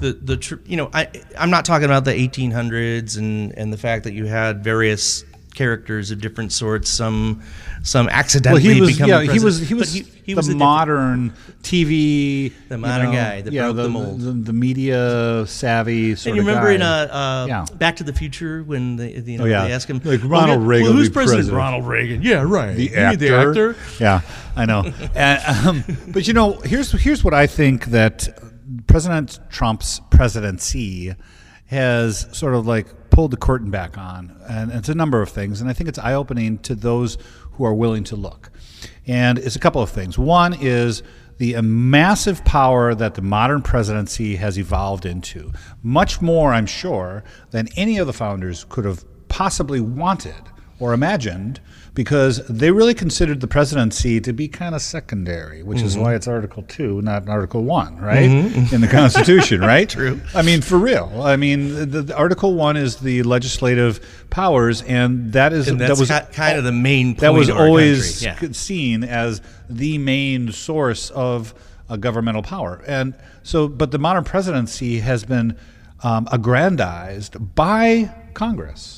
the 0.00 0.12
the 0.12 0.36
tr- 0.36 0.56
you 0.66 0.76
know 0.76 0.90
I 0.92 1.08
I'm 1.38 1.48
not 1.48 1.64
talking 1.64 1.86
about 1.86 2.04
the 2.04 2.12
1800s 2.12 3.16
and 3.16 3.56
and 3.56 3.72
the 3.72 3.78
fact 3.78 4.04
that 4.04 4.12
you 4.12 4.26
had 4.26 4.62
various 4.62 5.24
characters 5.56 6.12
of 6.12 6.20
different 6.20 6.52
sorts, 6.52 6.88
some 6.88 7.42
some 7.82 8.08
accidentally 8.08 8.62
well, 8.62 8.74
he 8.74 8.80
was 8.80 8.92
become 8.92 9.08
yeah, 9.08 9.16
president, 9.16 9.40
he 9.40 9.44
was 9.44 9.58
he 9.68 9.74
was 9.74 9.92
he, 9.92 10.02
he 10.24 10.32
the 10.32 10.36
was 10.36 10.48
a 10.48 10.54
modern 10.56 11.32
TV, 11.62 12.52
The 12.68 12.74
you 12.74 12.78
modern 12.78 13.06
know, 13.06 13.12
guy 13.12 13.40
that 13.40 13.52
yeah, 13.52 13.62
broke 13.64 13.76
the, 13.76 13.82
the 13.82 13.88
mold. 13.88 14.20
the, 14.20 14.32
the 14.32 14.52
media 14.52 15.44
savvy 15.46 16.14
sort 16.14 16.26
And 16.28 16.36
you 16.36 16.42
of 16.42 16.46
remember 16.46 16.68
guy. 16.68 16.74
in 16.76 16.82
uh, 16.82 17.14
uh, 17.14 17.46
Yeah. 17.48 17.64
Back 17.76 17.96
to 17.96 18.04
the 18.04 18.12
Future 18.12 18.62
when 18.62 18.96
they, 18.96 19.12
you 19.14 19.38
know, 19.38 19.44
Oh, 19.44 19.46
yeah. 19.46 19.66
they 19.66 19.72
ask 19.72 19.88
him, 19.88 20.00
Like, 20.04 20.20
Ronald 20.24 20.60
yeah, 20.62 20.68
Reagan 20.68 20.86
well, 20.88 20.92
who's 20.96 21.08
president? 21.10 21.38
president. 21.48 21.56
Ronald 21.58 21.86
Reagan. 21.86 22.22
Yeah, 22.22 22.42
right. 22.46 22.76
the 22.76 22.94
actor. 22.94 23.16
The 23.18 23.34
actor. 23.34 23.76
Yeah, 23.98 24.20
I 24.54 24.64
know. 24.66 24.84
and, 25.14 25.66
um, 25.66 25.84
but 26.08 26.26
you 26.28 26.34
know, 26.34 26.52
here's 26.64 26.92
here's 26.92 27.24
what 27.24 27.34
I 27.34 27.46
think 27.46 27.86
that 27.86 28.28
President 28.86 29.38
Trump's 29.50 30.00
presidency 30.10 31.14
has 31.66 32.26
sort 32.36 32.54
of 32.54 32.66
like 32.66 33.05
pulled 33.16 33.30
the 33.30 33.36
curtain 33.38 33.70
back 33.70 33.96
on, 33.96 34.36
and 34.46 34.70
it's 34.70 34.90
a 34.90 34.94
number 34.94 35.22
of 35.22 35.30
things, 35.30 35.62
and 35.62 35.70
I 35.70 35.72
think 35.72 35.88
it's 35.88 35.98
eye 35.98 36.12
opening 36.12 36.58
to 36.58 36.74
those 36.74 37.16
who 37.52 37.64
are 37.64 37.72
willing 37.72 38.04
to 38.04 38.14
look. 38.14 38.50
And 39.06 39.38
it's 39.38 39.56
a 39.56 39.58
couple 39.58 39.80
of 39.80 39.88
things. 39.88 40.18
One 40.18 40.52
is 40.52 41.02
the 41.38 41.58
massive 41.62 42.44
power 42.44 42.94
that 42.94 43.14
the 43.14 43.22
modern 43.22 43.62
presidency 43.62 44.36
has 44.36 44.58
evolved 44.58 45.06
into. 45.06 45.50
Much 45.82 46.20
more, 46.20 46.52
I'm 46.52 46.66
sure, 46.66 47.24
than 47.52 47.68
any 47.74 47.96
of 47.96 48.06
the 48.06 48.12
founders 48.12 48.66
could 48.68 48.84
have 48.84 49.02
possibly 49.28 49.80
wanted 49.80 50.42
or 50.78 50.92
imagined 50.92 51.58
because 51.96 52.46
they 52.46 52.70
really 52.70 52.92
considered 52.92 53.40
the 53.40 53.46
presidency 53.48 54.20
to 54.20 54.34
be 54.34 54.48
kind 54.48 54.74
of 54.74 54.82
secondary, 54.82 55.62
which 55.62 55.78
mm-hmm. 55.78 55.86
is 55.86 55.96
why 55.96 56.14
it's 56.14 56.28
Article 56.28 56.62
2, 56.62 57.00
not 57.00 57.26
Article 57.26 57.64
1, 57.64 57.96
right? 57.96 58.28
Mm-hmm. 58.28 58.74
In 58.74 58.82
the 58.82 58.86
Constitution, 58.86 59.60
right? 59.62 59.88
True. 59.88 60.20
I 60.34 60.42
mean, 60.42 60.60
for 60.60 60.76
real. 60.76 61.22
I 61.22 61.36
mean, 61.36 61.90
the, 61.90 62.02
the 62.02 62.14
Article 62.14 62.54
1 62.54 62.76
is 62.76 62.96
the 62.96 63.22
legislative 63.22 64.26
powers, 64.28 64.82
and 64.82 65.32
that 65.32 65.54
is 65.54 65.68
and 65.68 65.80
that 65.80 65.98
was 65.98 66.10
kind 66.32 66.58
of 66.58 66.64
the 66.64 66.70
main 66.70 67.14
That 67.14 67.32
was 67.32 67.48
always 67.48 68.22
yeah. 68.22 68.38
seen 68.52 69.02
as 69.02 69.40
the 69.70 69.96
main 69.96 70.52
source 70.52 71.08
of 71.10 71.54
a 71.88 71.96
governmental 71.96 72.42
power. 72.42 72.82
And 72.86 73.14
so, 73.42 73.68
but 73.68 73.90
the 73.90 73.98
modern 73.98 74.24
presidency 74.24 74.98
has 74.98 75.24
been 75.24 75.56
um, 76.02 76.28
aggrandized 76.30 77.54
by 77.54 78.14
Congress 78.34 78.95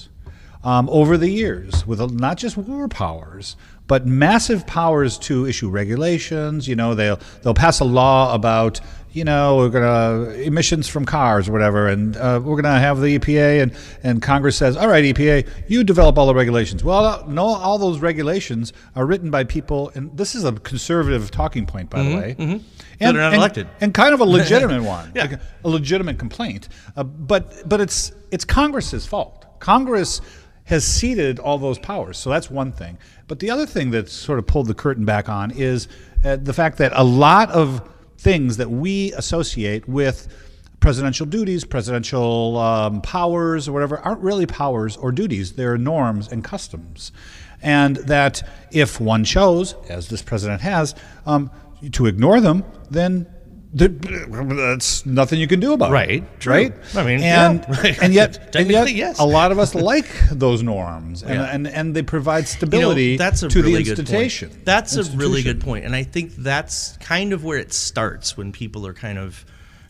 um, 0.69 0.87
over 0.91 1.17
the 1.17 1.31
years 1.31 1.87
with 1.87 1.99
not 2.13 2.37
just 2.37 2.59
war 2.59 2.89
powers, 2.89 3.57
but 3.87 4.07
massive 4.07 4.67
powers 4.67 5.17
to 5.21 5.47
issue 5.47 5.71
regulations. 5.71 6.69
You 6.69 6.77
know, 6.77 6.95
they'll 6.95 7.19
they'll 7.41 7.55
pass 7.55 7.81
a 7.81 7.87
law 7.87 8.35
about 8.35 8.79
you 9.13 9.25
know 9.25 9.57
we're 9.57 9.71
gonna 9.71 10.29
emissions 10.33 10.87
from 10.87 11.07
cars 11.07 11.49
or 11.49 11.53
whatever, 11.53 11.89
and 11.89 12.19
uh, 12.19 12.39
we're 12.45 12.61
gonna 12.61 12.79
have 12.79 13.01
the 13.01 13.19
EPA 13.19 13.63
and 13.63 13.75
and 14.03 14.21
Congress 14.21 14.59
says, 14.59 14.77
all 14.77 14.89
right, 14.89 15.03
EPA, 15.05 15.49
you 15.69 15.85
develop 15.85 16.19
all 16.19 16.27
the 16.27 16.35
regulations. 16.35 16.85
Well, 16.85 17.27
no, 17.27 17.47
all 17.47 17.79
those 17.79 18.01
regulations 18.01 18.75
are 18.95 19.07
written 19.07 19.31
by 19.31 19.45
people, 19.45 19.91
and 19.95 20.15
this 20.19 20.35
is 20.35 20.45
a 20.45 20.53
conservative 20.53 21.31
talking 21.31 21.65
point, 21.65 21.89
by 21.89 22.01
mm-hmm, 22.01 22.11
the 22.11 22.17
way. 22.17 22.37
Mm-hmm. 22.39 22.67
And, 23.01 23.17
they're 23.17 23.23
not 23.23 23.33
and, 23.33 23.37
elected, 23.37 23.69
and 23.81 23.95
kind 23.95 24.13
of 24.13 24.21
a 24.21 24.25
legitimate 24.39 24.83
one, 24.83 25.13
yeah. 25.15 25.23
like 25.23 25.33
a, 25.33 25.41
a 25.65 25.69
legitimate 25.71 26.19
complaint. 26.19 26.69
Uh, 26.95 27.05
but 27.05 27.67
but 27.67 27.81
it's 27.81 28.13
it's 28.31 28.45
Congress's 28.45 29.07
fault. 29.07 29.47
Congress 29.61 30.21
has 30.69 30.85
ceded 30.85 31.39
all 31.39 31.57
those 31.57 31.79
powers. 31.79 32.19
So 32.19 32.29
that's 32.29 32.51
one 32.51 32.73
thing. 32.73 32.99
But 33.27 33.39
the 33.39 33.51
other 33.51 33.65
thing 33.65 33.91
that 33.93 34.11
sort 34.11 34.39
of 34.39 34.47
pulled 34.47 34.67
the 34.67 34.75
curtain 34.75 35.07
back 35.07 35.29
on 35.31 35.51
is 35.51 35.89
uh, 36.23 36.37
the 36.37 36.53
fact 36.53 36.77
that 36.79 36.93
a 36.95 37.05
lot 37.05 37.51
of 37.51 37.89
things 38.19 38.59
that 38.59 38.71
we 38.71 39.13
associate 39.15 39.89
with 39.89 40.29
presidential 40.81 41.25
duties, 41.25 41.65
presidential 41.65 42.59
um, 42.59 43.01
powers, 43.01 43.67
or 43.67 43.73
whatever, 43.73 43.99
aren't 44.01 44.21
really 44.21 44.45
powers 44.45 44.99
or 44.99 45.11
duties. 45.11 45.53
They're 45.53 45.79
norms 45.79 46.31
and 46.31 46.45
customs. 46.45 47.13
And 47.63 47.97
that 47.97 48.47
if 48.71 49.01
one 49.01 49.25
chose, 49.25 49.75
as 49.89 50.09
this 50.09 50.21
president 50.21 50.61
has, 50.61 50.95
um, 51.25 51.51
to 51.93 52.05
ignore 52.05 52.43
them, 52.43 52.65
then 52.91 53.27
that's 53.73 55.05
nothing 55.05 55.39
you 55.39 55.47
can 55.47 55.61
do 55.61 55.75
about 55.75 55.91
right, 55.91 56.23
it. 56.23 56.47
Right. 56.47 56.73
I 56.95 57.05
mean, 57.05 57.21
and 57.21 57.61
yeah, 57.61 57.81
right. 57.81 57.99
and 58.03 58.15
yet, 58.15 58.57
and 58.57 58.71
yet 58.71 58.93
yes. 58.93 59.19
a 59.19 59.25
lot 59.25 59.53
of 59.53 59.59
us 59.59 59.75
like 59.75 60.09
those 60.31 60.63
norms, 60.63 61.23
and, 61.23 61.35
yeah. 61.35 61.45
and, 61.53 61.69
and 61.69 61.95
they 61.95 62.03
provide 62.03 62.49
stability 62.49 63.05
you 63.05 63.19
know, 63.19 63.25
that's 63.25 63.43
a 63.43 63.49
to 63.49 63.63
really 63.63 63.83
the 63.83 63.91
institution. 63.91 64.49
Good 64.49 64.55
point. 64.55 64.65
That's 64.65 64.97
institution. 64.97 65.21
a 65.21 65.23
really 65.23 65.43
good 65.43 65.61
point, 65.61 65.85
and 65.85 65.95
I 65.95 66.03
think 66.03 66.35
that's 66.37 66.97
kind 66.99 67.33
of 67.33 67.45
where 67.45 67.59
it 67.59 67.75
starts 67.75 68.37
when 68.37 68.53
people 68.53 68.87
are 68.87 68.95
kind 68.95 69.19
of 69.19 69.45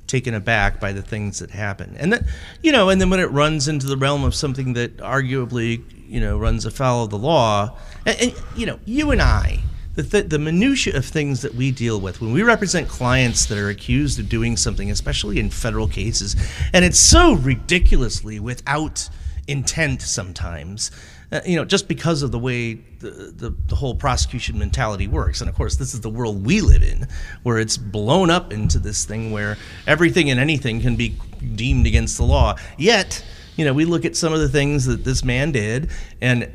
taken 0.09 0.35
aback 0.35 0.81
by 0.81 0.93
the 0.93 1.03
things 1.03 1.39
that 1.39 1.51
happen, 1.51 1.95
and 1.99 2.13
then 2.13 2.27
you 2.63 2.73
know, 2.73 2.89
and 2.89 3.01
then 3.01 3.11
when 3.11 3.21
it 3.21 3.31
runs 3.31 3.69
into 3.69 3.87
the 3.87 3.97
realm 3.97 4.25
of 4.25 4.35
something 4.35 4.73
that 4.73 4.97
arguably 4.97 5.85
you 6.09 6.21
know 6.21 6.37
runs 6.37 6.65
afoul 6.65 7.05
of 7.05 7.11
the 7.11 7.19
law, 7.19 7.79
and, 8.05 8.21
and 8.21 8.35
you 8.57 8.67
know, 8.67 8.81
you 8.87 9.13
and 9.13 9.23
I 9.23 9.61
the, 9.99 10.05
th- 10.05 10.29
the 10.29 10.39
minutia 10.39 10.97
of 10.97 11.05
things 11.05 11.43
that 11.43 11.57
we 11.57 11.73
deal 11.73 12.01
with 12.01 12.21
when 12.21 12.33
we 12.33 12.45
represent 12.45 12.89
clients 12.89 13.47
that 13.47 13.59
are 13.59 13.69
accused 13.69 14.21
of 14.21 14.29
doing 14.29 14.57
something, 14.57 14.93
especially 14.93 15.41
in 15.41 15.51
federal 15.51 15.89
cases, 15.89 16.37
and 16.73 16.85
it's 16.85 17.01
so 17.01 17.35
ridiculously 17.35 18.39
without 18.39 19.09
intent 19.49 20.01
sometimes. 20.01 20.93
Uh, 21.33 21.41
you 21.45 21.57
know, 21.57 21.65
just 21.65 21.89
because 21.89 22.23
of 22.23 22.31
the 22.31 22.39
way 22.39 22.75
the, 23.01 23.11
the, 23.11 23.55
the, 23.67 23.75
whole 23.75 23.95
prosecution 23.95 24.57
mentality 24.57 25.09
works. 25.09 25.41
And 25.41 25.51
of 25.51 25.57
course, 25.57 25.77
this 25.77 25.93
is 25.93 26.01
the 26.01 26.09
world 26.09 26.47
we 26.47 26.61
live 26.61 26.83
in, 26.85 27.09
where 27.43 27.59
it's 27.59 27.77
blown 27.77 28.31
up 28.31 28.53
into 28.53 28.79
this 28.79 29.05
thing 29.05 29.33
where 29.33 29.59
everything 29.87 30.31
and 30.31 30.39
anything 30.39 30.81
can 30.81 30.95
be 30.95 31.17
deemed 31.57 31.89
against 31.89 32.17
the 32.17 32.25
law. 32.25 32.55
Yet, 32.79 33.23
you 33.57 33.65
know, 33.65 33.75
we 33.75 33.85
look 33.85 34.05
at 34.05 34.17
some 34.17 34.33
of 34.33 34.39
the 34.39 34.49
things 34.49 34.87
that 34.87 35.05
this 35.05 35.25
man 35.25 35.51
did, 35.51 35.91
and 36.21 36.51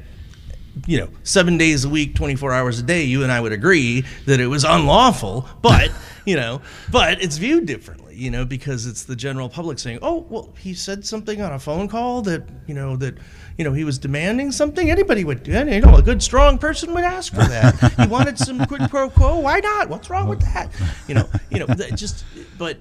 you 0.88 1.00
know, 1.00 1.10
seven 1.24 1.58
days 1.58 1.86
a 1.86 1.90
week, 1.90 2.16
24 2.16 2.52
hours 2.52 2.80
a 2.80 2.84
day, 2.84 3.04
you 3.04 3.24
and 3.24 3.32
I 3.32 3.40
would 3.40 3.52
agree 3.52 4.04
that 4.26 4.40
it 4.40 4.48
was 4.48 4.64
unlawful, 4.64 5.48
but, 5.62 5.92
you 6.26 6.36
know, 6.36 6.62
but 6.92 7.22
it's 7.22 7.38
viewed 7.38 7.66
differently, 7.66 8.16
you 8.16 8.32
know, 8.32 8.44
because 8.44 8.88
it's 8.88 9.04
the 9.04 9.16
general 9.16 9.50
public 9.50 9.78
saying, 9.78 10.00
oh, 10.02 10.26
well, 10.30 10.54
he 10.58 10.74
said 10.74 11.06
something 11.06 11.42
on 11.42 11.54
a 11.54 11.60
phone 11.60 11.88
call 11.88 12.22
that, 12.24 12.44
you 12.68 12.74
know, 12.74 12.96
that, 12.98 13.18
you 13.58 13.64
know, 13.64 13.74
he 13.74 13.84
was 13.84 14.00
demanding 14.00 14.52
something. 14.52 14.90
Anybody 14.90 15.24
would, 15.24 15.48
you 15.48 15.54
know, 15.82 15.96
a 15.96 16.02
good, 16.02 16.24
strong 16.24 16.58
person 16.58 16.94
would 16.96 17.04
ask 17.04 17.34
for 17.34 17.44
that. 17.44 17.94
he 18.00 18.08
wanted 18.08 18.40
some 18.40 18.66
quid 18.66 18.90
pro 18.90 19.10
quo. 19.10 19.40
Why 19.40 19.60
not? 19.60 19.90
What's 19.90 20.10
wrong 20.10 20.28
with 20.28 20.42
that? 20.42 20.72
You 21.08 21.16
know, 21.16 21.30
you 21.52 21.60
know, 21.60 21.68
just, 21.96 22.26
but, 22.58 22.80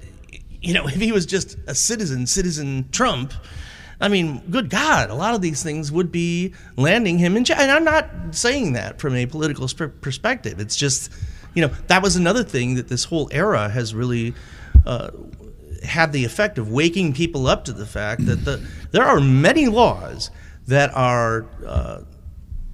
you 0.62 0.72
know, 0.72 0.86
if 0.86 0.94
he 0.94 1.12
was 1.12 1.26
just 1.26 1.58
a 1.66 1.74
citizen, 1.74 2.26
citizen 2.26 2.88
Trump, 2.90 3.34
I 4.02 4.08
mean, 4.08 4.42
good 4.50 4.68
God, 4.68 5.10
a 5.10 5.14
lot 5.14 5.36
of 5.36 5.42
these 5.42 5.62
things 5.62 5.92
would 5.92 6.10
be 6.10 6.54
landing 6.76 7.18
him 7.18 7.36
in 7.36 7.44
jail. 7.44 7.58
And 7.58 7.70
I'm 7.70 7.84
not 7.84 8.10
saying 8.32 8.72
that 8.72 8.98
from 8.98 9.14
a 9.14 9.26
political 9.26 9.68
perspective. 10.00 10.58
It's 10.58 10.74
just, 10.74 11.12
you 11.54 11.62
know, 11.62 11.72
that 11.86 12.02
was 12.02 12.16
another 12.16 12.42
thing 12.42 12.74
that 12.74 12.88
this 12.88 13.04
whole 13.04 13.28
era 13.30 13.68
has 13.68 13.94
really 13.94 14.34
uh, 14.84 15.12
had 15.84 16.12
the 16.12 16.24
effect 16.24 16.58
of 16.58 16.68
waking 16.68 17.12
people 17.12 17.46
up 17.46 17.64
to 17.66 17.72
the 17.72 17.86
fact 17.86 18.26
that 18.26 18.44
the, 18.44 18.66
there 18.90 19.04
are 19.04 19.20
many 19.20 19.68
laws 19.68 20.32
that 20.66 20.92
are, 20.94 21.46
uh, 21.64 22.00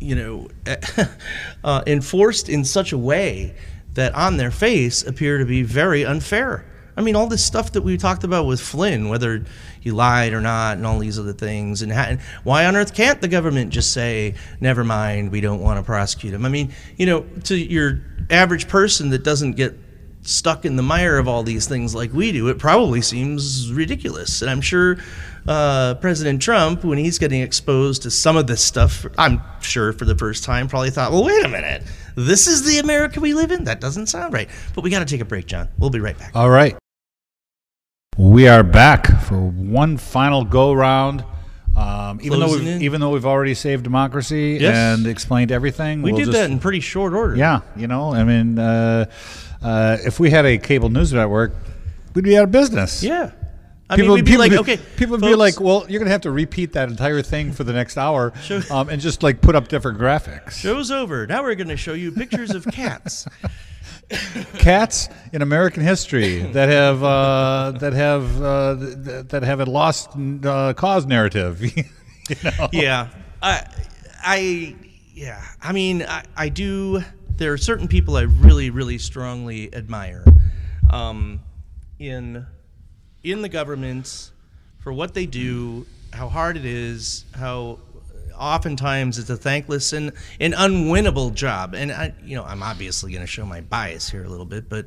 you 0.01 0.15
know, 0.15 0.49
uh, 1.63 1.83
enforced 1.87 2.49
in 2.49 2.65
such 2.65 2.93
a 2.93 2.99
way 2.99 3.55
that 3.93 4.15
on 4.15 4.39
their 4.39 4.51
face 4.51 5.07
appear 5.07 5.37
to 5.37 5.45
be 5.45 5.63
very 5.63 6.07
unfair. 6.07 6.65
I 6.97 7.01
mean, 7.01 7.15
all 7.15 7.29
this 7.29 7.45
stuff 7.45 7.73
that 7.73 7.83
we 7.83 7.97
talked 7.97 8.25
about 8.25 8.47
with 8.47 8.61
Flynn, 8.61 9.09
whether 9.09 9.45
he 9.81 9.91
lied 9.91 10.33
or 10.33 10.41
not, 10.41 10.77
and 10.77 10.87
all 10.87 10.99
these 10.99 11.19
other 11.19 11.33
things, 11.33 11.83
and, 11.83 11.93
and 11.93 12.21
why 12.45 12.67
on 12.67 12.77
earth 12.77 12.95
can't 12.95 13.21
the 13.21 13.29
government 13.29 13.71
just 13.71 13.93
say, 13.93 14.35
"Never 14.61 14.85
mind, 14.85 15.33
we 15.33 15.41
don't 15.41 15.61
want 15.61 15.79
to 15.79 15.83
prosecute 15.83 16.35
him"? 16.35 16.45
I 16.45 16.49
mean, 16.49 16.73
you 16.97 17.07
know, 17.07 17.27
to 17.45 17.57
your 17.57 18.01
average 18.31 18.69
person 18.69 19.11
that 19.11 19.25
doesn't 19.25 19.53
get 19.53 19.79
stuck 20.23 20.65
in 20.65 20.77
the 20.77 20.83
mire 20.83 21.19
of 21.19 21.27
all 21.27 21.43
these 21.43 21.67
things 21.67 21.95
like 21.95 22.13
we 22.13 22.33
do, 22.33 22.49
it 22.49 22.59
probably 22.59 23.01
seems 23.01 23.73
ridiculous. 23.73 24.43
And 24.43 24.51
I'm 24.51 24.61
sure 24.61 24.99
uh, 25.47 25.95
President 25.95 26.43
Trump, 26.43 26.85
when 26.85 26.99
he's 26.99 27.19
getting 27.19 27.41
exposed 27.41 28.03
to 28.03 28.11
some 28.11 28.37
of 28.37 28.47
this 28.47 28.63
stuff, 28.63 29.07
I'm 29.17 29.41
sure 29.61 29.93
for 29.93 30.05
the 30.05 30.15
first 30.15 30.45
time, 30.45 30.69
probably 30.69 30.91
thought, 30.91 31.13
well, 31.13 31.25
wait 31.25 31.45
a 31.45 31.49
minute. 31.49 31.83
This 32.15 32.47
is 32.47 32.65
the 32.65 32.79
America 32.79 33.21
we 33.21 33.33
live 33.33 33.51
in? 33.51 33.65
That 33.65 33.81
doesn't 33.81 34.09
sound 34.09 34.35
right. 34.35 34.49
But 34.75 34.83
we 34.83 34.91
got 34.91 35.01
to 35.01 35.07
take 35.07 35.21
a 35.21 35.25
break, 35.25 35.47
John. 35.47 35.69
We'll 35.79 35.91
be 35.91 36.01
right 36.01 36.19
back. 36.19 36.33
All 36.35 36.51
right. 36.51 36.77
We 38.19 38.49
are 38.49 38.65
back 38.65 39.07
for 39.23 39.37
one 39.37 39.97
final 39.97 40.45
go 40.45 40.73
round. 40.73 41.25
Um, 41.77 42.19
even 42.21 42.41
though 42.41 42.51
we've, 42.51 42.83
even 42.83 43.01
though 43.01 43.11
we've 43.11 43.25
already 43.25 43.55
saved 43.55 43.85
democracy 43.85 44.59
yes. 44.61 44.75
and 44.75 45.07
explained 45.07 45.53
everything, 45.53 46.03
we 46.03 46.11
we'll 46.11 46.19
did 46.19 46.25
just, 46.25 46.37
that 46.37 46.51
in 46.51 46.59
pretty 46.59 46.81
short 46.81 47.13
order. 47.15 47.37
Yeah, 47.37 47.61
you 47.77 47.87
know, 47.87 48.13
I 48.13 48.25
mean, 48.25 48.59
uh, 48.59 49.05
uh, 49.63 49.99
if 50.05 50.19
we 50.19 50.31
had 50.31 50.47
a 50.47 50.59
cable 50.59 50.89
news 50.89 51.13
network, 51.13 51.55
we'd 52.15 52.25
be 52.25 52.37
out 52.37 52.43
of 52.43 52.51
business. 52.51 53.05
Yeah. 53.05 53.31
I 53.91 53.97
people, 53.97 54.17
mean, 54.17 54.25
people, 54.25 54.41
like, 54.41 54.53
okay, 54.53 54.77
people 54.97 55.13
would 55.13 55.23
be 55.23 55.35
like, 55.35 55.61
well, 55.61 55.87
you're 55.89 55.99
going 55.99 56.09
to 56.09 56.13
have 56.13 56.21
to 56.23 56.31
repeat 56.31 56.75
that 56.75 56.91
entire 56.91 57.23
thing 57.23 57.53
for 57.53 57.65
the 57.65 57.73
next 57.73 57.97
hour 57.97 58.35
um, 58.71 58.91
and 58.91 59.01
just 59.01 59.23
like 59.23 59.41
put 59.41 59.55
up 59.55 59.69
different 59.69 59.99
graphics. 59.99 60.53
Show's 60.53 60.91
over. 60.91 61.27
Now 61.27 61.43
we're 61.43 61.55
going 61.55 61.69
to 61.69 61.77
show 61.77 61.95
you 61.95 62.13
pictures 62.13 62.51
of 62.55 62.67
cats. 62.67 63.27
cats 64.59 65.09
in 65.33 65.41
American 65.41 65.83
history 65.83 66.41
that 66.53 66.69
have 66.69 67.03
uh, 67.03 67.73
that 67.81 67.95
have 67.95 68.43
uh, 68.43 68.75
that 68.75 69.43
have 69.43 69.61
a 69.61 69.65
lost 69.65 70.11
uh, 70.45 70.75
cause 70.75 71.07
narrative. 71.07 71.63
you 71.77 71.85
know? 72.45 72.69
Yeah, 72.73 73.09
I, 73.43 73.67
I, 74.23 74.77
yeah. 75.15 75.43
I 75.63 75.73
mean, 75.73 76.03
I, 76.03 76.25
I 76.37 76.49
do. 76.51 77.03
There 77.37 77.53
are 77.53 77.59
certain 77.59 77.89
people 77.89 78.17
I 78.17 78.23
really, 78.23 78.69
really 78.71 78.99
strongly 78.99 79.73
admire 79.75 80.25
um, 80.91 81.41
in 81.99 82.47
in 83.23 83.43
the 83.43 83.49
government 83.49 84.31
for 84.81 84.93
what 84.93 85.15
they 85.15 85.27
do, 85.27 85.87
how 86.13 86.29
hard 86.29 86.57
it 86.57 86.65
is, 86.65 87.25
how 87.35 87.79
oftentimes 88.39 89.19
it's 89.19 89.31
a 89.31 89.37
thankless 89.37 89.93
and 89.93 90.13
an 90.41 90.53
unwinnable 90.53 91.35
job. 91.35 91.75
And 91.75 91.91
I, 91.91 92.15
you 92.25 92.37
know, 92.37 92.45
I'm 92.45 92.63
obviously 92.63 93.13
going 93.13 93.23
to 93.25 93.27
show 93.27 93.45
my 93.45 93.61
bias 93.61 94.09
here 94.09 94.25
a 94.25 94.29
little 94.29 94.47
bit, 94.47 94.69
but, 94.69 94.87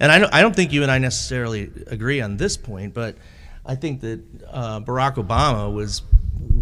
and 0.00 0.10
I 0.10 0.18
don't, 0.18 0.34
I 0.34 0.42
don't 0.42 0.54
think 0.54 0.72
you 0.72 0.82
and 0.82 0.90
I 0.90 0.98
necessarily 0.98 1.70
agree 1.86 2.20
on 2.20 2.36
this 2.36 2.56
point, 2.56 2.94
but 2.94 3.16
I 3.64 3.76
think 3.76 4.00
that 4.00 4.20
uh, 4.50 4.80
Barack 4.80 5.14
Obama 5.14 5.72
was 5.72 6.02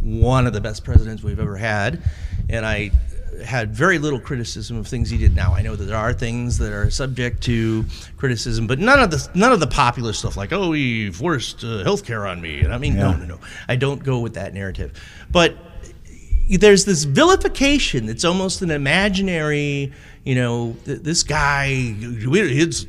one 0.03 0.47
of 0.47 0.53
the 0.53 0.61
best 0.61 0.85
presidents 0.85 1.23
we've 1.23 1.41
ever 1.41 1.57
had, 1.57 2.03
and 2.49 2.67
I 2.67 2.91
had 3.45 3.75
very 3.75 3.99
little 3.99 4.21
criticism 4.21 4.77
of 4.77 4.87
things 4.87 5.11
he 5.11 5.19
did. 5.19 5.35
Now 5.37 5.55
I 5.55 5.63
know 5.63 5.77
that 5.77 5.85
there 5.85 5.97
are 5.97 6.13
things 6.13 6.59
that 6.59 6.73
are 6.73 6.91
subject 6.91 7.43
to 7.45 7.85
criticism, 8.17 8.67
but 8.67 8.79
none 8.79 9.01
of 9.01 9.11
the 9.11 9.29
none 9.35 9.53
of 9.53 9.61
the 9.61 9.67
popular 9.67 10.13
stuff 10.13 10.37
like 10.37 10.53
oh 10.53 10.73
he 10.73 11.11
forced 11.11 11.63
uh, 11.65 11.85
healthcare 11.85 12.29
on 12.31 12.41
me. 12.41 12.61
And 12.61 12.73
I 12.73 12.79
mean 12.79 12.97
no 12.97 13.11
Yeah. 13.11 13.17
no 13.17 13.25
no 13.27 13.39
I 13.69 13.77
don't 13.77 14.03
go 14.03 14.21
with 14.21 14.35
that 14.35 14.55
narrative, 14.55 14.93
but 15.31 15.57
there's 16.49 16.85
this 16.85 17.05
vilification 17.05 18.07
that's 18.07 18.25
almost 18.25 18.63
an 18.63 18.71
imaginary, 18.71 19.93
you 20.25 20.37
know, 20.37 20.77
th- 20.85 21.01
this 21.01 21.25
guy, 21.25 21.67
it's, 21.73 22.87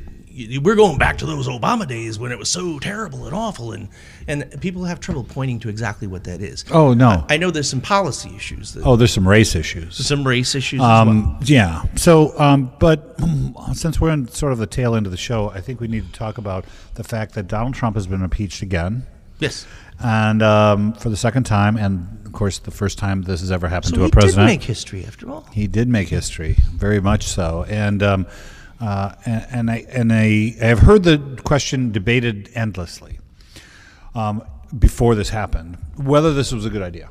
we're 0.62 0.74
going 0.76 0.98
back 0.98 1.18
to 1.18 1.26
those 1.26 1.48
Obama 1.48 1.86
days 1.86 2.18
when 2.18 2.32
it 2.32 2.38
was 2.38 2.48
so 2.48 2.78
terrible 2.78 3.24
and 3.26 3.34
awful, 3.34 3.72
and 3.72 3.88
and 4.26 4.60
people 4.60 4.84
have 4.84 5.00
trouble 5.00 5.24
pointing 5.24 5.58
to 5.60 5.68
exactly 5.68 6.06
what 6.06 6.24
that 6.24 6.40
is. 6.42 6.64
Oh, 6.70 6.94
no. 6.94 7.24
I, 7.28 7.34
I 7.34 7.36
know 7.38 7.50
there's 7.50 7.68
some 7.68 7.80
policy 7.80 8.34
issues, 8.36 8.74
that, 8.74 8.84
Oh, 8.84 8.96
there's 8.96 9.12
some 9.12 9.26
race 9.26 9.54
issues. 9.54 9.96
some 10.06 10.26
race 10.26 10.54
issues 10.54 10.80
as 10.80 10.82
well. 10.82 11.08
Um, 11.08 11.38
yeah. 11.42 11.82
So, 11.96 12.38
um, 12.38 12.70
but 12.78 13.16
since 13.72 14.00
we're 14.00 14.10
in 14.10 14.28
sort 14.28 14.52
of 14.52 14.58
the 14.58 14.66
tail 14.66 14.94
end 14.94 15.06
of 15.06 15.12
the 15.12 15.18
show, 15.18 15.50
I 15.50 15.60
think 15.60 15.80
we 15.80 15.88
need 15.88 16.06
to 16.06 16.12
talk 16.12 16.36
about 16.38 16.64
the 16.94 17.04
fact 17.04 17.34
that 17.34 17.48
Donald 17.48 17.74
Trump 17.74 17.96
has 17.96 18.06
been 18.06 18.22
impeached 18.22 18.62
again, 18.62 19.06
Yes, 19.40 19.66
and 20.02 20.42
um, 20.42 20.92
for 20.94 21.10
the 21.10 21.16
second 21.16 21.44
time, 21.44 21.76
and 21.76 22.26
of 22.26 22.32
course, 22.32 22.58
the 22.58 22.70
first 22.70 22.98
time 22.98 23.22
this 23.22 23.40
has 23.40 23.50
ever 23.52 23.68
happened 23.68 23.94
so 23.94 24.00
to 24.00 24.04
a 24.06 24.10
president. 24.10 24.48
He 24.50 24.56
did 24.56 24.60
make 24.60 24.66
history 24.66 25.04
after 25.04 25.30
all. 25.30 25.46
He 25.52 25.66
did 25.68 25.88
make 25.88 26.08
history, 26.08 26.56
very 26.74 27.00
much 27.00 27.24
so, 27.24 27.64
and 27.68 28.02
um, 28.02 28.26
uh, 28.80 29.14
and, 29.24 29.46
and 29.50 29.70
I 29.70 29.86
and 29.90 30.12
I 30.12 30.56
have 30.60 30.80
heard 30.80 31.02
the 31.02 31.40
question 31.44 31.92
debated 31.92 32.50
endlessly 32.54 33.18
um, 34.14 34.42
before 34.78 35.14
this 35.14 35.30
happened 35.30 35.78
whether 35.98 36.32
this 36.32 36.52
was 36.52 36.64
a 36.64 36.70
good 36.70 36.82
idea, 36.82 37.10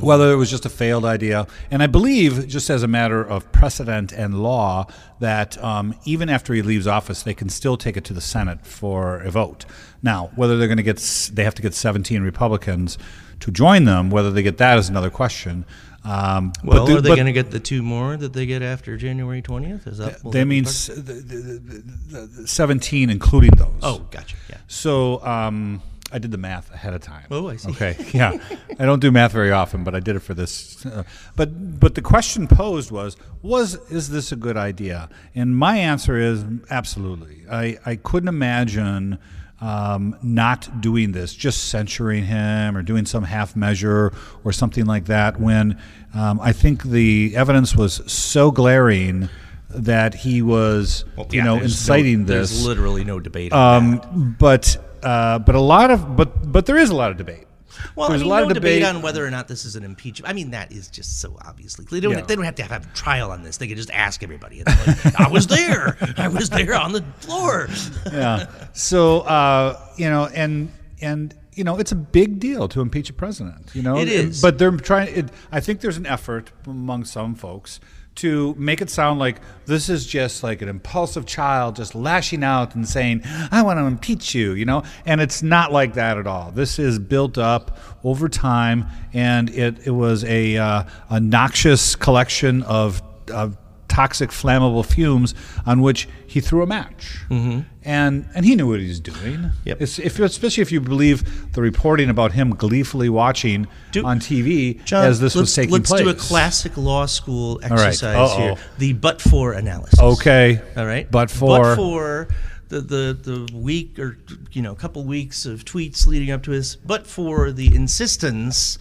whether 0.00 0.32
it 0.32 0.36
was 0.36 0.50
just 0.50 0.66
a 0.66 0.68
failed 0.68 1.04
idea, 1.04 1.46
and 1.70 1.82
I 1.82 1.86
believe 1.86 2.48
just 2.48 2.68
as 2.68 2.82
a 2.82 2.88
matter 2.88 3.22
of 3.22 3.50
precedent 3.52 4.12
and 4.12 4.42
law 4.42 4.86
that 5.20 5.62
um, 5.62 5.94
even 6.04 6.28
after 6.28 6.52
he 6.52 6.62
leaves 6.62 6.86
office, 6.86 7.22
they 7.22 7.34
can 7.34 7.48
still 7.48 7.76
take 7.76 7.96
it 7.96 8.04
to 8.04 8.12
the 8.12 8.20
Senate 8.20 8.66
for 8.66 9.18
a 9.20 9.30
vote. 9.30 9.64
Now, 10.02 10.30
whether 10.34 10.58
they're 10.58 10.68
going 10.68 10.78
to 10.78 10.82
get 10.82 10.98
they 11.32 11.44
have 11.44 11.54
to 11.54 11.62
get 11.62 11.74
17 11.74 12.22
Republicans 12.22 12.98
to 13.40 13.50
join 13.50 13.84
them, 13.84 14.10
whether 14.10 14.30
they 14.30 14.42
get 14.42 14.58
that 14.58 14.78
is 14.78 14.88
another 14.88 15.10
question. 15.10 15.64
Um, 16.04 16.52
Well, 16.64 16.86
the- 16.86 16.96
are 16.96 17.00
they 17.00 17.14
going 17.14 17.26
to 17.26 17.32
get 17.32 17.50
the 17.50 17.60
two 17.60 17.82
more 17.82 18.16
that 18.16 18.32
they 18.32 18.46
get 18.46 18.62
after 18.62 18.96
January 18.96 19.42
20th? 19.42 19.86
Is 19.86 19.98
that 19.98 20.22
That 20.22 20.32
that 20.32 20.44
means 20.46 20.86
the, 20.86 21.02
the 21.02 22.48
17, 22.48 23.10
including 23.10 23.50
those. 23.56 23.68
Oh, 23.82 23.98
gotcha. 24.10 24.36
Yeah. 24.48 24.56
So 24.66 25.24
um, 25.24 25.82
I 26.12 26.18
did 26.18 26.30
the 26.30 26.38
math 26.38 26.72
ahead 26.72 26.94
of 26.94 27.02
time. 27.02 27.26
Oh, 27.30 27.48
I 27.48 27.56
see. 27.56 27.70
Okay, 27.70 27.96
yeah. 28.12 28.32
I 28.78 28.84
don't 28.86 29.00
do 29.00 29.10
math 29.10 29.32
very 29.32 29.52
often, 29.52 29.84
but 29.84 29.94
I 29.94 30.00
did 30.00 30.16
it 30.16 30.20
for 30.20 30.34
this. 30.34 30.84
Uh, 30.84 31.04
but 31.36 31.78
but 31.78 31.94
the 31.94 32.02
question 32.02 32.48
posed 32.48 32.90
was 32.90 33.16
was 33.42 33.74
is 33.90 34.08
this 34.10 34.32
a 34.32 34.36
good 34.36 34.56
idea? 34.56 35.08
And 35.34 35.56
my 35.56 35.76
answer 35.76 36.16
is 36.16 36.44
absolutely. 36.70 37.42
I, 37.50 37.78
I 37.84 37.96
couldn't 37.96 38.28
imagine 38.28 39.18
um, 39.60 40.16
not 40.22 40.80
doing 40.80 41.12
this, 41.12 41.34
just 41.34 41.68
censuring 41.68 42.24
him 42.24 42.76
or 42.76 42.82
doing 42.82 43.04
some 43.06 43.24
half 43.24 43.54
measure 43.56 44.12
or 44.44 44.52
something 44.52 44.86
like 44.86 45.06
that. 45.06 45.38
When 45.40 45.78
um, 46.14 46.40
I 46.40 46.52
think 46.52 46.82
the 46.82 47.34
evidence 47.36 47.76
was 47.76 48.00
so 48.10 48.50
glaring 48.50 49.28
that 49.70 50.14
he 50.14 50.42
was, 50.42 51.04
you 51.16 51.24
Yeah, 51.30 51.44
know, 51.44 51.58
there's 51.58 51.88
no- 51.88 51.94
inciting 51.94 52.24
this. 52.24 52.50
There's 52.50 52.66
literally 52.66 53.04
no 53.04 53.20
debate 53.20 53.52
on 53.52 53.90
that. 53.92 54.04
Um, 54.06 54.36
but 54.38 54.76
uh, 55.02 55.38
but 55.38 55.54
a 55.54 55.60
lot 55.60 55.90
of 55.90 56.16
but 56.16 56.50
but 56.50 56.66
there 56.66 56.76
is 56.78 56.90
a 56.90 56.96
lot 56.96 57.10
of 57.10 57.16
debate. 57.16 57.46
Well, 57.94 58.08
There's 58.08 58.22
I 58.22 58.24
mean, 58.24 58.30
a 58.32 58.34
lot 58.34 58.40
no 58.42 58.48
of 58.48 58.54
debate. 58.54 58.80
debate 58.80 58.94
on 58.96 59.02
whether 59.02 59.24
or 59.26 59.30
not 59.30 59.48
this 59.48 59.64
is 59.64 59.76
an 59.76 59.84
impeachment. 59.84 60.28
I 60.30 60.32
mean, 60.32 60.50
that 60.50 60.72
is 60.72 60.88
just 60.88 61.20
so 61.20 61.36
obviously. 61.44 61.86
They 61.90 62.00
don't. 62.00 62.12
Yeah. 62.12 62.20
They 62.22 62.36
don't 62.36 62.44
have 62.44 62.54
to 62.56 62.62
have 62.62 62.84
a 62.84 62.88
trial 62.94 63.30
on 63.30 63.42
this. 63.42 63.56
They 63.58 63.66
can 63.68 63.76
just 63.76 63.90
ask 63.90 64.22
everybody. 64.22 64.62
Like, 64.64 65.20
I 65.20 65.28
was 65.28 65.46
there. 65.46 65.96
I 66.16 66.28
was 66.28 66.50
there 66.50 66.74
on 66.74 66.92
the 66.92 67.02
floor. 67.20 67.68
Yeah. 68.12 68.46
So 68.72 69.20
uh, 69.20 69.78
you 69.96 70.08
know, 70.08 70.26
and 70.34 70.70
and 71.00 71.34
you 71.54 71.64
know, 71.64 71.78
it's 71.78 71.92
a 71.92 71.96
big 71.96 72.38
deal 72.40 72.68
to 72.68 72.80
impeach 72.80 73.10
a 73.10 73.12
president. 73.12 73.70
You 73.74 73.82
know, 73.82 73.98
It 73.98 74.08
is. 74.08 74.40
But 74.40 74.58
they're 74.58 74.70
trying. 74.72 75.14
It, 75.14 75.28
I 75.52 75.60
think 75.60 75.80
there's 75.80 75.96
an 75.96 76.06
effort 76.06 76.50
among 76.66 77.04
some 77.04 77.34
folks 77.34 77.80
to 78.20 78.54
make 78.58 78.80
it 78.80 78.90
sound 78.90 79.18
like 79.18 79.40
this 79.66 79.88
is 79.88 80.06
just 80.06 80.42
like 80.42 80.62
an 80.62 80.68
impulsive 80.68 81.26
child 81.26 81.76
just 81.76 81.94
lashing 81.94 82.44
out 82.44 82.74
and 82.74 82.88
saying, 82.88 83.22
"I 83.50 83.62
want 83.62 83.78
to 83.78 83.84
impeach 83.84 84.34
you," 84.34 84.52
you 84.52 84.64
know, 84.64 84.82
and 85.06 85.20
it's 85.20 85.42
not 85.42 85.72
like 85.72 85.94
that 85.94 86.18
at 86.18 86.26
all. 86.26 86.50
This 86.50 86.78
is 86.78 86.98
built 86.98 87.38
up 87.38 87.78
over 88.04 88.28
time, 88.28 88.86
and 89.12 89.50
it 89.50 89.86
it 89.86 89.92
was 89.92 90.24
a 90.24 90.56
uh, 90.56 90.84
a 91.08 91.20
noxious 91.20 91.96
collection 91.96 92.62
of. 92.62 93.02
of 93.32 93.56
toxic 93.90 94.30
flammable 94.30 94.86
fumes 94.86 95.34
on 95.66 95.82
which 95.82 96.08
he 96.26 96.40
threw 96.40 96.62
a 96.62 96.66
match 96.66 97.18
mm-hmm. 97.28 97.60
and 97.84 98.24
and 98.34 98.46
he 98.46 98.54
knew 98.54 98.68
what 98.68 98.78
he 98.80 98.86
was 98.88 99.00
doing 99.00 99.50
Yep. 99.64 99.76
It's- 99.82 99.98
if, 99.98 100.18
especially 100.20 100.62
if 100.62 100.70
you 100.72 100.80
believe 100.80 101.52
the 101.52 101.60
reporting 101.60 102.08
about 102.08 102.32
him 102.32 102.54
gleefully 102.54 103.08
watching 103.08 103.66
Do- 103.90 104.06
on 104.06 104.20
TV 104.20 104.82
John, 104.84 105.04
as 105.06 105.18
this 105.18 105.34
was 105.34 105.52
taking 105.54 105.72
let's 105.72 105.90
place. 105.90 106.02
do 106.04 106.08
a 106.08 106.14
classic 106.14 106.76
law 106.76 107.06
school 107.06 107.58
exercise 107.62 108.02
Uh-oh. 108.16 108.38
here: 108.38 108.56
the 108.78 108.92
but-for 108.92 109.52
analysis. 109.54 109.98
Okay. 109.98 110.60
All 110.76 110.86
right. 110.86 111.10
But 111.10 111.30
for- 111.30 111.58
but 111.58 111.76
for 111.76 112.28
the, 112.68 112.80
the 112.80 113.18
the 113.20 113.56
week 113.56 113.98
or 113.98 114.16
you 114.52 114.62
know 114.62 114.74
couple 114.76 115.04
weeks 115.04 115.44
of 115.44 115.64
tweets 115.64 116.06
leading 116.06 116.30
up 116.30 116.44
to 116.44 116.50
this, 116.52 116.76
but 116.76 117.06
for 117.06 117.50
the 117.50 117.74
insistence 117.74 118.78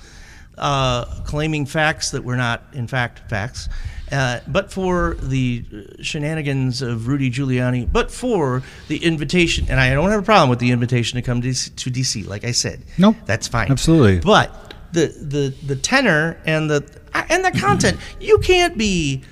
uh, 0.57 1.05
claiming 1.23 1.65
facts 1.65 2.11
that 2.11 2.23
were 2.23 2.35
not 2.35 2.63
in 2.73 2.87
fact 2.87 3.29
facts, 3.29 3.69
uh, 4.11 4.39
but 4.47 4.71
for 4.71 5.15
the 5.21 5.63
shenanigans 6.01 6.81
of 6.81 7.07
Rudy 7.07 7.29
Giuliani, 7.29 7.91
but 7.91 8.11
for 8.11 8.63
the 8.87 9.03
invitation, 9.03 9.67
and 9.69 9.79
I 9.79 9.93
don't 9.93 10.09
have 10.09 10.21
a 10.21 10.25
problem 10.25 10.49
with 10.49 10.59
the 10.59 10.71
invitation 10.71 11.17
to 11.17 11.21
come 11.21 11.41
to 11.41 11.49
DC, 11.49 11.75
to 11.75 11.91
DC 11.91 12.27
like 12.27 12.43
I 12.43 12.51
said. 12.51 12.83
Nope. 12.97 13.15
that's 13.25 13.47
fine. 13.47 13.71
Absolutely. 13.71 14.19
But 14.19 14.73
the 14.91 15.07
the 15.07 15.53
the 15.65 15.75
tenor 15.75 16.37
and 16.45 16.69
the 16.69 16.83
and 17.13 17.45
the 17.45 17.51
content, 17.51 17.99
you 18.19 18.39
can't 18.39 18.77
be 18.77 19.23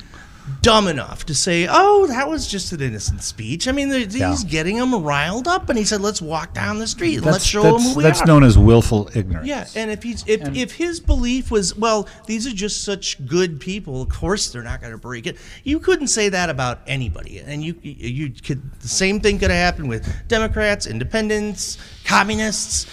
dumb 0.62 0.88
enough 0.88 1.26
to 1.26 1.36
say, 1.36 1.68
"Oh, 1.70 2.08
that 2.08 2.30
was 2.30 2.48
just 2.48 2.72
an 2.72 2.82
innocent 2.82 3.24
speech." 3.24 3.68
I 3.68 3.72
mean, 3.72 3.90
the- 3.90 4.06
Yeah. 4.06 4.30
he's 4.32 4.44
getting 4.44 4.78
them 4.78 4.94
riled 5.04 5.48
up, 5.48 5.70
and 5.70 5.78
he 5.78 5.86
said, 5.86 6.02
"Let's 6.02 6.22
walk 6.22 6.54
down 6.54 6.80
the 6.80 6.88
street 6.88 7.16
and 7.18 7.24
that's 7.24 7.34
let's 7.34 7.46
show 7.46 7.64
them 7.64 7.82
who 7.82 7.94
we 7.96 8.04
that's 8.04 8.22
are." 8.22 8.26
known 8.26 8.44
as 8.44 8.58
willful 8.58 9.10
ignorance. 9.14 9.48
Yeah, 9.48 9.66
and 9.76 9.92
if 9.92 10.04
he's 10.04 10.24
if, 10.28 10.42
if 10.56 10.74
his 10.74 11.00
belief 11.00 11.52
was 11.52 11.76
well, 11.78 12.08
these 12.26 12.48
are 12.48 12.54
just 12.54 12.84
such 12.84 13.26
good 13.26 13.60
people. 13.60 14.02
Of 14.02 14.10
course, 14.10 14.48
they're 14.50 14.64
not 14.64 14.80
going 14.82 14.94
to 14.94 14.98
break 14.98 15.28
it. 15.28 15.38
You 15.64 15.80
couldn't 15.80 16.08
say 16.08 16.30
that 16.30 16.50
about 16.50 16.80
anybody, 16.88 17.40
and 17.46 17.64
you 17.64 17.76
you 17.82 18.30
could 18.32 18.62
the 18.82 18.88
same 18.88 19.20
thing 19.20 19.40
could 19.40 19.52
have 19.52 19.60
happened 19.60 19.90
with 19.90 20.08
Democrats, 20.28 20.86
Independents, 20.86 21.78
Communists. 22.06 22.86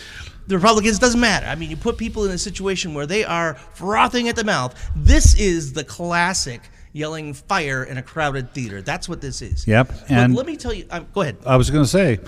The 0.46 0.56
Republicans 0.56 0.98
doesn't 0.98 1.20
matter. 1.20 1.46
I 1.46 1.54
mean, 1.54 1.70
you 1.70 1.76
put 1.76 1.96
people 1.96 2.26
in 2.26 2.30
a 2.30 2.36
situation 2.36 2.92
where 2.92 3.06
they 3.06 3.24
are 3.24 3.54
frothing 3.72 4.28
at 4.28 4.36
the 4.36 4.44
mouth. 4.44 4.74
This 4.94 5.34
is 5.36 5.72
the 5.72 5.84
classic 5.84 6.60
yelling 6.94 7.34
fire 7.34 7.84
in 7.84 7.98
a 7.98 8.02
crowded 8.02 8.54
theater. 8.54 8.80
That's 8.80 9.06
what 9.06 9.20
this 9.20 9.42
is. 9.42 9.66
Yep, 9.66 9.88
But 9.88 10.10
and- 10.10 10.34
let 10.34 10.46
me 10.46 10.56
tell 10.56 10.72
you. 10.72 10.86
Um, 10.90 11.06
go 11.12 11.20
ahead. 11.20 11.36
I 11.44 11.56
was 11.56 11.68
going 11.68 11.84
to 11.84 11.90
say, 11.90 12.20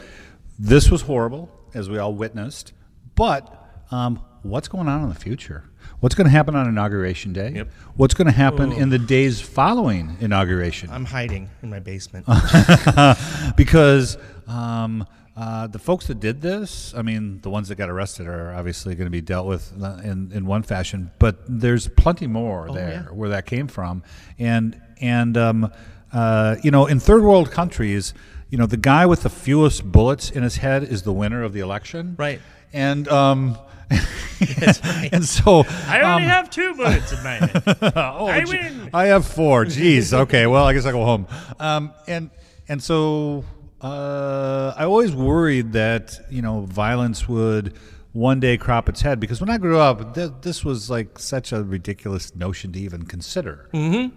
this 0.58 0.90
was 0.90 1.02
horrible, 1.02 1.48
as 1.72 1.88
we 1.88 1.96
all 1.96 2.12
witnessed. 2.12 2.74
But 3.14 3.50
um, 3.90 4.20
what's 4.42 4.68
going 4.68 4.88
on 4.88 5.02
in 5.04 5.08
the 5.08 5.14
future? 5.14 5.64
What's 6.00 6.14
going 6.14 6.26
to 6.26 6.30
happen 6.30 6.54
on 6.56 6.68
inauguration 6.68 7.32
day? 7.32 7.52
Yep. 7.54 7.68
What's 7.94 8.12
going 8.12 8.26
to 8.26 8.32
happen 8.32 8.72
in 8.72 8.90
the 8.90 8.98
days 8.98 9.40
following 9.40 10.16
inauguration? 10.20 10.90
I'm 10.90 11.06
hiding 11.06 11.48
in 11.62 11.70
my 11.70 11.78
basement. 11.78 12.26
because 13.56 14.18
um, 14.48 15.06
uh, 15.36 15.66
the 15.66 15.78
folks 15.78 16.06
that 16.06 16.18
did 16.18 16.40
this, 16.40 16.94
I 16.94 17.02
mean, 17.02 17.40
the 17.42 17.50
ones 17.50 17.68
that 17.68 17.74
got 17.74 17.90
arrested 17.90 18.26
are 18.26 18.54
obviously 18.54 18.94
going 18.94 19.06
to 19.06 19.10
be 19.10 19.20
dealt 19.20 19.46
with 19.46 19.70
in, 20.02 20.30
in 20.32 20.46
one 20.46 20.62
fashion, 20.62 21.10
but 21.18 21.36
there's 21.46 21.88
plenty 21.88 22.26
more 22.26 22.70
there 22.72 23.04
yeah. 23.06 23.14
where 23.14 23.28
that 23.28 23.44
came 23.44 23.68
from, 23.68 24.02
and 24.38 24.80
and 24.98 25.36
um, 25.36 25.70
uh, 26.12 26.56
you 26.62 26.70
know, 26.70 26.86
in 26.86 26.98
third 27.00 27.22
world 27.22 27.50
countries, 27.50 28.14
you 28.48 28.56
know, 28.56 28.64
the 28.64 28.78
guy 28.78 29.04
with 29.04 29.22
the 29.22 29.28
fewest 29.28 29.84
bullets 29.84 30.30
in 30.30 30.42
his 30.42 30.56
head 30.56 30.82
is 30.82 31.02
the 31.02 31.12
winner 31.12 31.42
of 31.42 31.52
the 31.52 31.60
election, 31.60 32.14
Right. 32.18 32.40
And 32.72 33.06
um, 33.08 33.58
right. 33.90 35.08
and 35.12 35.24
so 35.24 35.64
I 35.86 36.00
only 36.00 36.24
have 36.24 36.50
two 36.50 36.74
bullets 36.74 37.12
in 37.12 37.22
my 37.22 37.34
head. 37.34 37.62
oh, 37.96 38.26
I 38.26 38.44
win. 38.44 38.90
I 38.92 39.06
have 39.06 39.26
four. 39.26 39.64
Jeez. 39.64 40.12
Okay. 40.12 40.46
Well, 40.46 40.64
I 40.64 40.72
guess 40.72 40.84
I 40.84 40.92
go 40.92 41.04
home. 41.04 41.26
Um, 41.60 41.92
and 42.06 42.30
and 42.68 42.82
so 42.82 43.44
uh, 43.80 44.74
I 44.76 44.84
always 44.84 45.14
worried 45.14 45.72
that 45.72 46.18
you 46.30 46.42
know 46.42 46.62
violence 46.62 47.28
would 47.28 47.74
one 48.12 48.40
day 48.40 48.56
crop 48.56 48.88
its 48.88 49.02
head 49.02 49.20
because 49.20 49.40
when 49.40 49.50
I 49.50 49.58
grew 49.58 49.78
up, 49.78 50.14
th- 50.14 50.32
this 50.40 50.64
was 50.64 50.88
like 50.88 51.18
such 51.18 51.52
a 51.52 51.62
ridiculous 51.62 52.34
notion 52.34 52.72
to 52.72 52.78
even 52.78 53.04
consider. 53.04 53.68
Mm-hmm. 53.74 54.16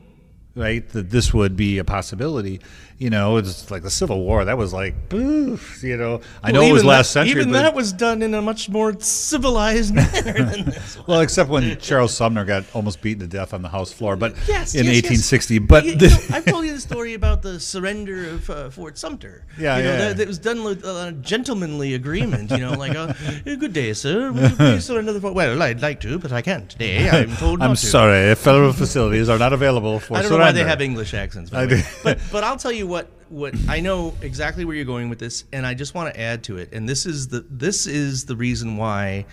Right? 0.60 0.88
That 0.90 1.10
this 1.10 1.34
would 1.34 1.56
be 1.56 1.78
a 1.80 1.84
possibility. 1.84 2.62
You 3.00 3.10
know, 3.10 3.38
it's 3.38 3.72
like 3.72 3.82
the 3.82 3.90
Civil 3.90 4.20
War. 4.26 4.44
That 4.44 4.58
was 4.58 4.74
like, 4.74 5.08
boof, 5.08 5.82
you 5.82 5.96
know. 5.96 6.20
I 6.44 6.52
know 6.52 6.62
it 6.64 6.74
was 6.74 6.84
last 6.84 7.14
that, 7.14 7.26
century. 7.28 7.42
Even 7.44 7.54
that 7.54 7.74
was 7.74 7.94
done 7.94 8.22
in 8.22 8.34
a 8.34 8.42
much 8.42 8.68
more 8.68 9.00
civilized 9.00 9.96
manner 9.96 10.34
than 10.44 10.66
this. 10.66 10.98
one. 10.98 11.06
well, 11.08 11.22
except 11.22 11.50
when 11.50 11.78
Charles 11.80 12.14
Sumner 12.14 12.44
got 12.44 12.66
almost 12.74 13.02
beaten 13.02 13.22
to 13.22 13.28
death 13.28 13.54
on 13.54 13.62
the 13.62 13.70
House 13.70 13.94
floor, 13.94 14.18
but 14.18 14.34
Yes, 14.50 14.76
in 14.76 14.84
yes, 14.86 14.96
yes. 14.96 15.04
1860. 15.12 15.60
But 15.60 15.86
You- 15.86 15.92
you 15.94 15.98
know, 16.10 16.18
I've 16.32 16.44
told 16.46 16.66
you 16.66 16.74
the 16.74 16.82
story 16.82 17.14
about 17.14 17.42
the 17.42 17.58
surrender 17.58 18.32
of 18.32 18.50
uh, 18.50 18.70
Fort 18.70 18.98
Sumter. 18.98 19.46
Yeah, 19.58 19.78
you 19.78 19.84
know, 19.84 19.90
yeah, 19.92 19.98
That, 20.10 20.18
that 20.18 20.28
was 20.28 20.38
done 20.40 20.66
with 20.66 20.84
a 20.84 21.14
gentlemanly 21.22 21.94
agreement. 21.94 22.52
You 22.52 22.58
know, 22.58 22.74
like, 22.74 22.98
uh, 22.98 23.14
"Good 23.46 23.72
day, 23.72 23.94
sir. 23.94 24.32
Would 24.34 24.44
you 24.52 24.56
please 24.58 24.84
surrender 24.86 25.14
the 25.14 25.22
fort?" 25.22 25.36
Well, 25.36 25.62
I'd 25.62 25.82
like 25.82 26.02
to, 26.02 26.20
but 26.20 26.34
I 26.34 26.42
can't 26.42 26.70
today. 26.70 27.10
I'm 27.10 27.34
told 27.38 27.62
I'm 27.62 27.70
not 27.70 27.78
to. 27.78 27.86
sorry, 27.88 28.36
federal 28.36 28.74
facilities 28.74 29.30
are 29.30 29.38
not 29.38 29.54
available 29.54 30.00
for 30.00 30.18
surrender. 30.22 30.49
Why 30.50 30.64
they 30.64 30.70
have 30.70 30.82
English 30.82 31.14
accents, 31.14 31.54
I 31.54 31.66
do. 31.66 31.82
but 32.04 32.20
but 32.32 32.44
I'll 32.44 32.58
tell 32.58 32.72
you 32.72 32.88
what 32.88 33.08
what 33.30 33.54
I 33.68 33.80
know 33.80 34.16
exactly 34.22 34.66
where 34.66 34.76
you're 34.76 34.86
going 34.86 35.10
with 35.10 35.20
this, 35.20 35.46
and 35.54 35.66
I 35.66 35.74
just 35.74 35.94
want 35.94 36.14
to 36.14 36.20
add 36.20 36.44
to 36.46 36.58
it. 36.58 36.70
And 36.74 36.88
this 36.88 37.06
is 37.06 37.28
the 37.28 37.46
this 37.50 37.88
is 37.88 38.26
the 38.26 38.36
reason 38.36 38.78
why. 38.78 39.26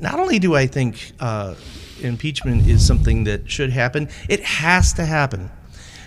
Not 0.00 0.18
only 0.18 0.38
do 0.38 0.54
I 0.54 0.66
think 0.66 1.12
uh, 1.20 1.54
impeachment 2.00 2.66
is 2.66 2.86
something 2.86 3.24
that 3.24 3.50
should 3.50 3.68
happen, 3.70 4.08
it 4.30 4.40
has 4.40 4.94
to 4.94 5.04
happen. 5.04 5.50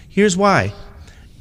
Here's 0.09 0.35
why: 0.35 0.73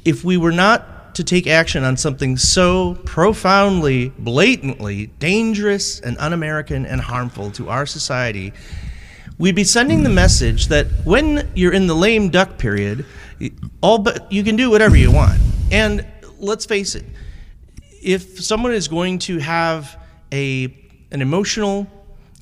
if 0.05 0.23
we 0.23 0.37
were 0.37 0.51
not 0.51 1.15
to 1.15 1.23
take 1.23 1.47
action 1.47 1.83
on 1.83 1.97
something 1.97 2.37
so 2.37 2.93
profoundly, 3.05 4.09
blatantly 4.19 5.07
dangerous 5.17 5.99
and 5.99 6.15
un-American 6.19 6.85
and 6.85 7.01
harmful 7.01 7.49
to 7.49 7.69
our 7.69 7.87
society, 7.87 8.53
we'd 9.37 9.55
be 9.55 9.63
sending 9.63 10.03
the 10.03 10.09
message 10.09 10.67
that 10.67 10.87
when 11.03 11.49
you're 11.55 11.73
in 11.73 11.87
the 11.87 11.95
lame 11.95 12.29
duck 12.29 12.57
period, 12.57 13.05
all 13.81 13.99
but 13.99 14.31
you 14.31 14.43
can 14.43 14.55
do 14.55 14.69
whatever 14.69 14.95
you 14.95 15.11
want. 15.11 15.39
And 15.71 16.05
let's 16.39 16.65
face 16.65 16.95
it, 16.95 17.05
if 18.01 18.41
someone 18.43 18.73
is 18.73 18.87
going 18.87 19.19
to 19.19 19.39
have 19.39 19.97
a 20.33 20.73
an 21.11 21.21
emotional 21.21 21.87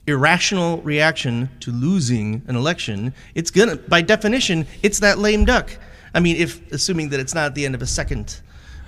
irrational 0.07 0.81
reaction 0.81 1.49
to 1.61 1.71
losing 1.71 2.41
an 2.47 2.55
election, 2.55 3.13
it's 3.33 3.51
gonna 3.51 3.75
by 3.75 4.01
definition, 4.01 4.65
it's 4.83 4.99
that 4.99 5.17
lame 5.19 5.45
duck. 5.45 5.71
I 6.13 6.19
mean, 6.19 6.37
if 6.37 6.71
assuming 6.71 7.09
that 7.09 7.19
it's 7.19 7.33
not 7.33 7.45
at 7.47 7.55
the 7.55 7.65
end 7.65 7.75
of 7.75 7.81
a 7.81 7.87
second, 7.87 8.39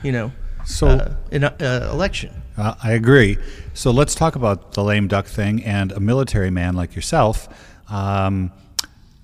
you 0.03 0.11
know, 0.11 0.31
So- 0.65 0.87
uh, 0.87 1.13
in 1.31 1.43
a, 1.43 1.53
uh, 1.59 1.89
election. 1.91 2.31
Uh, 2.57 2.73
I 2.81 2.91
agree. 2.93 3.37
So 3.73 3.91
let's 3.91 4.15
talk 4.15 4.35
about 4.35 4.73
the 4.73 4.83
lame 4.83 5.07
duck 5.07 5.25
thing 5.27 5.63
and 5.63 5.91
a 5.91 5.99
military 5.99 6.49
man 6.49 6.75
like 6.75 6.95
yourself. 6.95 7.47
Um, 7.89 8.51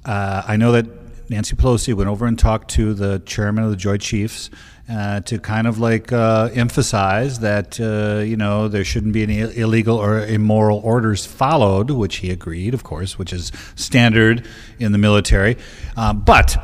uh, 0.06 0.44
I 0.48 0.58
know 0.58 0.74
that 0.74 0.86
Nancy 1.30 1.56
Pelosi 1.56 1.94
went 1.94 2.10
over 2.10 2.26
and 2.26 2.38
talked 2.38 2.72
to 2.72 2.94
the 2.94 3.20
chairman 3.26 3.64
of 3.64 3.70
the 3.70 3.76
Joint 3.76 4.02
Chiefs 4.02 4.50
uh, 4.90 5.22
to 5.22 5.40
kind 5.40 5.68
of 5.68 5.80
like 5.80 6.12
uh, 6.12 6.50
emphasize 6.54 7.40
that 7.40 7.80
uh, 7.80 8.22
you 8.22 8.36
know 8.36 8.68
there 8.68 8.84
shouldn't 8.84 9.14
be 9.14 9.24
any 9.24 9.40
illegal 9.40 9.98
or 9.98 10.26
immoral 10.26 10.80
orders 10.80 11.26
followed, 11.26 11.90
which 11.90 12.18
he 12.18 12.32
agreed, 12.32 12.74
of 12.74 12.84
course, 12.84 13.18
which 13.18 13.32
is 13.32 13.52
standard 13.76 14.46
in 14.80 14.92
the 14.92 14.98
military. 14.98 15.58
Um, 15.96 16.22
but 16.22 16.58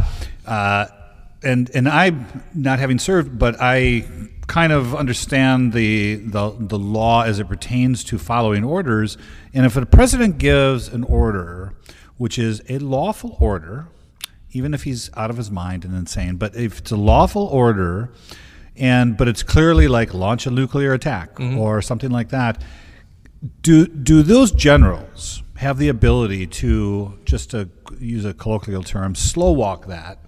uh, 0.46 0.88
and 1.44 1.72
and 1.74 1.88
I, 1.88 2.12
not 2.54 2.80
having 2.80 3.00
served, 3.00 3.40
but 3.40 3.56
I 3.60 4.06
kind 4.48 4.74
of 4.74 4.96
understand 4.96 5.72
the, 5.74 6.16
the 6.16 6.56
the 6.60 6.80
law 6.80 7.24
as 7.24 7.40
it 7.40 7.48
pertains 7.48 8.04
to 8.06 8.18
following 8.18 8.64
orders. 8.64 9.18
And 9.54 9.66
if 9.66 9.78
a 9.78 9.86
president 9.86 10.40
gives 10.40 10.90
an 10.90 11.04
order, 11.06 11.74
which 12.20 12.38
is 12.38 12.62
a 12.68 12.78
lawful 12.80 13.38
order, 13.40 13.88
even 14.52 14.74
if 14.74 14.84
he's 14.84 15.10
out 15.16 15.30
of 15.30 15.38
his 15.38 15.50
mind 15.50 15.86
and 15.86 15.96
insane, 15.96 16.36
but 16.36 16.54
if 16.54 16.80
it's 16.80 16.92
a 16.92 16.98
lawful 16.98 17.46
order, 17.46 18.12
and 18.76 19.18
but 19.18 19.28
it's 19.30 19.42
clearly 19.42 19.88
like 19.88 20.14
launch 20.14 20.46
a 20.46 20.52
nuclear 20.52 20.94
attack 20.94 21.36
mm-hmm. 21.36 21.58
or 21.58 21.82
something 21.82 22.12
like 22.12 22.30
that, 22.30 22.62
do 23.62 23.88
do 23.88 24.22
those 24.22 24.52
generals 24.52 25.44
have 25.56 25.78
the 25.78 25.88
ability 25.88 26.46
to 26.46 27.18
just 27.24 27.52
to 27.52 27.70
use 28.00 28.26
a 28.26 28.34
colloquial 28.34 28.84
term, 28.84 29.16
slow 29.16 29.52
walk 29.54 29.88
that 29.88 30.20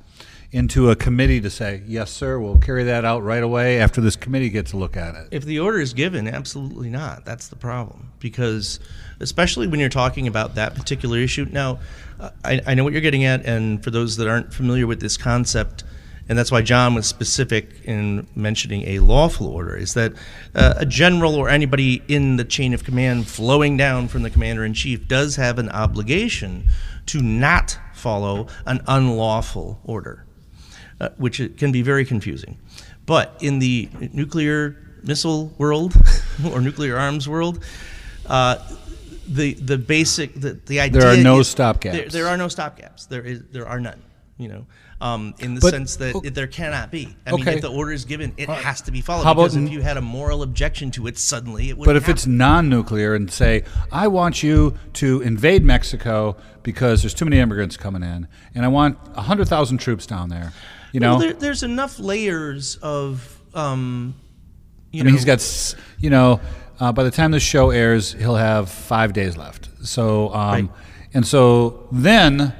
into 0.51 0.89
a 0.89 0.95
committee 0.95 1.39
to 1.39 1.49
say, 1.49 1.81
yes, 1.85 2.11
sir, 2.11 2.37
we'll 2.39 2.57
carry 2.57 2.83
that 2.83 3.05
out 3.05 3.23
right 3.23 3.43
away 3.43 3.79
after 3.79 4.01
this 4.01 4.15
committee 4.15 4.49
gets 4.49 4.73
a 4.73 4.77
look 4.77 4.97
at 4.97 5.15
it. 5.15 5.29
If 5.31 5.45
the 5.45 5.59
order 5.59 5.79
is 5.79 5.93
given, 5.93 6.27
absolutely 6.27 6.89
not. 6.89 7.23
That's 7.23 7.47
the 7.47 7.55
problem. 7.55 8.11
Because, 8.19 8.81
especially 9.21 9.67
when 9.67 9.79
you're 9.79 9.89
talking 9.89 10.27
about 10.27 10.55
that 10.55 10.75
particular 10.75 11.17
issue. 11.17 11.47
Now, 11.51 11.79
I, 12.43 12.61
I 12.67 12.73
know 12.73 12.83
what 12.83 12.93
you're 12.93 13.01
getting 13.01 13.25
at, 13.25 13.45
and 13.45 13.83
for 13.83 13.91
those 13.91 14.17
that 14.17 14.27
aren't 14.27 14.53
familiar 14.53 14.87
with 14.87 14.99
this 14.99 15.17
concept, 15.17 15.83
and 16.29 16.37
that's 16.37 16.51
why 16.51 16.61
John 16.61 16.93
was 16.93 17.07
specific 17.07 17.83
in 17.83 18.27
mentioning 18.35 18.83
a 18.87 18.99
lawful 18.99 19.47
order, 19.47 19.75
is 19.75 19.93
that 19.95 20.13
uh, 20.53 20.75
a 20.77 20.85
general 20.85 21.35
or 21.35 21.49
anybody 21.49 22.01
in 22.07 22.37
the 22.37 22.45
chain 22.45 22.73
of 22.73 22.83
command 22.83 23.27
flowing 23.27 23.77
down 23.77 24.07
from 24.07 24.23
the 24.23 24.29
commander 24.29 24.63
in 24.63 24.73
chief 24.73 25.07
does 25.07 25.35
have 25.35 25.59
an 25.59 25.69
obligation 25.69 26.67
to 27.07 27.21
not 27.21 27.77
follow 27.93 28.47
an 28.65 28.81
unlawful 28.87 29.79
order 29.83 30.25
uh, 31.01 31.09
which 31.17 31.41
can 31.57 31.71
be 31.71 31.81
very 31.81 32.05
confusing. 32.05 32.57
But 33.07 33.35
in 33.41 33.57
the 33.57 33.89
nuclear 34.13 34.77
missile 35.01 35.51
world 35.57 35.95
or 36.51 36.61
nuclear 36.61 36.95
arms 36.95 37.27
world, 37.27 37.63
uh, 38.27 38.57
the 39.27 39.53
the 39.53 39.77
basic 39.77 40.33
the, 40.39 40.53
the 40.65 40.79
idea 40.79 41.05
are 41.07 41.17
no 41.17 41.37
stopgaps. 41.39 41.91
There, 41.93 42.09
there 42.09 42.27
are 42.27 42.37
no 42.37 42.47
stopgaps. 42.47 43.07
There 43.07 43.21
is 43.23 43.43
there 43.51 43.67
are 43.67 43.79
none. 43.79 44.01
You 44.37 44.47
know, 44.47 44.65
um, 45.01 45.35
in 45.37 45.53
the 45.53 45.61
But- 45.61 45.69
sense 45.69 45.97
that 45.97 46.15
okay. 46.15 46.29
there 46.29 46.47
cannot 46.47 46.89
be. 46.89 47.15
I 47.27 47.31
mean, 47.31 47.41
Okay. 47.41 47.55
if 47.57 47.61
the 47.61 47.69
order 47.69 47.91
is 47.91 48.05
given, 48.05 48.33
it 48.37 48.49
has 48.49 48.81
to 48.81 48.91
be 48.91 48.99
followed. 49.01 49.23
How 49.23 49.35
because 49.35 49.55
n- 49.55 49.67
if 49.67 49.71
you 49.73 49.81
had 49.81 49.97
a 49.97 50.01
moral 50.01 50.41
objection 50.41 50.89
to 50.91 51.05
it, 51.05 51.19
suddenly 51.19 51.69
it 51.69 51.77
would. 51.77 51.85
But 51.85 51.95
if 51.95 52.09
it's 52.09 52.25
non-nuclear 52.25 53.13
and 53.13 53.31
say, 53.31 53.65
I 53.91 54.07
want 54.07 54.41
you 54.41 54.75
to 54.93 55.21
invade 55.21 55.63
Mexico 55.63 56.37
because 56.63 57.03
there's 57.03 57.13
too 57.13 57.25
many 57.25 57.37
immigrants 57.37 57.77
coming 57.77 58.01
in, 58.01 58.27
and 58.55 58.65
I 58.65 58.67
want 58.69 58.97
hundred 59.15 59.47
thousand 59.47 59.77
troops 59.77 60.07
down 60.07 60.29
there, 60.29 60.53
you 60.91 60.99
know. 60.99 61.11
well, 61.11 61.19
there, 61.19 61.33
there's 61.33 61.61
enough 61.61 61.99
layers 61.99 62.77
of. 62.77 63.39
Um, 63.53 64.15
you 64.91 65.01
I 65.01 65.03
mean, 65.03 65.13
know, 65.13 65.17
he's 65.17 65.25
got, 65.25 65.75
you 65.99 66.09
know, 66.09 66.41
uh, 66.81 66.91
by 66.91 67.03
the 67.03 67.11
time 67.11 67.31
this 67.31 67.43
show 67.43 67.69
airs, 67.69 68.11
he'll 68.13 68.35
have 68.35 68.69
five 68.69 69.13
days 69.13 69.37
left. 69.37 69.69
So, 69.83 70.33
um, 70.33 70.51
Right. 70.51 70.69
and 71.13 71.25
so 71.25 71.87
then 71.91 72.53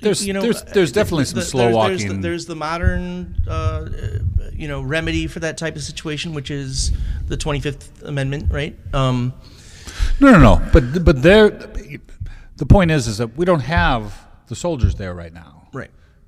there's 0.00 0.24
you 0.24 0.32
know, 0.32 0.42
there's 0.42 0.62
uh, 0.62 0.70
there's 0.74 0.92
definitely 0.92 1.24
the- 1.24 1.30
some 1.30 1.40
slow 1.42 1.62
there's, 1.64 1.74
There's 1.74 2.02
walking. 2.04 2.20
the, 2.20 2.28
there's 2.28 2.46
the 2.46 2.54
modern, 2.54 3.34
uh, 3.48 3.50
uh, 3.50 4.18
you 4.52 4.68
know, 4.68 4.80
remedy 4.82 5.26
for 5.26 5.40
that 5.40 5.58
type 5.58 5.74
of 5.74 5.82
situation, 5.82 6.34
which 6.34 6.50
is 6.52 6.92
the 7.26 7.36
25th 7.36 8.02
Amendment, 8.04 8.52
right? 8.52 8.76
Um, 8.94 9.32
no, 10.20 10.30
no, 10.32 10.38
no. 10.38 10.70
But 10.72 11.04
but 11.04 11.22
there, 11.22 11.50
the 11.50 12.66
point 12.66 12.90
is, 12.92 13.06
is 13.08 13.18
that 13.18 13.36
we 13.36 13.44
don't 13.44 13.60
have 13.60 14.14
the 14.46 14.54
soldiers 14.54 14.94
there 14.94 15.14
right 15.14 15.32
now. 15.32 15.57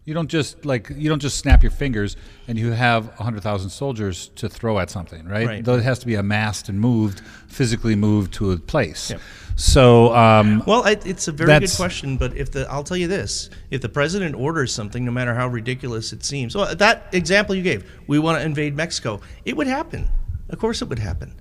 You 0.04 0.14
don't 0.14 0.28
just 0.28 0.64
like 0.64 0.90
you 0.90 1.08
don't 1.08 1.20
just 1.20 1.36
snap 1.38 1.62
your 1.62 1.70
fingers 1.70 2.16
and 2.48 2.58
you 2.58 2.72
have 2.72 3.14
hundred 3.14 3.42
thousand 3.42 3.70
soldiers 3.70 4.30
to 4.36 4.48
throw 4.48 4.78
at 4.78 4.90
something, 4.90 5.26
right? 5.26 5.46
Right. 5.46 5.64
Though 5.64 5.76
it 5.76 5.84
has 5.84 5.98
to 6.00 6.06
be 6.06 6.14
amassed 6.14 6.68
and 6.68 6.80
moved, 6.80 7.20
physically 7.48 7.94
moved 7.94 8.32
to 8.34 8.50
a 8.52 8.56
place. 8.56 9.10
Yep. 9.10 9.20
So 9.56 10.14
um, 10.14 10.62
Well, 10.66 10.82
I, 10.86 10.96
it's 11.04 11.28
a 11.28 11.32
very 11.32 11.60
good 11.60 11.76
question, 11.76 12.16
but 12.16 12.34
if 12.34 12.50
the 12.50 12.66
I'll 12.70 12.82
tell 12.82 12.96
you 12.96 13.08
this: 13.08 13.50
if 13.70 13.82
the 13.82 13.90
president 13.90 14.34
orders 14.34 14.72
something, 14.72 15.04
no 15.04 15.10
matter 15.10 15.34
how 15.34 15.48
ridiculous 15.48 16.14
it 16.14 16.24
seems, 16.24 16.56
well, 16.56 16.74
that 16.74 17.08
example 17.12 17.54
you 17.54 17.62
gave, 17.62 17.88
we 18.06 18.18
want 18.18 18.38
to 18.38 18.44
invade 18.44 18.74
Mexico, 18.74 19.20
it 19.44 19.54
would 19.54 19.66
happen. 19.66 20.08
Of 20.48 20.58
course, 20.58 20.80
it 20.80 20.88
would 20.88 20.98
happen. 20.98 21.34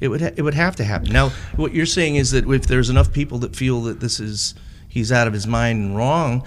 It 0.00 0.08
would 0.08 0.20
ha- 0.20 0.32
it 0.36 0.42
would 0.42 0.54
have 0.54 0.74
to 0.76 0.84
happen. 0.84 1.12
Now, 1.12 1.28
what 1.54 1.72
you're 1.72 1.86
saying 1.86 2.16
is 2.16 2.32
that 2.32 2.50
if 2.50 2.66
there's 2.66 2.90
enough 2.90 3.12
people 3.12 3.38
that 3.38 3.54
feel 3.54 3.82
that 3.82 4.00
this 4.00 4.18
is 4.18 4.54
he's 4.88 5.12
out 5.12 5.28
of 5.28 5.32
his 5.32 5.46
mind 5.46 5.80
and 5.84 5.96
wrong. 5.96 6.44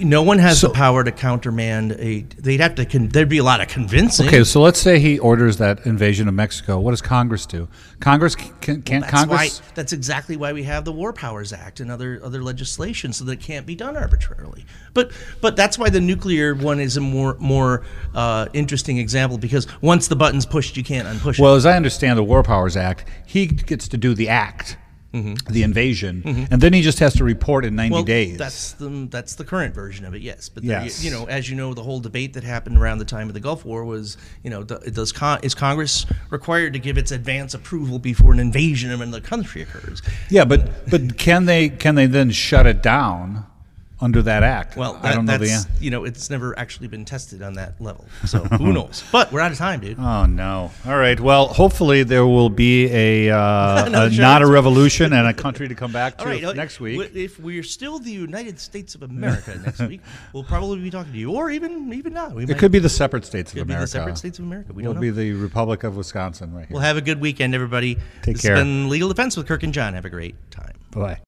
No 0.00 0.22
one 0.22 0.38
has 0.38 0.60
So- 0.60 0.68
the 0.68 0.74
power 0.74 1.04
to 1.04 1.12
countermand 1.12 1.92
a. 1.92 2.22
They'd 2.38 2.60
have 2.60 2.74
to. 2.76 2.84
Con- 2.84 3.08
there'd 3.08 3.28
be 3.28 3.38
a 3.38 3.44
lot 3.44 3.60
of 3.60 3.68
convincing. 3.68 4.26
okay, 4.28 4.44
so 4.44 4.60
let's 4.60 4.80
say 4.80 4.98
he 4.98 5.18
orders 5.18 5.58
that 5.58 5.84
invasion 5.86 6.26
of 6.28 6.34
Mexico. 6.34 6.78
What 6.80 6.90
does 6.92 7.02
Congress 7.02 7.46
do? 7.46 7.68
Congress 8.00 8.34
can, 8.34 8.82
can't 8.82 9.02
That's 9.02 9.10
Congress. 9.12 9.60
why. 9.60 9.66
That's 9.74 9.92
exactly 9.92 10.36
why 10.36 10.52
we 10.52 10.62
have 10.64 10.84
the 10.84 10.92
War 10.92 11.12
Powers 11.12 11.52
Act 11.52 11.80
and 11.80 11.90
other 11.90 12.20
other 12.22 12.42
legislation, 12.42 13.12
so 13.12 13.24
that 13.24 13.32
it 13.32 13.40
can't 13.40 13.66
be 13.66 13.74
done 13.74 13.96
arbitrarily. 13.96 14.64
But 14.94 15.12
but 15.40 15.54
that's 15.56 15.78
why 15.78 15.90
the 15.90 16.00
nuclear 16.00 16.54
one 16.54 16.80
is 16.80 16.96
a 16.96 17.00
more 17.00 17.36
more 17.38 17.82
uh, 18.14 18.46
interesting 18.52 18.98
example 18.98 19.38
because 19.38 19.66
once 19.82 20.08
the 20.08 20.16
button's 20.16 20.46
pushed, 20.46 20.76
you 20.76 20.84
can't 20.84 21.06
unpush 21.06 21.38
it. 21.38 21.42
Well, 21.42 21.54
as 21.54 21.66
I 21.66 21.76
understand 21.76 22.18
the 22.18 22.24
War 22.24 22.42
Powers 22.42 22.76
Act, 22.76 23.04
he 23.26 23.46
gets 23.46 23.86
to 23.88 23.96
do 23.96 24.14
the 24.14 24.28
act, 24.28 24.76
Mm-hmm. 25.12 25.52
the 25.52 25.64
invasion, 25.64 26.22
mm-hmm. 26.24 26.52
and 26.52 26.62
then 26.62 26.72
he 26.72 26.82
just 26.82 27.00
has 27.00 27.14
to 27.14 27.24
report 27.24 27.64
in 27.64 27.74
90. 27.74 27.92
Well, 27.92 28.02
days. 28.04 28.38
that's 28.38 28.74
the 28.74 29.08
that's 29.10 29.34
the 29.34 29.44
current 29.44 29.74
version 29.74 30.04
of 30.04 30.14
it. 30.14 30.22
Yes, 30.22 30.48
but 30.48 30.62
Yes. 30.62 31.02
you 31.02 31.10
know, 31.10 31.24
as 31.24 31.50
you 31.50 31.56
know, 31.56 31.74
the 31.74 31.82
whole 31.82 31.98
debate 31.98 32.34
that 32.34 32.44
happened 32.44 32.78
around 32.78 32.98
the 32.98 33.04
time 33.04 33.26
of 33.26 33.34
the 33.34 33.40
Gulf 33.40 33.64
War 33.64 33.84
was, 33.84 34.16
you 34.44 34.50
know, 34.50 34.62
does 34.62 35.10
con- 35.10 35.40
is 35.42 35.52
Congress 35.52 36.06
required 36.30 36.74
to 36.74 36.78
give 36.78 36.96
its 36.96 37.10
advance 37.10 37.54
approval 37.54 37.98
before 37.98 38.32
an 38.32 38.38
invasion 38.38 38.92
of 38.92 39.00
another 39.00 39.20
country 39.20 39.62
occurs? 39.62 40.00
yeah, 40.28 40.44
but 40.44 40.88
but 40.88 41.18
can 41.18 41.46
they 41.46 41.68
can 41.68 41.96
they 41.96 42.06
then 42.06 42.30
shut 42.30 42.66
it 42.66 42.80
down 42.80 43.46
under 44.00 44.22
that 44.22 44.42
act? 44.42 44.76
Well, 44.76 44.98
I 45.02 45.14
don't 45.14 45.26
know 45.26 45.38
the 45.38 45.50
answer. 45.50 45.68
you 45.80 45.90
know 45.90 46.04
it's 46.04 46.30
never 46.30 46.58
actually 46.58 46.88
been 46.88 47.04
tested 47.04 47.42
on 47.42 47.54
that 47.54 47.80
level, 47.80 48.06
so 48.26 48.38
who 48.44 48.72
knows? 48.74 49.02
But 49.12 49.30
we're 49.32 49.40
out 49.40 49.52
of 49.52 49.58
time, 49.58 49.80
dude. 49.80 49.98
Oh 49.98 50.26
no! 50.26 50.70
All 50.86 50.96
right. 50.96 51.18
Well, 51.20 51.48
hopefully 51.48 52.02
there 52.02 52.26
will 52.26 52.50
be 52.50 52.86
a, 52.90 53.30
uh, 53.30 53.88
No, 53.90 54.06
a 54.06 54.10
sure. 54.10 54.20
not 54.22 54.42
a 54.42 54.46
revolution 54.46 55.12
and 55.12 55.26
a 55.26 55.34
country 55.44 55.68
to 55.68 55.74
come 55.74 55.92
back 55.92 56.16
to 56.18 56.24
All 56.24 56.30
right, 56.30 56.56
next 56.56 56.80
week. 56.80 57.10
If 57.14 57.38
we're 57.40 57.62
still 57.62 57.98
the 57.98 58.12
United 58.12 58.58
States 58.58 58.94
of 58.94 59.02
America 59.02 59.58
next 59.64 59.80
week, 59.80 60.00
we'll 60.32 60.44
probably 60.44 60.78
be 60.80 60.90
talking 60.90 61.12
to 61.12 61.18
you, 61.18 61.32
or 61.32 61.50
even 61.50 61.92
even 61.92 62.12
not. 62.12 62.34
We 62.34 62.44
it 62.44 62.48
might 62.48 62.58
could 62.58 62.72
be 62.72 62.78
the 62.78 62.88
separate 62.88 63.24
states 63.24 63.52
of 63.52 63.58
could 63.58 63.66
be 63.66 63.72
America. 63.74 63.84
the 63.92 63.98
separate 63.98 64.18
states 64.18 64.38
of 64.38 64.44
America. 64.44 64.72
We 64.72 64.82
know. 64.82 64.94
be 64.94 65.10
the 65.10 65.32
Republic 65.32 65.84
of 65.84 65.96
Wisconsin 65.96 66.52
right 66.54 66.66
here. 66.66 66.74
We'll 66.74 66.82
have 66.82 66.96
a 66.96 67.00
good 67.00 67.20
weekend, 67.20 67.54
everybody. 67.54 67.96
Take 68.22 68.36
this 68.36 68.42
care. 68.42 68.56
has 68.56 68.64
been 68.64 68.88
Legal 68.88 69.08
Defense 69.08 69.36
with 69.36 69.46
Kirk 69.46 69.62
and 69.62 69.72
John. 69.74 69.94
Have 69.94 70.04
a 70.04 70.10
great 70.10 70.34
time. 70.50 70.74
Bye 70.90 71.00
bye. 71.00 71.18